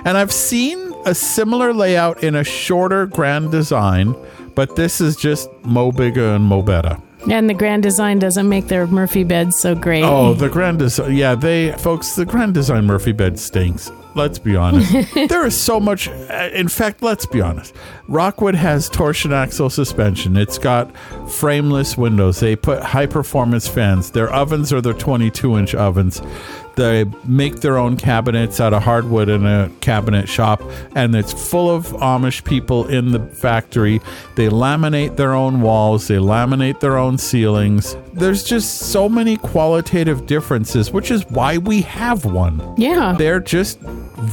and 0.03 0.17
I've 0.17 0.33
seen 0.33 0.93
a 1.05 1.15
similar 1.15 1.73
layout 1.73 2.23
in 2.23 2.35
a 2.35 2.43
shorter 2.43 3.05
Grand 3.05 3.51
Design, 3.51 4.15
but 4.55 4.75
this 4.75 4.99
is 4.99 5.15
just 5.15 5.49
mo 5.63 5.91
bigger 5.91 6.35
and 6.35 6.43
mo 6.43 6.61
better. 6.61 6.97
And 7.31 7.49
the 7.49 7.53
Grand 7.55 7.81
Design 7.81 8.19
doesn't 8.19 8.47
make 8.49 8.67
their 8.67 8.85
Murphy 8.85 9.23
beds 9.23 9.57
so 9.59 9.73
great. 9.75 10.03
Oh, 10.03 10.33
the 10.33 10.49
Grand 10.49 10.77
Design. 10.79 11.15
Yeah, 11.15 11.33
they, 11.35 11.71
folks, 11.73 12.15
the 12.15 12.25
Grand 12.25 12.53
Design 12.53 12.85
Murphy 12.85 13.13
bed 13.13 13.39
stinks. 13.39 13.91
Let's 14.15 14.39
be 14.39 14.55
honest. 14.55 14.91
there 15.29 15.45
is 15.45 15.61
so 15.61 15.79
much. 15.79 16.07
uh, 16.07 16.49
In 16.53 16.69
fact, 16.69 17.03
let's 17.03 17.25
be 17.25 17.41
honest. 17.41 17.75
Rockwood 18.07 18.55
has 18.55 18.89
torsion 18.89 19.33
axle 19.33 19.69
suspension. 19.69 20.37
It's 20.37 20.57
got 20.57 20.95
frameless 21.29 21.97
windows. 21.97 22.39
They 22.39 22.55
put 22.55 22.81
high 22.81 23.07
performance 23.07 23.67
fans. 23.67 24.11
Their 24.11 24.31
ovens 24.33 24.71
are 24.71 24.79
their 24.81 24.93
22 24.93 25.57
inch 25.57 25.75
ovens. 25.75 26.21
They 26.75 27.05
make 27.25 27.61
their 27.61 27.77
own 27.77 27.97
cabinets 27.97 28.59
out 28.59 28.73
of 28.73 28.83
hardwood 28.83 29.29
in 29.29 29.45
a 29.45 29.69
cabinet 29.81 30.27
shop, 30.27 30.61
and 30.95 31.15
it's 31.15 31.31
full 31.49 31.69
of 31.69 31.87
Amish 31.87 32.43
people 32.43 32.87
in 32.87 33.11
the 33.11 33.19
factory. 33.19 34.01
They 34.35 34.47
laminate 34.49 35.15
their 35.15 35.33
own 35.33 35.61
walls, 35.61 36.07
they 36.07 36.15
laminate 36.17 36.79
their 36.81 36.97
own 36.97 37.17
ceilings. 37.17 37.95
There's 38.13 38.43
just 38.43 38.77
so 38.79 39.09
many 39.09 39.37
qualitative 39.37 40.25
differences, 40.25 40.91
which 40.91 41.11
is 41.11 41.25
why 41.29 41.57
we 41.57 41.81
have 41.83 42.25
one. 42.25 42.61
yeah. 42.77 43.15
They're 43.17 43.39
just 43.39 43.79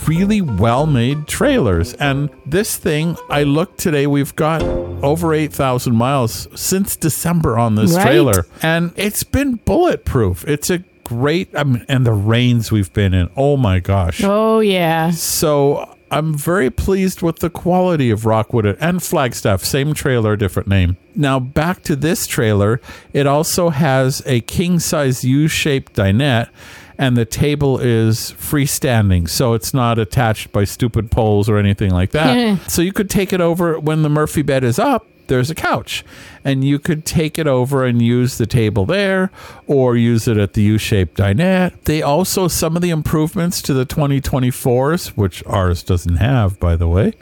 really 0.07 0.41
well 0.41 0.87
made 0.87 1.27
trailers. 1.27 1.95
And 1.95 2.31
this 2.47 2.77
thing, 2.77 3.17
I 3.31 3.43
looked 3.43 3.79
today, 3.79 4.07
we've 4.07 4.35
got 4.37 4.63
over 4.63 5.35
8,000 5.35 5.95
miles 5.97 6.49
since 6.55 6.97
December 6.97 7.59
on 7.59 7.75
this 7.75 7.95
Right. 7.95 8.03
trailer. 8.07 8.47
And 8.63 8.93
it's 8.97 9.23
been 9.25 9.57
bulletproof. 9.65 10.45
It's 10.49 10.71
a 10.71 10.83
great, 11.13 11.49
I 11.57 11.65
mean, 11.65 11.85
and 11.89 12.07
the 12.07 12.13
rains 12.13 12.73
we've 12.73 12.93
been 12.93 13.15
in. 13.15 13.31
Oh 13.37 13.57
my 13.57 13.81
gosh. 13.81 14.23
Oh, 14.25 14.61
yeah. 14.61 15.11
So 15.11 15.97
I'm 16.11 16.35
very 16.35 16.71
pleased 16.71 17.23
with 17.23 17.39
the 17.39 17.51
quality 17.51 18.11
of 18.11 18.27
Rockwood 18.27 18.67
and 18.67 19.03
Flagstaff, 19.03 19.65
same 19.65 19.95
trailer, 19.95 20.37
different 20.37 20.69
name. 20.69 20.97
Now 21.15 21.41
back 21.41 21.83
to 21.85 21.97
this 21.97 22.27
trailer, 22.27 22.81
it 23.13 23.27
also 23.27 23.71
has 23.71 24.23
a 24.27 24.41
king 24.43 24.79
size 24.79 25.25
U 25.25 25.49
shaped 25.49 25.95
dinette. 25.95 26.51
And 26.99 27.17
the 27.17 27.25
table 27.25 27.79
is 27.79 28.33
freestanding, 28.33 29.29
so 29.29 29.55
it's 29.55 29.75
not 29.75 29.99
attached 29.99 30.53
by 30.53 30.65
stupid 30.65 31.11
poles 31.11 31.49
or 31.49 31.57
anything 31.57 31.91
like 31.91 32.11
that. 32.11 32.61
so 32.71 32.83
you 32.83 32.93
could 32.93 33.11
take 33.11 33.33
it 33.33 33.41
over 33.41 33.81
when 33.81 34.03
the 34.03 34.11
Murphy 34.11 34.43
bed 34.43 34.63
is 34.63 34.79
up. 34.79 35.07
There's 35.33 35.49
a 35.49 35.55
couch, 35.55 36.05
and 36.45 36.63
you 36.63 36.79
could 36.79 37.07
take 37.07 37.39
it 37.39 37.47
over 37.47 37.87
and 37.87 38.03
use 38.03 38.37
the 38.37 38.45
table 38.45 38.85
there, 38.85 39.31
or 39.67 39.97
use 39.97 40.29
it 40.29 40.37
at 40.37 40.53
the 40.53 40.61
U-shaped 40.61 41.17
dinette. 41.17 41.73
They 41.85 42.03
also 42.03 42.49
some 42.49 42.77
of 42.77 42.83
the 42.83 42.91
improvements 42.91 43.63
to 43.63 43.73
the 43.73 43.87
2024s, 43.87 45.17
which 45.17 45.43
ours 45.47 45.83
doesn't 45.83 46.17
have, 46.17 46.61
by 46.61 46.77
the 46.77 46.87
way. 46.87 47.15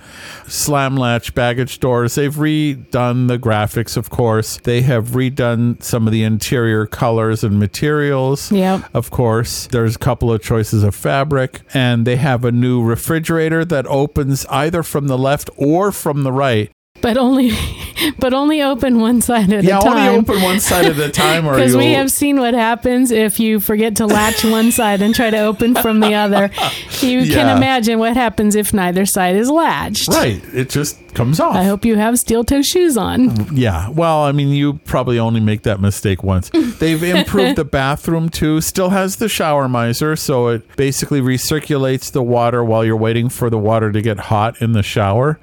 Slam 0.48 0.96
latch 0.96 1.36
baggage 1.36 1.78
doors. 1.78 2.16
They've 2.16 2.34
redone 2.34 3.28
the 3.28 3.38
graphics, 3.38 3.96
of 3.96 4.11
course. 4.11 4.56
They 4.56 4.82
have 4.82 5.11
redone 5.11 5.80
some 5.80 6.08
of 6.08 6.12
the 6.12 6.24
interior 6.24 6.86
colors 6.86 7.44
and 7.44 7.61
materials. 7.61 8.50
Yep. 8.50 8.90
Of 8.92 9.12
course, 9.12 9.68
there's 9.68 9.94
a 9.94 10.00
couple 10.00 10.32
of 10.32 10.42
choices 10.42 10.82
of 10.82 10.96
fabric, 10.96 11.61
and 11.72 12.04
they 12.04 12.16
have 12.16 12.44
a 12.44 12.50
new 12.50 12.82
refrigerator 12.82 13.64
that 13.66 13.86
opens 13.86 14.46
either 14.46 14.82
from 14.82 15.06
the 15.06 15.16
left 15.16 15.48
or 15.56 15.92
from 15.92 16.24
the 16.24 16.32
right. 16.32 16.72
But 17.03 17.16
only, 17.16 17.53
but 18.18 18.34
only 18.34 18.61
open 18.62 19.01
one 19.01 19.20
side 19.22 19.53
at 19.53 19.64
Yeah, 19.64 19.78
a 19.78 19.82
time. 19.82 19.96
only 19.96 20.18
open 20.18 20.42
one 20.42 20.61
side 20.61 20.84
at 20.86 20.98
a 20.98 21.09
time, 21.12 21.46
or 21.46 21.55
Because 21.55 21.76
we 21.76 21.92
have 21.92 22.11
seen 22.11 22.38
what 22.38 22.53
happens 22.55 23.11
if 23.11 23.40
you 23.40 23.59
forget 23.61 23.96
to 23.96 24.07
latch 24.07 24.44
one 24.44 24.70
side 24.70 25.01
and 25.01 25.14
try 25.14 25.30
to 25.30 25.38
open 25.38 25.74
from 25.74 26.01
the 26.01 26.14
other. 26.14 26.51
You 27.01 27.20
Yeah. 27.20 27.34
can 27.34 27.57
imagine 27.57 27.98
what 27.98 28.14
happens 28.14 28.55
if 28.55 28.74
neither 28.74 29.07
side 29.07 29.34
is 29.34 29.48
latched. 29.51 30.09
right. 30.09 30.42
It 30.53 30.68
just 30.68 30.98
comes 31.14 31.40
off. 31.40 31.57
I 31.57 31.64
hope 31.64 31.86
you 31.86 31.96
have 31.96 32.18
steel 32.18 32.44
toe 32.44 32.61
shoes 32.61 32.98
on. 32.98 33.30
Mm, 33.30 33.48
yeah. 33.57 33.88
Well, 33.88 34.22
I 34.24 34.32
mean, 34.32 34.48
you 34.51 34.74
probably 34.84 35.18
only 35.18 35.40
make 35.40 35.62
that 35.62 35.80
mistake 35.80 36.22
once. 36.22 36.51
They've 36.51 37.03
improved 37.03 37.57
the 37.57 37.64
bathroom 37.64 38.28
too. 38.28 38.61
Still 38.61 38.90
has 38.90 39.16
the 39.16 39.30
shower 39.30 39.66
miser, 39.66 40.14
so 40.14 40.48
it 40.48 40.76
basically 40.76 41.22
recirculates 41.22 42.12
the 42.12 42.22
water 42.22 42.62
while 42.62 42.84
you're 42.84 42.96
waiting 42.98 43.30
for 43.30 43.48
the 43.48 43.59
water 43.59 43.90
to 43.92 44.03
get 44.03 44.18
hot 44.18 44.61
in 44.61 44.72
the 44.72 44.82
shower, 44.82 45.38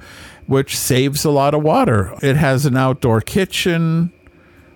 which 0.48 0.78
saves 0.78 1.24
a 1.24 1.30
lot 1.30 1.54
of 1.54 1.62
water. 1.62 2.14
It 2.22 2.36
has 2.38 2.66
an 2.66 2.76
outdoor 2.76 3.22
kitchen. 3.22 4.12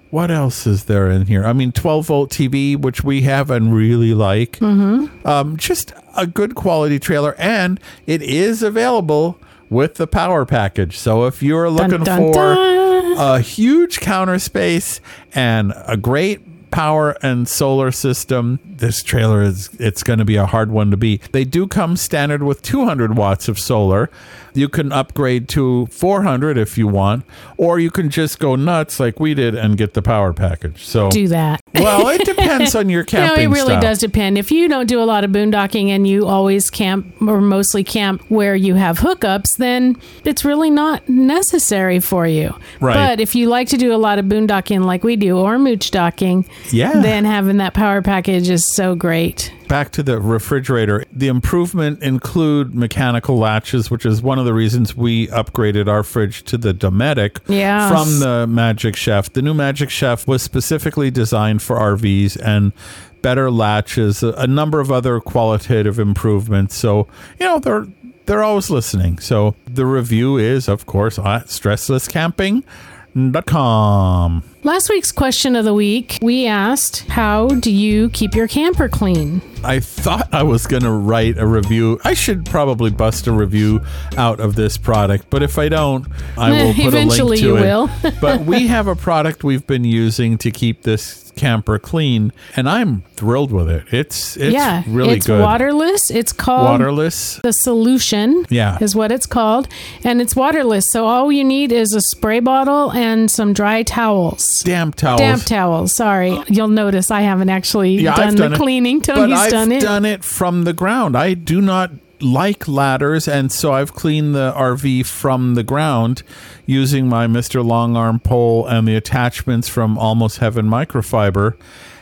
What 0.09 0.29
else 0.29 0.67
is 0.67 0.85
there 0.85 1.09
in 1.09 1.25
here? 1.25 1.45
I 1.45 1.53
mean, 1.53 1.71
12 1.71 2.07
volt 2.07 2.29
TV, 2.29 2.77
which 2.77 3.03
we 3.03 3.21
have 3.21 3.49
and 3.49 3.73
really 3.73 4.13
like. 4.13 4.59
Mm-hmm. 4.59 5.25
Um, 5.27 5.57
just 5.57 5.93
a 6.15 6.27
good 6.27 6.53
quality 6.53 6.99
trailer, 6.99 7.33
and 7.37 7.79
it 8.05 8.21
is 8.21 8.61
available 8.61 9.39
with 9.69 9.95
the 9.95 10.05
power 10.05 10.45
package. 10.45 10.97
So 10.97 11.25
if 11.25 11.41
you're 11.41 11.69
looking 11.69 12.03
dun, 12.03 12.33
for 12.33 12.55
dun. 12.55 13.15
a 13.17 13.39
huge 13.39 14.01
counter 14.01 14.37
space 14.37 14.99
and 15.33 15.73
a 15.87 15.95
great 15.95 16.41
power 16.71 17.17
and 17.21 17.47
solar 17.49 17.91
system 17.91 18.57
this 18.65 19.03
trailer 19.03 19.41
is 19.41 19.69
it's 19.77 20.03
going 20.03 20.19
to 20.19 20.25
be 20.25 20.37
a 20.37 20.45
hard 20.45 20.71
one 20.71 20.89
to 20.89 20.95
beat 20.95 21.21
they 21.33 21.43
do 21.43 21.67
come 21.67 21.97
standard 21.97 22.41
with 22.41 22.61
200 22.61 23.17
watts 23.17 23.49
of 23.49 23.59
solar 23.59 24.09
you 24.53 24.67
can 24.69 24.91
upgrade 24.91 25.47
to 25.49 25.85
400 25.87 26.57
if 26.57 26.77
you 26.77 26.87
want 26.87 27.25
or 27.57 27.79
you 27.79 27.89
can 27.91 28.09
just 28.09 28.39
go 28.39 28.55
nuts 28.55 28.99
like 28.99 29.19
we 29.19 29.33
did 29.33 29.55
and 29.55 29.77
get 29.77 29.93
the 29.93 30.01
power 30.01 30.33
package 30.33 30.85
so 30.85 31.09
Do 31.09 31.27
that. 31.29 31.61
well 31.75 32.07
it 32.09 32.25
depends 32.25 32.75
on 32.75 32.89
your 32.89 33.01
You 33.11 33.19
know, 33.19 33.27
camping 33.27 33.51
it 33.51 33.53
really 33.53 33.65
style. 33.73 33.81
does 33.81 33.99
depend. 33.99 34.37
If 34.37 34.51
you 34.51 34.67
don't 34.67 34.87
do 34.87 35.01
a 35.01 35.05
lot 35.05 35.23
of 35.23 35.31
boondocking 35.31 35.89
and 35.89 36.07
you 36.07 36.27
always 36.27 36.69
camp 36.69 37.13
or 37.21 37.41
mostly 37.41 37.83
camp 37.83 38.23
where 38.29 38.55
you 38.55 38.75
have 38.75 38.99
hookups, 38.99 39.57
then 39.57 39.95
it's 40.25 40.43
really 40.45 40.69
not 40.69 41.07
necessary 41.09 41.99
for 41.99 42.27
you. 42.27 42.53
Right. 42.79 42.93
But 42.95 43.19
if 43.19 43.35
you 43.35 43.47
like 43.49 43.67
to 43.69 43.77
do 43.77 43.93
a 43.93 43.97
lot 43.97 44.19
of 44.19 44.25
boondocking 44.25 44.83
like 44.85 45.03
we 45.03 45.15
do 45.15 45.37
or 45.37 45.57
mooch 45.59 45.91
docking, 45.91 46.45
Yeah. 46.71 47.01
then 47.01 47.25
having 47.25 47.57
that 47.57 47.73
power 47.73 48.01
package 48.01 48.49
is 48.49 48.73
so 48.75 48.95
great. 48.95 49.51
Back 49.71 49.89
to 49.89 50.03
the 50.03 50.19
refrigerator. 50.19 51.05
The 51.13 51.29
improvement 51.29 52.03
include 52.03 52.75
mechanical 52.75 53.37
latches, 53.37 53.89
which 53.89 54.05
is 54.05 54.21
one 54.21 54.37
of 54.37 54.43
the 54.43 54.53
reasons 54.53 54.97
we 54.97 55.27
upgraded 55.27 55.87
our 55.87 56.03
fridge 56.03 56.43
to 56.43 56.57
the 56.57 56.73
Dometic 56.73 57.39
Yes. 57.47 57.89
from 57.89 58.19
the 58.19 58.45
Magic 58.47 58.97
Chef. 58.97 59.31
The 59.31 59.41
new 59.41 59.53
Magic 59.53 59.89
Chef 59.89 60.27
was 60.27 60.41
specifically 60.41 61.09
designed 61.09 61.61
for 61.61 61.77
RVs 61.77 62.35
and 62.35 62.73
better 63.21 63.49
latches, 63.49 64.23
a, 64.23 64.45
number 64.45 64.81
of 64.81 64.91
other 64.91 65.21
qualitative 65.21 65.99
improvements. 65.99 66.75
So, 66.75 67.07
you 67.39 67.45
know, 67.45 67.59
they're 67.59 67.87
they're 68.25 68.43
always 68.43 68.69
listening. 68.69 69.19
So 69.19 69.55
the 69.65 69.85
review 69.85 70.35
is, 70.35 70.67
of 70.67 70.85
course, 70.85 71.17
at 71.17 71.45
stresslesscamping.com. 71.45 74.43
Last 74.63 74.91
week's 74.91 75.11
question 75.11 75.55
of 75.55 75.65
the 75.65 75.73
week, 75.73 76.19
we 76.21 76.45
asked, 76.45 77.07
How 77.07 77.47
do 77.47 77.71
you 77.71 78.11
keep 78.11 78.35
your 78.35 78.47
camper 78.47 78.87
clean? 78.87 79.41
I 79.63 79.79
thought 79.79 80.31
I 80.31 80.43
was 80.43 80.67
going 80.67 80.83
to 80.83 80.91
write 80.91 81.39
a 81.39 81.47
review. 81.47 81.99
I 82.03 82.13
should 82.13 82.45
probably 82.45 82.91
bust 82.91 83.25
a 83.25 83.31
review 83.31 83.81
out 84.17 84.39
of 84.39 84.55
this 84.55 84.77
product, 84.77 85.31
but 85.31 85.41
if 85.41 85.57
I 85.57 85.69
don't, 85.69 86.07
I 86.37 86.51
eh, 86.51 86.63
will 86.63 86.73
put 86.75 86.85
Eventually 86.85 87.19
a 87.19 87.25
link 87.25 87.41
to 87.41 87.47
you 87.47 87.57
it. 87.57 87.61
will. 87.61 87.89
but 88.21 88.41
we 88.41 88.67
have 88.67 88.87
a 88.87 88.95
product 88.95 89.43
we've 89.43 89.65
been 89.65 89.83
using 89.83 90.37
to 90.39 90.51
keep 90.51 90.83
this 90.83 91.31
camper 91.35 91.79
clean, 91.79 92.31
and 92.55 92.67
I'm 92.67 93.01
thrilled 93.15 93.51
with 93.51 93.69
it. 93.69 93.85
It's 93.91 94.35
it's 94.37 94.53
yeah, 94.53 94.83
really 94.87 95.09
good. 95.09 95.17
it's 95.17 95.27
good. 95.27 95.41
waterless. 95.41 96.11
It's 96.11 96.33
called 96.33 96.65
Waterless. 96.65 97.39
the 97.43 97.51
solution. 97.51 98.45
Yeah. 98.49 98.77
is 98.81 98.95
what 98.95 99.11
it's 99.11 99.25
called, 99.25 99.67
and 100.03 100.21
it's 100.21 100.35
waterless. 100.35 100.85
So 100.91 101.05
all 101.05 101.31
you 101.31 101.43
need 101.43 101.71
is 101.71 101.93
a 101.93 102.01
spray 102.01 102.39
bottle 102.39 102.91
and 102.91 103.29
some 103.29 103.53
dry 103.53 103.83
towels. 103.83 104.50
Damp 104.63 104.95
towels. 104.95 105.19
Damp 105.19 105.43
towels. 105.43 105.95
Sorry, 105.95 106.37
you'll 106.47 106.67
notice 106.67 107.09
I 107.11 107.21
haven't 107.21 107.49
actually 107.49 107.95
Yeah, 107.95 108.15
done 108.15 108.27
I've 108.29 108.37
the 108.37 108.51
it. 108.53 108.57
cleaning. 108.57 108.99
but 108.99 109.15
Tony's 109.15 109.39
I've 109.39 109.51
done 109.51 109.71
it. 109.71 109.81
done 109.81 110.05
it 110.05 110.23
from 110.23 110.63
the 110.63 110.73
ground. 110.73 111.17
I 111.17 111.33
do 111.33 111.61
not 111.61 111.91
like 112.19 112.67
ladders, 112.67 113.27
and 113.27 113.51
so 113.51 113.71
I've 113.73 113.93
cleaned 113.93 114.35
the 114.35 114.53
RV 114.55 115.05
from 115.07 115.55
the 115.55 115.63
ground 115.63 116.21
using 116.67 117.07
my 117.07 117.25
Mr. 117.27 117.65
Long 117.65 117.95
Arm 117.97 118.19
pole 118.19 118.67
and 118.67 118.87
the 118.87 118.95
attachments 118.95 119.67
from 119.67 119.97
Almost 119.97 120.37
Heaven 120.37 120.67
Microfiber, 120.67 121.55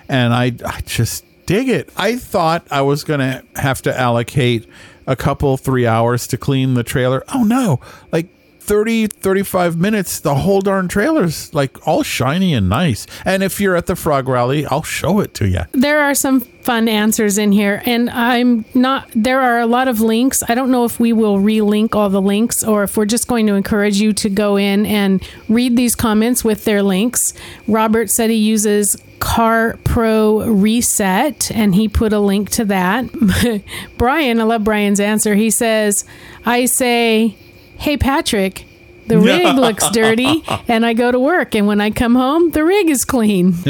and 0.09 0.33
I, 0.33 0.51
I 0.65 0.81
just 0.85 1.23
dig 1.45 1.69
it. 1.69 1.89
I 1.95 2.17
thought 2.17 2.67
I 2.69 2.81
was 2.81 3.03
going 3.05 3.21
to 3.21 3.43
have 3.55 3.81
to 3.83 3.97
allocate 3.97 4.67
a 5.07 5.15
couple, 5.15 5.55
three 5.57 5.87
hours 5.87 6.27
to 6.27 6.37
clean 6.37 6.73
the 6.73 6.83
trailer. 6.83 7.23
Oh 7.33 7.43
no, 7.43 7.79
like 8.11 8.27
30 8.69 9.07
35 9.07 9.77
minutes 9.77 10.19
the 10.19 10.35
whole 10.35 10.61
darn 10.61 10.87
trailer's 10.87 11.51
like 11.55 11.87
all 11.87 12.03
shiny 12.03 12.53
and 12.53 12.69
nice. 12.69 13.07
And 13.25 13.41
if 13.41 13.59
you're 13.59 13.75
at 13.75 13.87
the 13.87 13.95
frog 13.95 14.29
rally 14.29 14.63
i'll 14.67 14.83
show 14.83 15.19
it 15.19 15.33
to 15.35 15.47
you 15.47 15.61
there 15.71 16.01
are 16.01 16.13
some 16.13 16.39
fun 16.39 16.87
answers 16.87 17.39
in 17.39 17.51
here 17.51 17.81
and 17.85 18.11
i'm 18.11 18.63
not 18.75 19.09
there 19.15 19.41
are 19.41 19.59
a 19.59 19.65
lot 19.65 19.87
of 19.87 20.01
links. 20.01 20.43
I 20.47 20.55
don't 20.55 20.71
know 20.71 20.85
if 20.85 20.99
we 20.99 21.13
will 21.13 21.37
relink 21.37 21.95
all 21.95 22.09
the 22.09 22.21
links 22.21 22.63
or 22.63 22.83
if 22.83 22.95
we're 22.95 23.05
just 23.05 23.27
going 23.27 23.47
to 23.47 23.53
encourage 23.53 23.97
you 23.97 24.13
to 24.13 24.29
go 24.29 24.55
in 24.55 24.85
and 24.85 25.27
read 25.47 25.75
these 25.75 25.95
comments 25.95 26.43
with 26.43 26.65
their 26.65 26.83
links. 26.83 27.33
Robert 27.67 28.09
said 28.09 28.29
he 28.29 28.35
uses 28.35 28.95
car 29.19 29.77
pro 29.83 30.45
reset 30.45 31.51
and 31.51 31.75
he 31.75 31.87
put 31.87 32.13
a 32.13 32.19
link 32.19 32.49
to 32.51 32.65
that. 32.65 33.05
Brian 33.97 34.39
i 34.39 34.43
love 34.43 34.63
brian's 34.63 34.99
answer. 34.99 35.35
He 35.35 35.51
says 35.51 36.05
i 36.45 36.65
say 36.65 37.35
hey 37.79 37.97
patrick 37.97 38.65
the 39.07 39.17
rig 39.29 39.55
looks 39.55 39.89
dirty 39.89 40.43
and 40.67 40.85
i 40.85 40.93
go 40.93 41.11
to 41.11 41.19
work 41.19 41.55
and 41.55 41.65
when 41.65 41.81
i 41.81 41.89
come 41.89 42.13
home 42.15 42.51
the 42.51 42.63
rig 42.63 42.89
is 42.89 43.03
clean 43.05 43.53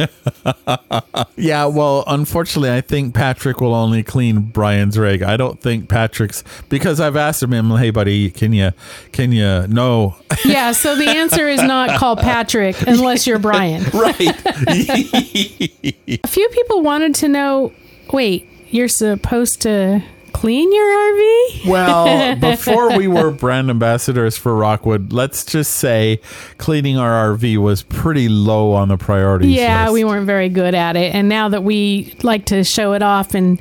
Yeah, 1.35 1.65
well, 1.65 2.03
unfortunately, 2.05 2.71
I 2.71 2.81
think 2.81 3.13
Patrick 3.15 3.61
will 3.61 3.73
only 3.73 4.03
clean 4.03 4.41
Brian's 4.41 4.97
rig. 4.97 5.23
I 5.23 5.37
don't 5.37 5.59
think 5.59 5.87
Patrick's 5.87 6.43
because 6.67 6.99
I've 6.99 7.15
asked 7.15 7.41
him, 7.41 7.51
"Hey, 7.77 7.91
buddy, 7.91 8.29
can 8.29 8.51
you, 8.51 8.71
can 9.13 9.31
you?" 9.31 9.65
No, 9.67 10.15
Yeah, 10.43 10.73
so 10.73 10.95
the 10.97 11.07
answer 11.07 11.47
is 11.47 11.61
not 11.61 11.97
call 11.97 12.15
Patrick 12.31 12.75
unless 12.87 13.25
you're 13.25 13.39
Brian. 13.39 13.83
right? 13.93 14.19
A 14.67 16.27
few 16.27 16.49
people 16.49 16.81
wanted 16.81 17.15
to 17.15 17.27
know 17.29 17.71
wait, 18.11 18.47
you're 18.69 18.87
supposed 18.89 19.61
to 19.61 20.03
clean 20.29 20.73
your 20.73 20.85
RV? 20.85 21.67
well, 21.67 22.35
before 22.39 22.97
we 22.97 23.07
were 23.07 23.31
brand 23.31 23.69
ambassadors 23.69 24.37
for 24.37 24.55
Rockwood, 24.55 25.11
let's 25.13 25.45
just 25.45 25.71
say 25.75 26.19
cleaning 26.57 26.97
our 26.97 27.35
RV 27.35 27.57
was 27.57 27.83
pretty 27.83 28.29
low 28.29 28.73
on 28.73 28.89
the 28.89 28.97
priorities. 28.97 29.51
Yeah, 29.51 29.83
list. 29.85 29.93
we 29.93 30.03
weren't 30.03 30.25
very 30.25 30.49
good 30.49 30.75
at 30.75 30.95
it. 30.95 31.13
And 31.13 31.29
now 31.29 31.49
that 31.49 31.63
we 31.63 32.15
like 32.23 32.45
to 32.45 32.63
show 32.63 32.93
it 32.93 33.01
off 33.01 33.33
and 33.33 33.59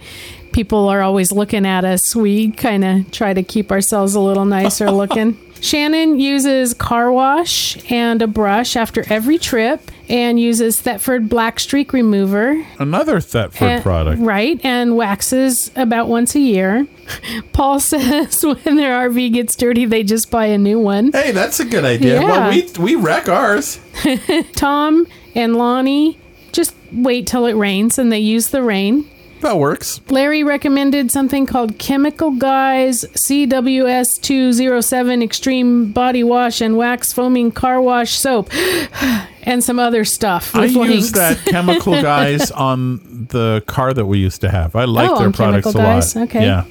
people 0.52 0.88
are 0.88 1.02
always 1.02 1.32
looking 1.32 1.66
at 1.66 1.84
us, 1.84 2.14
we 2.14 2.50
kind 2.52 2.84
of 2.84 3.10
try 3.10 3.34
to 3.34 3.42
keep 3.42 3.70
ourselves 3.70 4.14
a 4.14 4.20
little 4.20 4.44
nicer 4.44 4.90
looking. 4.90 5.38
Shannon 5.60 6.18
uses 6.20 6.74
car 6.74 7.10
wash 7.12 7.76
and 7.90 8.22
a 8.22 8.26
brush 8.26 8.76
after 8.76 9.04
every 9.12 9.38
trip 9.38 9.90
and 10.08 10.40
uses 10.40 10.80
Thetford 10.80 11.28
Black 11.28 11.60
Streak 11.60 11.92
Remover 11.92 12.64
Another 12.78 13.20
Thetford 13.20 13.68
And- 13.68 13.82
product. 13.82 14.20
Right, 14.20 14.58
and 14.64 14.96
waxes 14.96 15.70
about 15.76 16.08
once 16.08 16.34
a 16.34 16.40
year. 16.40 16.86
Paul 17.52 17.80
says 17.80 18.42
when 18.44 18.76
their 18.76 19.08
RV 19.08 19.32
gets 19.32 19.54
dirty, 19.56 19.84
they 19.84 20.02
just 20.02 20.30
buy 20.30 20.46
a 20.46 20.58
new 20.58 20.78
one. 20.78 21.12
Hey, 21.12 21.32
that's 21.32 21.60
a 21.60 21.64
good 21.64 21.84
idea. 21.84 22.20
Well, 22.20 22.50
we 22.50 22.68
we 22.78 22.94
wreck 22.94 23.28
ours. 23.28 23.80
Tom 24.54 25.06
and 25.34 25.56
Lonnie 25.56 26.18
just 26.52 26.74
wait 26.92 27.26
till 27.26 27.44
it 27.46 27.54
rains 27.54 27.98
and 27.98 28.10
they 28.10 28.18
use 28.18 28.48
the 28.48 28.62
rain. 28.62 29.08
That 29.40 29.56
works. 29.58 30.00
Larry 30.10 30.42
recommended 30.42 31.10
something 31.12 31.46
called 31.46 31.78
Chemical 31.78 32.32
Guys 32.32 33.04
CWS207 33.28 35.22
Extreme 35.22 35.92
Body 35.92 36.24
Wash 36.24 36.60
and 36.60 36.76
Wax 36.76 37.12
Foaming 37.12 37.50
Car 37.52 37.80
Wash 37.80 38.12
Soap 38.18 38.50
and 39.42 39.62
some 39.62 39.78
other 39.78 40.04
stuff. 40.04 40.54
I 40.54 40.66
links. 40.66 40.94
use 40.94 41.12
that 41.12 41.38
chemical 41.44 41.92
guys 42.02 42.50
on 42.50 43.26
the 43.30 43.62
car 43.66 43.92
that 43.94 44.06
we 44.06 44.18
used 44.18 44.40
to 44.42 44.50
have. 44.50 44.74
I 44.76 44.84
like 44.84 45.10
Oh, 45.10 45.18
their 45.20 45.30
products 45.32 45.64
Chemical 45.72 45.80
a 45.80 45.84
Guys? 45.84 46.16
lot. 46.16 46.22
Okay. 46.24 46.42
Yeah. 46.44 46.64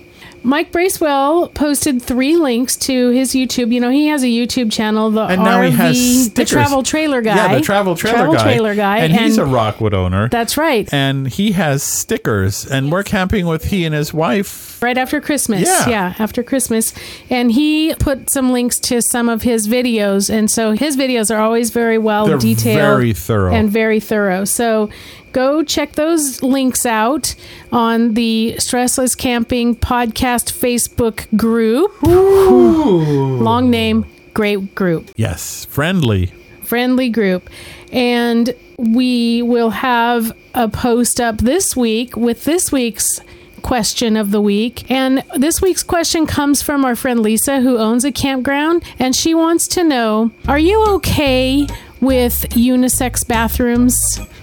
Mike 0.48 0.72
Bracewell 0.72 1.50
posted 1.50 2.02
three 2.02 2.38
links 2.38 2.78
to 2.78 3.10
his 3.10 3.34
YouTube. 3.34 3.74
You 3.74 3.82
know, 3.82 3.90
he 3.90 4.08
has 4.08 4.24
a 4.24 4.28
YouTube 4.28 4.72
channel, 4.72 5.12
the 5.12 5.24
And 5.24 5.44
now 5.44 5.60
RV, 5.60 5.66
he 5.72 5.76
has 5.76 5.96
the 5.98 6.24
stickers. 6.30 6.50
travel 6.50 6.84
trailer 6.84 7.22
guy. 7.22 7.36
Yeah, 7.36 7.56
the 7.58 7.62
travel 7.62 7.96
trailer 7.98 8.16
Travel 8.18 8.34
guy. 8.36 8.44
trailer 8.44 8.74
guy. 8.74 8.98
And, 9.00 9.12
he's 9.14 9.38
a 9.38 9.46
Rockwood 9.46 9.94
owner. 9.94 10.30
That's 10.30 10.56
right. 10.56 10.88
and 10.94 11.28
he 11.28 11.52
has 11.52 11.84
stickers 11.84 12.66
and 12.66 12.94
we're 12.94 13.04
camping 13.04 13.46
with 13.46 13.66
he 13.66 13.84
and 13.84 13.94
his 13.94 14.14
wife. 14.14 14.82
right 14.82 14.98
after 14.98 15.20
Christmas. 15.20 15.64
Yeah. 15.86 16.14
after 16.18 16.44
Christmas. 16.44 16.94
And 17.30 17.52
he 17.52 17.94
put 18.00 18.30
some 18.30 18.54
links 18.54 18.80
to 18.80 19.02
some 19.02 19.28
of 19.28 19.42
his 19.42 19.68
videos. 19.68 20.30
And 20.34 20.50
so 20.50 20.72
his 20.72 20.96
videos 20.96 21.30
are 21.30 21.42
always 21.42 21.72
very 21.72 21.98
well 21.98 22.26
They're 22.26 22.38
detailed. 22.38 22.78
very 22.80 23.12
thorough. 23.12 23.54
And 23.54 23.70
very 23.70 24.00
thorough. 24.00 24.46
So 24.46 24.90
go 25.38 25.62
check 25.62 25.92
those 25.92 26.42
links 26.42 26.84
out 26.84 27.36
on 27.72 28.16
the 28.16 28.56
Stressless 28.58 29.16
Camping 29.16 29.76
Podcast 29.76 30.52
Facebook 30.52 31.28
group. 31.38 31.92
Long 32.02 33.70
name, 33.70 34.08
great 34.34 34.74
group. 34.74 35.12
Yes, 35.16 35.66
friendly. 35.66 36.34
friendly 36.64 37.10
group. 37.10 37.52
And 37.92 38.56
we 38.80 39.44
will 39.44 39.70
have 39.70 40.36
a 40.56 40.68
post 40.70 41.22
up 41.22 41.38
this 41.38 41.76
week 41.76 42.18
with 42.18 42.44
this 42.46 42.72
week's 42.72 43.20
question 43.62 44.18
of 44.18 44.32
the 44.32 44.42
week. 44.42 44.90
And 44.90 45.24
this 45.36 45.62
week's 45.62 45.84
question 45.84 46.26
comes 46.26 46.64
from 46.64 46.84
our 46.84 46.96
friend 46.96 47.20
Lisa, 47.20 47.62
who 47.62 47.78
owns 47.78 48.04
a 48.04 48.12
campground. 48.12 48.84
And 48.98 49.16
she 49.16 49.36
wants 49.36 49.68
to 49.68 49.84
know 49.84 50.32
Are 50.48 50.58
you 50.58 50.84
okay 50.96 51.68
with 52.02 52.50
unisex 52.56 53.28
bathrooms? 53.28 53.96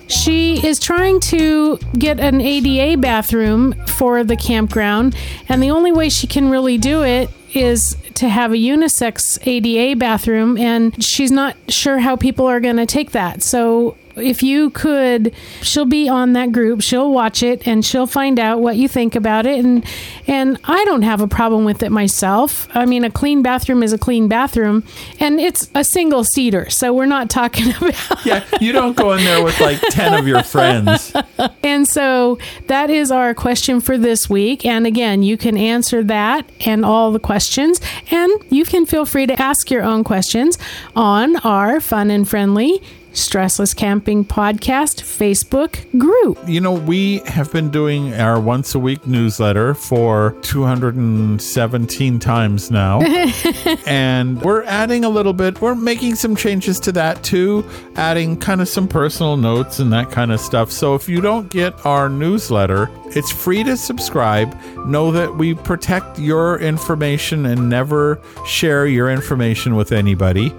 She 0.09 0.65
is 0.67 0.79
trying 0.79 1.21
to 1.21 1.79
get 1.99 2.21
an 2.21 2.41
ADA 2.41 3.01
bathroom 3.01 3.75
for 3.87 4.25
the 4.25 4.37
campground. 4.37 5.17
And 5.49 5.63
the 5.63 5.71
only 5.71 5.93
way 5.93 6.09
she 6.09 6.27
can 6.27 6.51
really 6.51 6.79
do 6.79 7.03
it 7.03 7.31
is 7.55 7.97
to 8.15 8.29
have 8.29 8.53
a 8.53 8.57
unisex 8.57 9.39
ADA 9.47 9.97
bathroom, 9.99 10.59
and 10.59 11.03
she's 11.03 11.31
not 11.31 11.57
sure 11.69 11.99
how 11.99 12.17
people 12.17 12.47
are 12.47 12.61
going 12.61 12.77
to 12.77 12.87
take 12.87 13.13
that. 13.13 13.43
So, 13.43 13.97
if 14.17 14.43
you 14.43 14.71
could, 14.71 15.35
she'll 15.63 15.85
be 15.85 16.09
on 16.09 16.33
that 16.35 16.53
group. 16.53 16.83
She'll 16.83 17.11
watch 17.11 17.43
it 17.43 17.67
and 17.67 17.85
she'll 17.85 18.07
find 18.07 18.39
out 18.39 18.61
what 18.61 18.77
you 18.77 18.89
think 18.89 19.15
about 19.15 19.47
it. 19.47 19.65
And 19.65 19.85
and 20.27 20.59
I 20.65 20.85
don't 20.85 21.03
have 21.03 21.21
a 21.21 21.29
problem 21.29 21.65
with 21.65 21.83
it 21.83 21.91
myself. 21.91 22.69
I 22.75 22.87
mean, 22.87 23.05
a 23.05 23.11
clean 23.11 23.43
bathroom 23.43 23.83
is 23.83 23.93
a 23.93 23.99
clean 23.99 24.29
bathroom, 24.29 24.85
and 25.21 25.39
it's 25.41 25.71
a 25.75 25.85
single 25.85 26.25
seater, 26.25 26.71
so 26.71 26.93
we're 26.93 27.07
not 27.07 27.31
talking 27.31 27.71
about. 27.77 28.25
Yeah, 28.25 28.45
you 28.61 28.73
don't 28.73 28.97
go 28.97 29.13
in 29.13 29.25
there 29.25 29.43
with 29.43 29.61
like 29.61 29.81
10 29.81 30.15
of 30.15 30.27
your 30.27 30.43
friends. 30.43 31.15
And 31.63 31.89
so 31.89 32.39
that 32.67 32.91
is 32.91 33.11
our 33.11 33.35
question 33.35 33.81
for 33.81 33.97
this 33.97 34.29
week. 34.29 34.67
And 34.67 34.87
again, 34.87 35.23
you 35.23 35.37
can 35.39 35.57
answer 35.57 36.05
that 36.05 36.49
and 36.67 36.85
all 36.85 37.11
the 37.11 37.19
questions. 37.19 37.81
And 38.11 38.31
you 38.51 38.65
can 38.65 38.85
feel 38.85 39.07
free 39.07 39.27
to 39.27 39.41
ask 39.41 39.71
your 39.71 39.83
own 39.83 40.05
questions 40.05 40.59
on 40.95 41.37
our 41.37 41.81
fun 41.81 42.11
and 42.11 42.29
friendly 42.29 42.83
Stressless 43.15 43.77
Camping 43.77 44.25
Podcast 44.25 45.01
Facebook 45.03 45.89
group. 45.97 46.37
You 46.49 46.61
know, 46.61 46.73
we 46.73 47.19
have 47.27 47.53
been 47.53 47.71
doing 47.71 48.13
our 48.13 48.41
once 48.41 48.75
a 48.75 48.81
week 48.81 49.07
newsletter 49.07 49.73
for 49.73 50.37
217 50.43 52.19
times 52.19 52.73
now. 52.73 53.01
and 53.87 54.43
we're 54.43 54.65
adding 54.65 55.05
a 55.05 55.09
little 55.09 55.33
bit, 55.33 55.61
we're 55.61 55.77
making 55.77 56.17
some 56.17 56.35
changes 56.35 56.81
to 56.81 56.93
that 56.93 57.23
too, 57.23 57.65
adding 57.95 58.37
kind 58.37 58.61
of 58.61 58.69
some 58.69 58.89
personal 58.89 59.37
notes 59.37 59.79
and 59.79 59.93
that 59.93 60.11
kind 60.11 60.33
of 60.33 60.41
stuff. 60.41 60.73
So 60.73 60.97
if 60.97 61.09
you 61.09 61.21
don't 61.21 61.49
get 61.51 61.87
our 61.87 62.09
newsletter, 62.09 62.91
it's 63.07 63.31
free 63.31 63.63
to 63.63 63.77
subscribe. 63.77 64.59
Know 64.87 65.13
that 65.13 65.37
we 65.37 65.55
protect 65.55 66.19
your 66.19 66.59
information 66.59 67.47
and 67.47 67.69
never 67.69 68.21
share 68.45 68.89
your 68.89 69.09
information 69.09 69.77
with 69.77 69.93
anybody. 69.93 70.53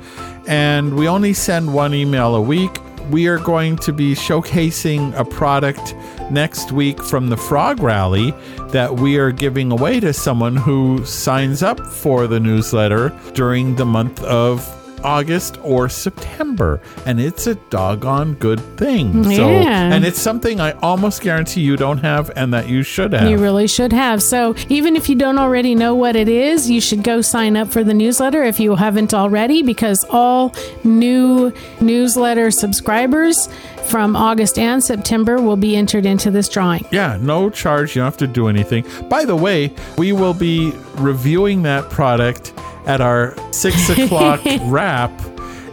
And 0.47 0.95
we 0.95 1.07
only 1.07 1.33
send 1.33 1.73
one 1.73 1.93
email 1.93 2.35
a 2.35 2.41
week. 2.41 2.71
We 3.09 3.27
are 3.27 3.39
going 3.39 3.77
to 3.77 3.93
be 3.93 4.15
showcasing 4.15 5.13
a 5.17 5.25
product 5.25 5.95
next 6.31 6.71
week 6.71 7.01
from 7.01 7.29
the 7.29 7.37
Frog 7.37 7.79
Rally 7.79 8.33
that 8.69 8.95
we 8.95 9.17
are 9.17 9.31
giving 9.31 9.71
away 9.71 9.99
to 9.99 10.11
someone 10.13 10.55
who 10.55 11.05
signs 11.05 11.61
up 11.61 11.79
for 11.79 12.27
the 12.27 12.39
newsletter 12.39 13.09
during 13.33 13.75
the 13.75 13.85
month 13.85 14.23
of 14.23 14.63
August 15.03 15.57
or 15.63 15.89
September. 15.89 16.79
And 17.05 17.19
it's 17.19 17.47
a 17.47 17.55
doggone 17.55 18.33
good 18.35 18.59
thing. 18.77 19.23
So, 19.23 19.29
Yeah. 19.29 19.93
and 19.93 20.05
it's 20.05 20.19
something 20.19 20.59
I 20.59 20.71
almost 20.81 21.21
guarantee 21.21 21.61
you 21.61 21.77
don't 21.77 21.99
have 21.99 22.31
and 22.35 22.53
that 22.53 22.67
you 22.69 22.83
should 22.83 23.13
have. 23.13 23.29
You 23.29 23.37
really 23.37 23.67
should 23.67 23.93
have. 23.93 24.21
So, 24.23 24.55
even 24.69 24.95
if 24.95 25.09
you 25.09 25.15
don't 25.15 25.37
already 25.37 25.75
know 25.75 25.95
what 25.95 26.15
it 26.15 26.27
is, 26.27 26.69
you 26.69 26.81
should 26.81 27.03
go 27.03 27.21
sign 27.21 27.55
up 27.57 27.69
for 27.69 27.83
the 27.83 27.93
newsletter 27.93 28.43
if 28.43 28.59
you 28.59 28.75
haven't 28.75 29.13
already, 29.13 29.61
because 29.61 30.03
all 30.09 30.53
new 30.83 31.51
newsletter 31.81 32.51
subscribers 32.51 33.47
from 33.85 34.15
August 34.15 34.57
and 34.57 34.83
September 34.83 35.39
will 35.39 35.55
be 35.57 35.75
entered 35.75 36.05
into 36.05 36.31
this 36.31 36.49
drawing. 36.49 36.85
Yeah, 36.91 37.17
no 37.21 37.49
charge. 37.49 37.95
You 37.95 38.01
don't 38.01 38.07
have 38.07 38.17
to 38.17 38.27
do 38.27 38.47
anything. 38.47 38.83
By 39.09 39.25
the 39.25 39.35
way, 39.35 39.71
we 39.97 40.11
will 40.11 40.33
be 40.33 40.73
reviewing 40.95 41.61
that 41.63 41.89
product 41.91 42.53
at 42.87 43.01
our 43.01 43.35
six 43.53 43.89
o'clock 43.97 44.41
wrap. 44.63 45.11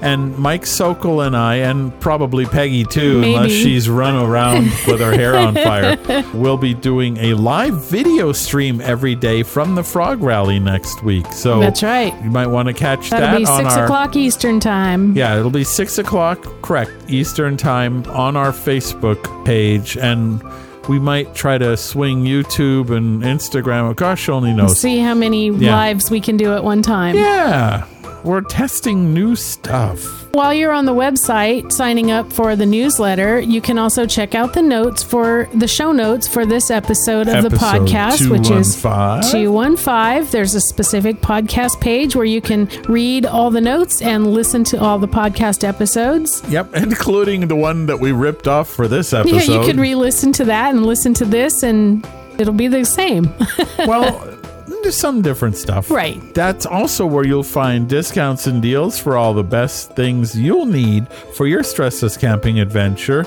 And 0.00 0.36
Mike 0.36 0.66
Sokol 0.66 1.20
and 1.20 1.36
I, 1.36 1.54
and 1.58 1.96
probably 2.00 2.44
Peggy 2.44 2.82
too, 2.82 3.22
unless 3.22 3.52
she's 3.52 3.88
run 3.88 4.16
around 4.16 4.64
with 4.88 4.98
her 4.98 5.12
hair 5.12 5.36
on 5.36 5.54
fire, 5.54 5.96
will 6.34 6.56
be 6.56 6.74
doing 6.74 7.18
a 7.18 7.34
live 7.34 7.84
video 7.84 8.32
stream 8.32 8.80
every 8.80 9.14
day 9.14 9.44
from 9.44 9.76
the 9.76 9.84
Frog 9.84 10.20
Rally 10.20 10.58
next 10.58 11.04
week. 11.04 11.26
So 11.32 11.60
That's 11.60 11.84
right. 11.84 12.12
You 12.24 12.32
might 12.32 12.48
want 12.48 12.66
to 12.66 12.74
catch 12.74 13.10
That'll 13.10 13.28
that 13.28 13.38
be 13.38 13.46
on 13.46 13.62
six 13.62 13.76
our 13.76 13.84
o'clock 13.84 14.16
Eastern 14.16 14.58
time. 14.58 15.16
yeah, 15.16 15.38
it'll 15.38 15.52
be 15.52 15.62
six 15.62 15.98
o'clock, 15.98 16.42
correct, 16.62 16.90
Eastern 17.06 17.56
time 17.56 18.04
on 18.06 18.36
our 18.36 18.50
Facebook 18.50 19.44
page, 19.44 19.96
and 19.96 20.42
we 20.88 20.98
might 20.98 21.34
try 21.34 21.58
to 21.58 21.76
swing 21.76 22.24
YouTube 22.24 22.90
and 22.90 23.22
Instagram. 23.22 23.94
Gosh, 23.96 24.28
only 24.28 24.52
knows. 24.52 24.80
See 24.80 24.98
how 24.98 25.14
many 25.14 25.50
Yeah. 25.50 25.74
lives 25.76 26.10
we 26.10 26.20
can 26.20 26.36
do 26.36 26.52
at 26.54 26.64
one 26.64 26.82
time. 26.82 27.14
Yeah, 27.16 27.84
we're 28.24 28.40
testing 28.40 29.12
new 29.12 29.34
stuff. 29.36 30.22
While 30.32 30.54
you're 30.54 30.72
on 30.72 30.86
the 30.86 30.94
website 30.94 31.72
signing 31.72 32.10
up 32.10 32.32
for 32.32 32.56
the 32.56 32.64
newsletter, 32.64 33.38
you 33.40 33.60
can 33.60 33.76
also 33.78 34.06
check 34.06 34.34
out 34.34 34.54
the 34.54 34.62
notes 34.62 35.02
for 35.02 35.48
the 35.54 35.68
show 35.68 35.92
notes 35.92 36.26
for 36.26 36.46
this 36.46 36.70
episode 36.70 37.28
of 37.28 37.42
the 37.42 37.48
Episode 37.48 37.88
podcast, 37.88 38.30
which 38.30 38.50
is 38.50 38.80
215. 38.80 39.30
215. 39.30 40.30
There's 40.30 40.54
a 40.54 40.60
specific 40.60 41.16
podcast 41.16 41.80
page 41.80 42.16
where 42.16 42.24
you 42.24 42.40
can 42.40 42.66
read 42.88 43.26
all 43.26 43.50
the 43.50 43.60
notes 43.60 44.00
and 44.00 44.32
listen 44.32 44.64
to 44.64 44.80
all 44.80 44.98
the 44.98 45.08
podcast 45.08 45.64
episodes. 45.64 46.42
Yep, 46.48 46.74
including 46.76 47.48
the 47.48 47.56
one 47.56 47.86
that 47.86 48.00
we 48.00 48.12
ripped 48.12 48.48
off 48.48 48.68
for 48.68 48.88
this 48.88 49.12
episode. 49.12 49.32
Yeah, 49.42 49.60
you 49.60 49.66
could 49.66 49.78
re 49.78 49.94
listen 49.94 50.32
to 50.34 50.44
that 50.44 50.74
and 50.74 50.86
listen 50.86 51.14
to 51.14 51.24
this, 51.24 51.62
and 51.62 52.06
it'll 52.38 52.54
be 52.54 52.68
the 52.68 52.84
same. 52.84 53.32
well, 53.78 54.38
there's 54.82 54.96
some 54.96 55.22
different 55.22 55.56
stuff. 55.56 55.90
Right. 55.90 56.20
That's 56.34 56.66
also 56.66 57.06
where 57.06 57.26
you'll 57.26 57.42
find 57.42 57.88
discounts 57.88 58.46
and 58.46 58.62
deals 58.62 58.98
for 58.98 59.16
all 59.16 59.34
the 59.34 59.42
best 59.42 59.94
things 59.96 60.38
you'll 60.38 60.66
need 60.66 61.08
for 61.08 61.46
your 61.46 61.62
stressless 61.62 62.18
camping 62.18 62.60
adventure. 62.60 63.26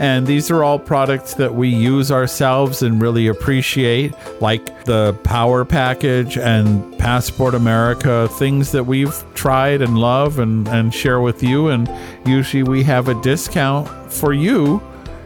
And 0.00 0.26
these 0.26 0.50
are 0.50 0.64
all 0.64 0.78
products 0.78 1.34
that 1.34 1.54
we 1.54 1.68
use 1.68 2.10
ourselves 2.10 2.82
and 2.82 3.00
really 3.00 3.28
appreciate, 3.28 4.12
like 4.40 4.84
the 4.84 5.16
Power 5.22 5.64
Package 5.64 6.36
and 6.36 6.98
Passport 6.98 7.54
America, 7.54 8.28
things 8.32 8.72
that 8.72 8.84
we've 8.84 9.14
tried 9.34 9.82
and 9.82 9.96
love 9.96 10.38
and, 10.40 10.66
and 10.68 10.92
share 10.92 11.20
with 11.20 11.42
you. 11.42 11.68
And 11.68 11.88
usually 12.26 12.64
we 12.64 12.82
have 12.82 13.08
a 13.08 13.20
discount 13.22 13.88
for 14.12 14.32
you 14.32 14.82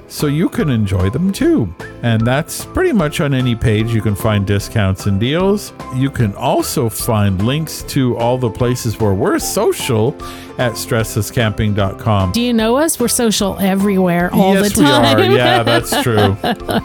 so 0.09 0.27
you 0.27 0.49
can 0.49 0.69
enjoy 0.69 1.11
them 1.11 1.33
too. 1.33 1.75
And 2.03 2.27
that's 2.27 2.65
pretty 2.67 2.93
much 2.93 3.21
on 3.21 3.35
any 3.35 3.57
page 3.57 3.93
you 3.93 4.01
can 4.01 4.15
find 4.15 4.47
discounts 4.47 5.07
and 5.07 5.19
deals. 5.19 5.73
You 5.95 6.11
can 6.11 6.35
also 6.35 6.89
find 6.89 7.45
links 7.45 7.83
to 7.85 8.17
all 8.17 8.39
the 8.39 8.51
places 8.51 9.01
where 9.01 9.15
we're 9.15 9.39
social 9.39 10.17
at 10.59 10.73
stresslesscamping.com. 10.73 12.33
Do 12.33 12.43
you 12.43 12.53
know 12.53 12.77
us? 12.77 12.99
We're 12.99 13.07
social 13.09 13.57
everywhere 13.61 14.29
all 14.35 14.55
yes, 14.55 14.75
the 14.75 14.83
time. 14.83 15.19
we 15.19 15.27
are. 15.27 15.37
Yeah, 15.37 15.63
that's 15.79 16.03
true. 16.03 16.37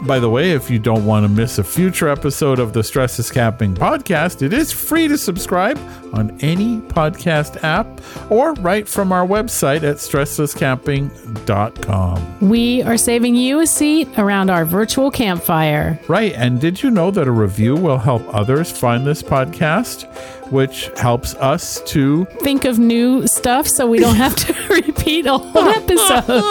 By 0.06 0.20
the 0.20 0.30
way, 0.30 0.52
if 0.52 0.70
you 0.70 0.78
don't 0.78 1.04
want 1.04 1.24
to 1.24 1.28
miss 1.28 1.58
a 1.58 1.64
future 1.64 2.08
episode 2.08 2.60
of 2.60 2.72
the 2.72 2.80
Stressless 2.80 3.32
Camping 3.32 3.74
podcast, 3.74 4.42
it 4.42 4.52
is 4.52 4.70
free 4.70 5.08
to 5.08 5.18
subscribe 5.18 5.76
on 6.12 6.38
any 6.40 6.78
podcast 6.80 7.64
app 7.64 8.00
or 8.30 8.52
right 8.54 8.88
from 8.88 9.10
our 9.10 9.26
website 9.26 9.82
at 9.82 9.96
stresslesscamping.com. 9.96 12.48
we 12.48 12.82
are 12.82 12.96
saving 12.96 13.34
you 13.34 13.58
a 13.60 13.66
seat 13.66 14.08
around 14.16 14.50
our 14.50 14.64
virtual 14.64 15.03
campfire. 15.10 15.98
Right. 16.08 16.32
And 16.34 16.60
did 16.60 16.82
you 16.82 16.90
know 16.90 17.10
that 17.10 17.26
a 17.26 17.32
review 17.32 17.74
will 17.76 17.98
help 17.98 18.22
others 18.34 18.70
find 18.70 19.06
this 19.06 19.22
podcast, 19.22 20.06
which 20.50 20.90
helps 20.96 21.34
us 21.36 21.80
to. 21.86 22.24
think 22.40 22.64
of 22.64 22.78
new 22.78 23.26
stuff 23.26 23.66
so 23.66 23.86
we 23.86 23.98
don't 23.98 24.16
have 24.16 24.36
to 24.36 24.52
repeat 24.70 25.26
old 25.26 25.56
episodes. 25.56 26.44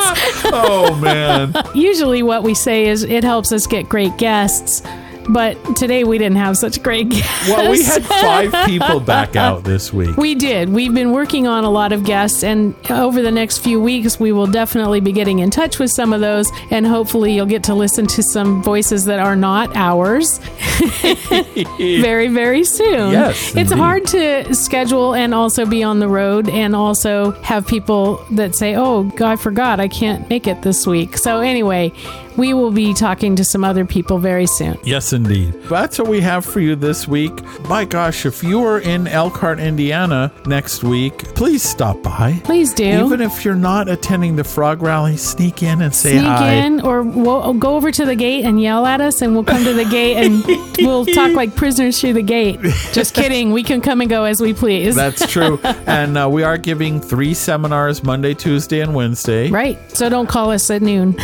Oh, 0.46 0.98
man. 1.02 1.54
Usually, 1.76 2.24
what 2.24 2.44
we 2.44 2.54
say 2.54 2.88
is 2.88 3.04
it 3.04 3.24
helps 3.24 3.52
us 3.52 3.68
get 3.68 3.88
great 3.90 4.16
guests, 4.18 4.82
but 5.30 5.76
today 5.76 6.04
we 6.04 6.18
didn't 6.18 6.38
have 6.38 6.58
such 6.58 6.82
great 6.84 7.10
guests. 7.10 7.48
well, 7.50 7.72
we 7.72 7.84
had 7.84 8.04
five 8.06 8.66
people 8.66 9.00
back 9.00 9.36
out 9.36 9.64
this 9.64 9.92
week. 9.94 10.16
We 10.18 10.36
did. 10.36 10.70
We've 10.70 10.94
been 10.94 11.12
working 11.12 11.48
on 11.48 11.64
a 11.64 11.70
lot 11.70 11.92
of 11.92 12.04
guests, 12.04 12.44
and 12.44 12.76
over 12.90 13.22
the 13.22 13.32
next 13.32 13.60
few 13.60 13.82
weeks, 13.82 14.20
we 14.20 14.32
will 14.32 14.48
definitely 14.48 15.00
be 15.00 15.12
getting 15.12 15.40
in 15.40 15.50
touch 15.50 15.80
with 15.80 15.92
some 15.92 16.14
of 16.14 16.22
those, 16.22 16.52
and 16.72 16.86
hopefully, 16.86 17.34
you'll 17.34 17.46
get 17.46 17.64
to 17.66 17.74
listen 17.74 18.08
to 18.08 18.24
some 18.24 18.62
voices 18.64 19.06
that 19.06 19.20
are 19.20 19.36
not 19.36 19.76
ours 19.76 20.40
very, 21.78 22.28
very 22.28 22.64
soon. 22.64 23.12
Yes, 23.12 23.50
it's 23.50 23.72
indeed. 23.72 23.78
hard 23.78 24.06
to 24.08 24.54
schedule 24.56 25.14
and 25.14 25.34
also 25.34 25.66
be 25.66 25.84
on 25.84 26.00
the 26.00 26.08
road, 26.08 26.50
and 26.50 26.76
also 26.76 27.32
have 27.42 27.68
people 27.68 28.24
that 28.32 28.56
say, 28.56 28.76
"Oh, 28.76 29.12
I 29.22 29.36
forgot, 29.36 29.80
I 29.80 29.88
can't 29.88 30.30
make 30.30 30.48
it 30.48 30.62
this 30.62 30.86
week." 30.86 31.18
So, 31.18 31.40
anyway, 31.40 31.92
we 32.38 32.54
will 32.54 32.72
be 32.72 32.94
talking 32.94 33.36
to 33.36 33.44
some 33.44 33.64
other 33.64 33.86
people 33.86 34.18
very 34.18 34.48
soon. 34.48 34.78
Yes, 34.84 35.14
indeed. 35.14 35.54
That's 35.64 36.00
what 36.00 36.08
we 36.08 36.22
have 36.22 36.46
for 36.46 36.60
you 36.60 36.76
this 36.76 37.08
week. 37.08 37.32
My 37.68 37.86
gosh, 37.86 38.26
if 38.26 38.44
you 38.44 38.64
are 38.64 38.80
in 38.80 39.08
Elkhart, 39.08 39.60
Indiana 39.60 40.32
next 40.46 40.84
week, 40.84 41.18
please 41.36 41.64
stop 41.64 42.02
by. 42.02 42.40
Please 42.44 42.74
do. 42.74 43.06
Even 43.06 43.22
if 43.22 43.46
you're 43.46 43.56
not 43.56 43.90
attending 43.90 44.36
the 44.36 44.44
Frog 44.44 44.82
Rally, 44.82 45.18
sneak 45.18 45.64
in 45.64 45.82
and 45.82 45.94
say 45.94 46.14
sneak 46.14 46.26
hi. 46.26 46.54
in 46.54 46.82
or 46.82 47.04
we'll 47.04 47.54
go 47.54 47.76
over 47.76 47.92
to 47.92 48.06
the 48.06 48.16
gate 48.16 48.44
and 48.46 48.62
yell 48.62 48.86
at 48.86 49.02
us 49.02 49.22
and 49.22 49.34
we'll 49.34 49.44
come 49.44 49.64
to 49.64 49.74
the 49.74 49.86
gate 49.86 50.18
and 50.18 50.44
we'll 50.80 51.06
talk 51.06 51.32
like 51.32 51.56
prisoners 51.56 52.00
through 52.00 52.14
the 52.14 52.22
gate 52.22 52.60
just 52.92 53.14
kidding 53.16 53.52
we 53.52 53.64
can 53.64 53.82
come 53.82 54.02
and 54.02 54.10
go 54.10 54.24
as 54.24 54.42
we 54.42 54.54
please 54.54 54.96
That's 54.96 55.32
true. 55.32 55.60
and 55.64 56.18
uh, 56.18 56.30
we 56.30 56.44
are 56.44 56.58
giving 56.58 57.00
three 57.00 57.34
seminars 57.34 58.04
Monday, 58.04 58.34
Tuesday, 58.34 58.82
and 58.82 58.94
Wednesday. 58.94 59.50
right 59.50 59.78
so 59.96 60.10
don't 60.10 60.28
call 60.28 60.52
us 60.52 60.70
at 60.70 60.82
noon 60.82 61.16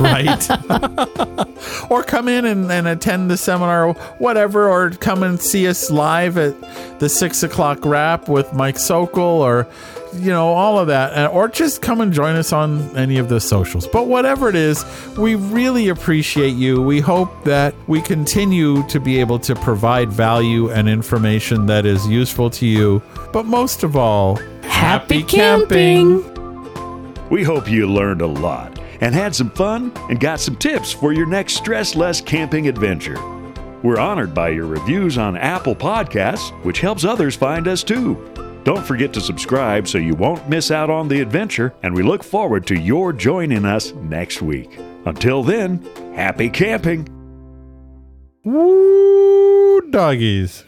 right? 0.00 0.13
or 1.90 2.02
come 2.02 2.28
in 2.28 2.44
and, 2.44 2.70
and 2.70 2.86
attend 2.88 3.30
the 3.30 3.36
seminar, 3.36 3.92
whatever, 4.18 4.68
or 4.68 4.90
come 4.90 5.22
and 5.22 5.40
see 5.40 5.66
us 5.66 5.90
live 5.90 6.38
at 6.38 6.54
the 7.00 7.08
six 7.08 7.42
o'clock 7.42 7.84
wrap 7.84 8.28
with 8.28 8.52
Mike 8.52 8.78
Sokol, 8.78 9.22
or 9.22 9.66
you 10.16 10.30
know, 10.30 10.48
all 10.48 10.78
of 10.78 10.86
that, 10.86 11.30
or 11.32 11.48
just 11.48 11.82
come 11.82 12.00
and 12.00 12.12
join 12.12 12.36
us 12.36 12.52
on 12.52 12.96
any 12.96 13.18
of 13.18 13.28
the 13.28 13.40
socials. 13.40 13.86
But 13.88 14.06
whatever 14.06 14.48
it 14.48 14.54
is, 14.54 14.84
we 15.18 15.34
really 15.34 15.88
appreciate 15.88 16.54
you. 16.54 16.80
We 16.80 17.00
hope 17.00 17.44
that 17.44 17.74
we 17.88 18.00
continue 18.00 18.86
to 18.88 19.00
be 19.00 19.18
able 19.18 19.38
to 19.40 19.54
provide 19.56 20.12
value 20.12 20.70
and 20.70 20.88
information 20.88 21.66
that 21.66 21.84
is 21.84 22.06
useful 22.06 22.50
to 22.50 22.66
you. 22.66 23.02
But 23.32 23.46
most 23.46 23.82
of 23.82 23.96
all, 23.96 24.36
happy 24.62 25.22
camping 25.22 26.22
We 27.30 27.42
hope 27.42 27.68
you 27.68 27.86
learned 27.88 28.20
a 28.20 28.26
lot 28.26 28.73
and 29.00 29.14
had 29.14 29.34
some 29.34 29.50
fun 29.50 29.92
and 30.08 30.20
got 30.20 30.40
some 30.40 30.56
tips 30.56 30.92
for 30.92 31.12
your 31.12 31.26
next 31.26 31.54
stress 31.54 31.94
less 31.94 32.20
camping 32.20 32.68
adventure. 32.68 33.20
We're 33.82 33.98
honored 33.98 34.32
by 34.32 34.48
your 34.48 34.66
reviews 34.66 35.18
on 35.18 35.36
Apple 35.36 35.76
Podcasts, 35.76 36.50
which 36.64 36.80
helps 36.80 37.04
others 37.04 37.36
find 37.36 37.68
us 37.68 37.82
too. 37.82 38.14
Don't 38.64 38.86
forget 38.86 39.12
to 39.12 39.20
subscribe 39.20 39.86
so 39.86 39.98
you 39.98 40.14
won't 40.14 40.48
miss 40.48 40.70
out 40.70 40.88
on 40.88 41.08
the 41.08 41.20
adventure, 41.20 41.74
and 41.82 41.94
we 41.94 42.02
look 42.02 42.24
forward 42.24 42.66
to 42.68 42.74
your 42.74 43.12
joining 43.12 43.66
us 43.66 43.92
next 43.92 44.40
week. 44.40 44.78
Until 45.04 45.42
then, 45.42 45.86
happy 46.14 46.48
camping! 46.48 47.06
Woo, 48.42 49.82
doggies! 49.90 50.64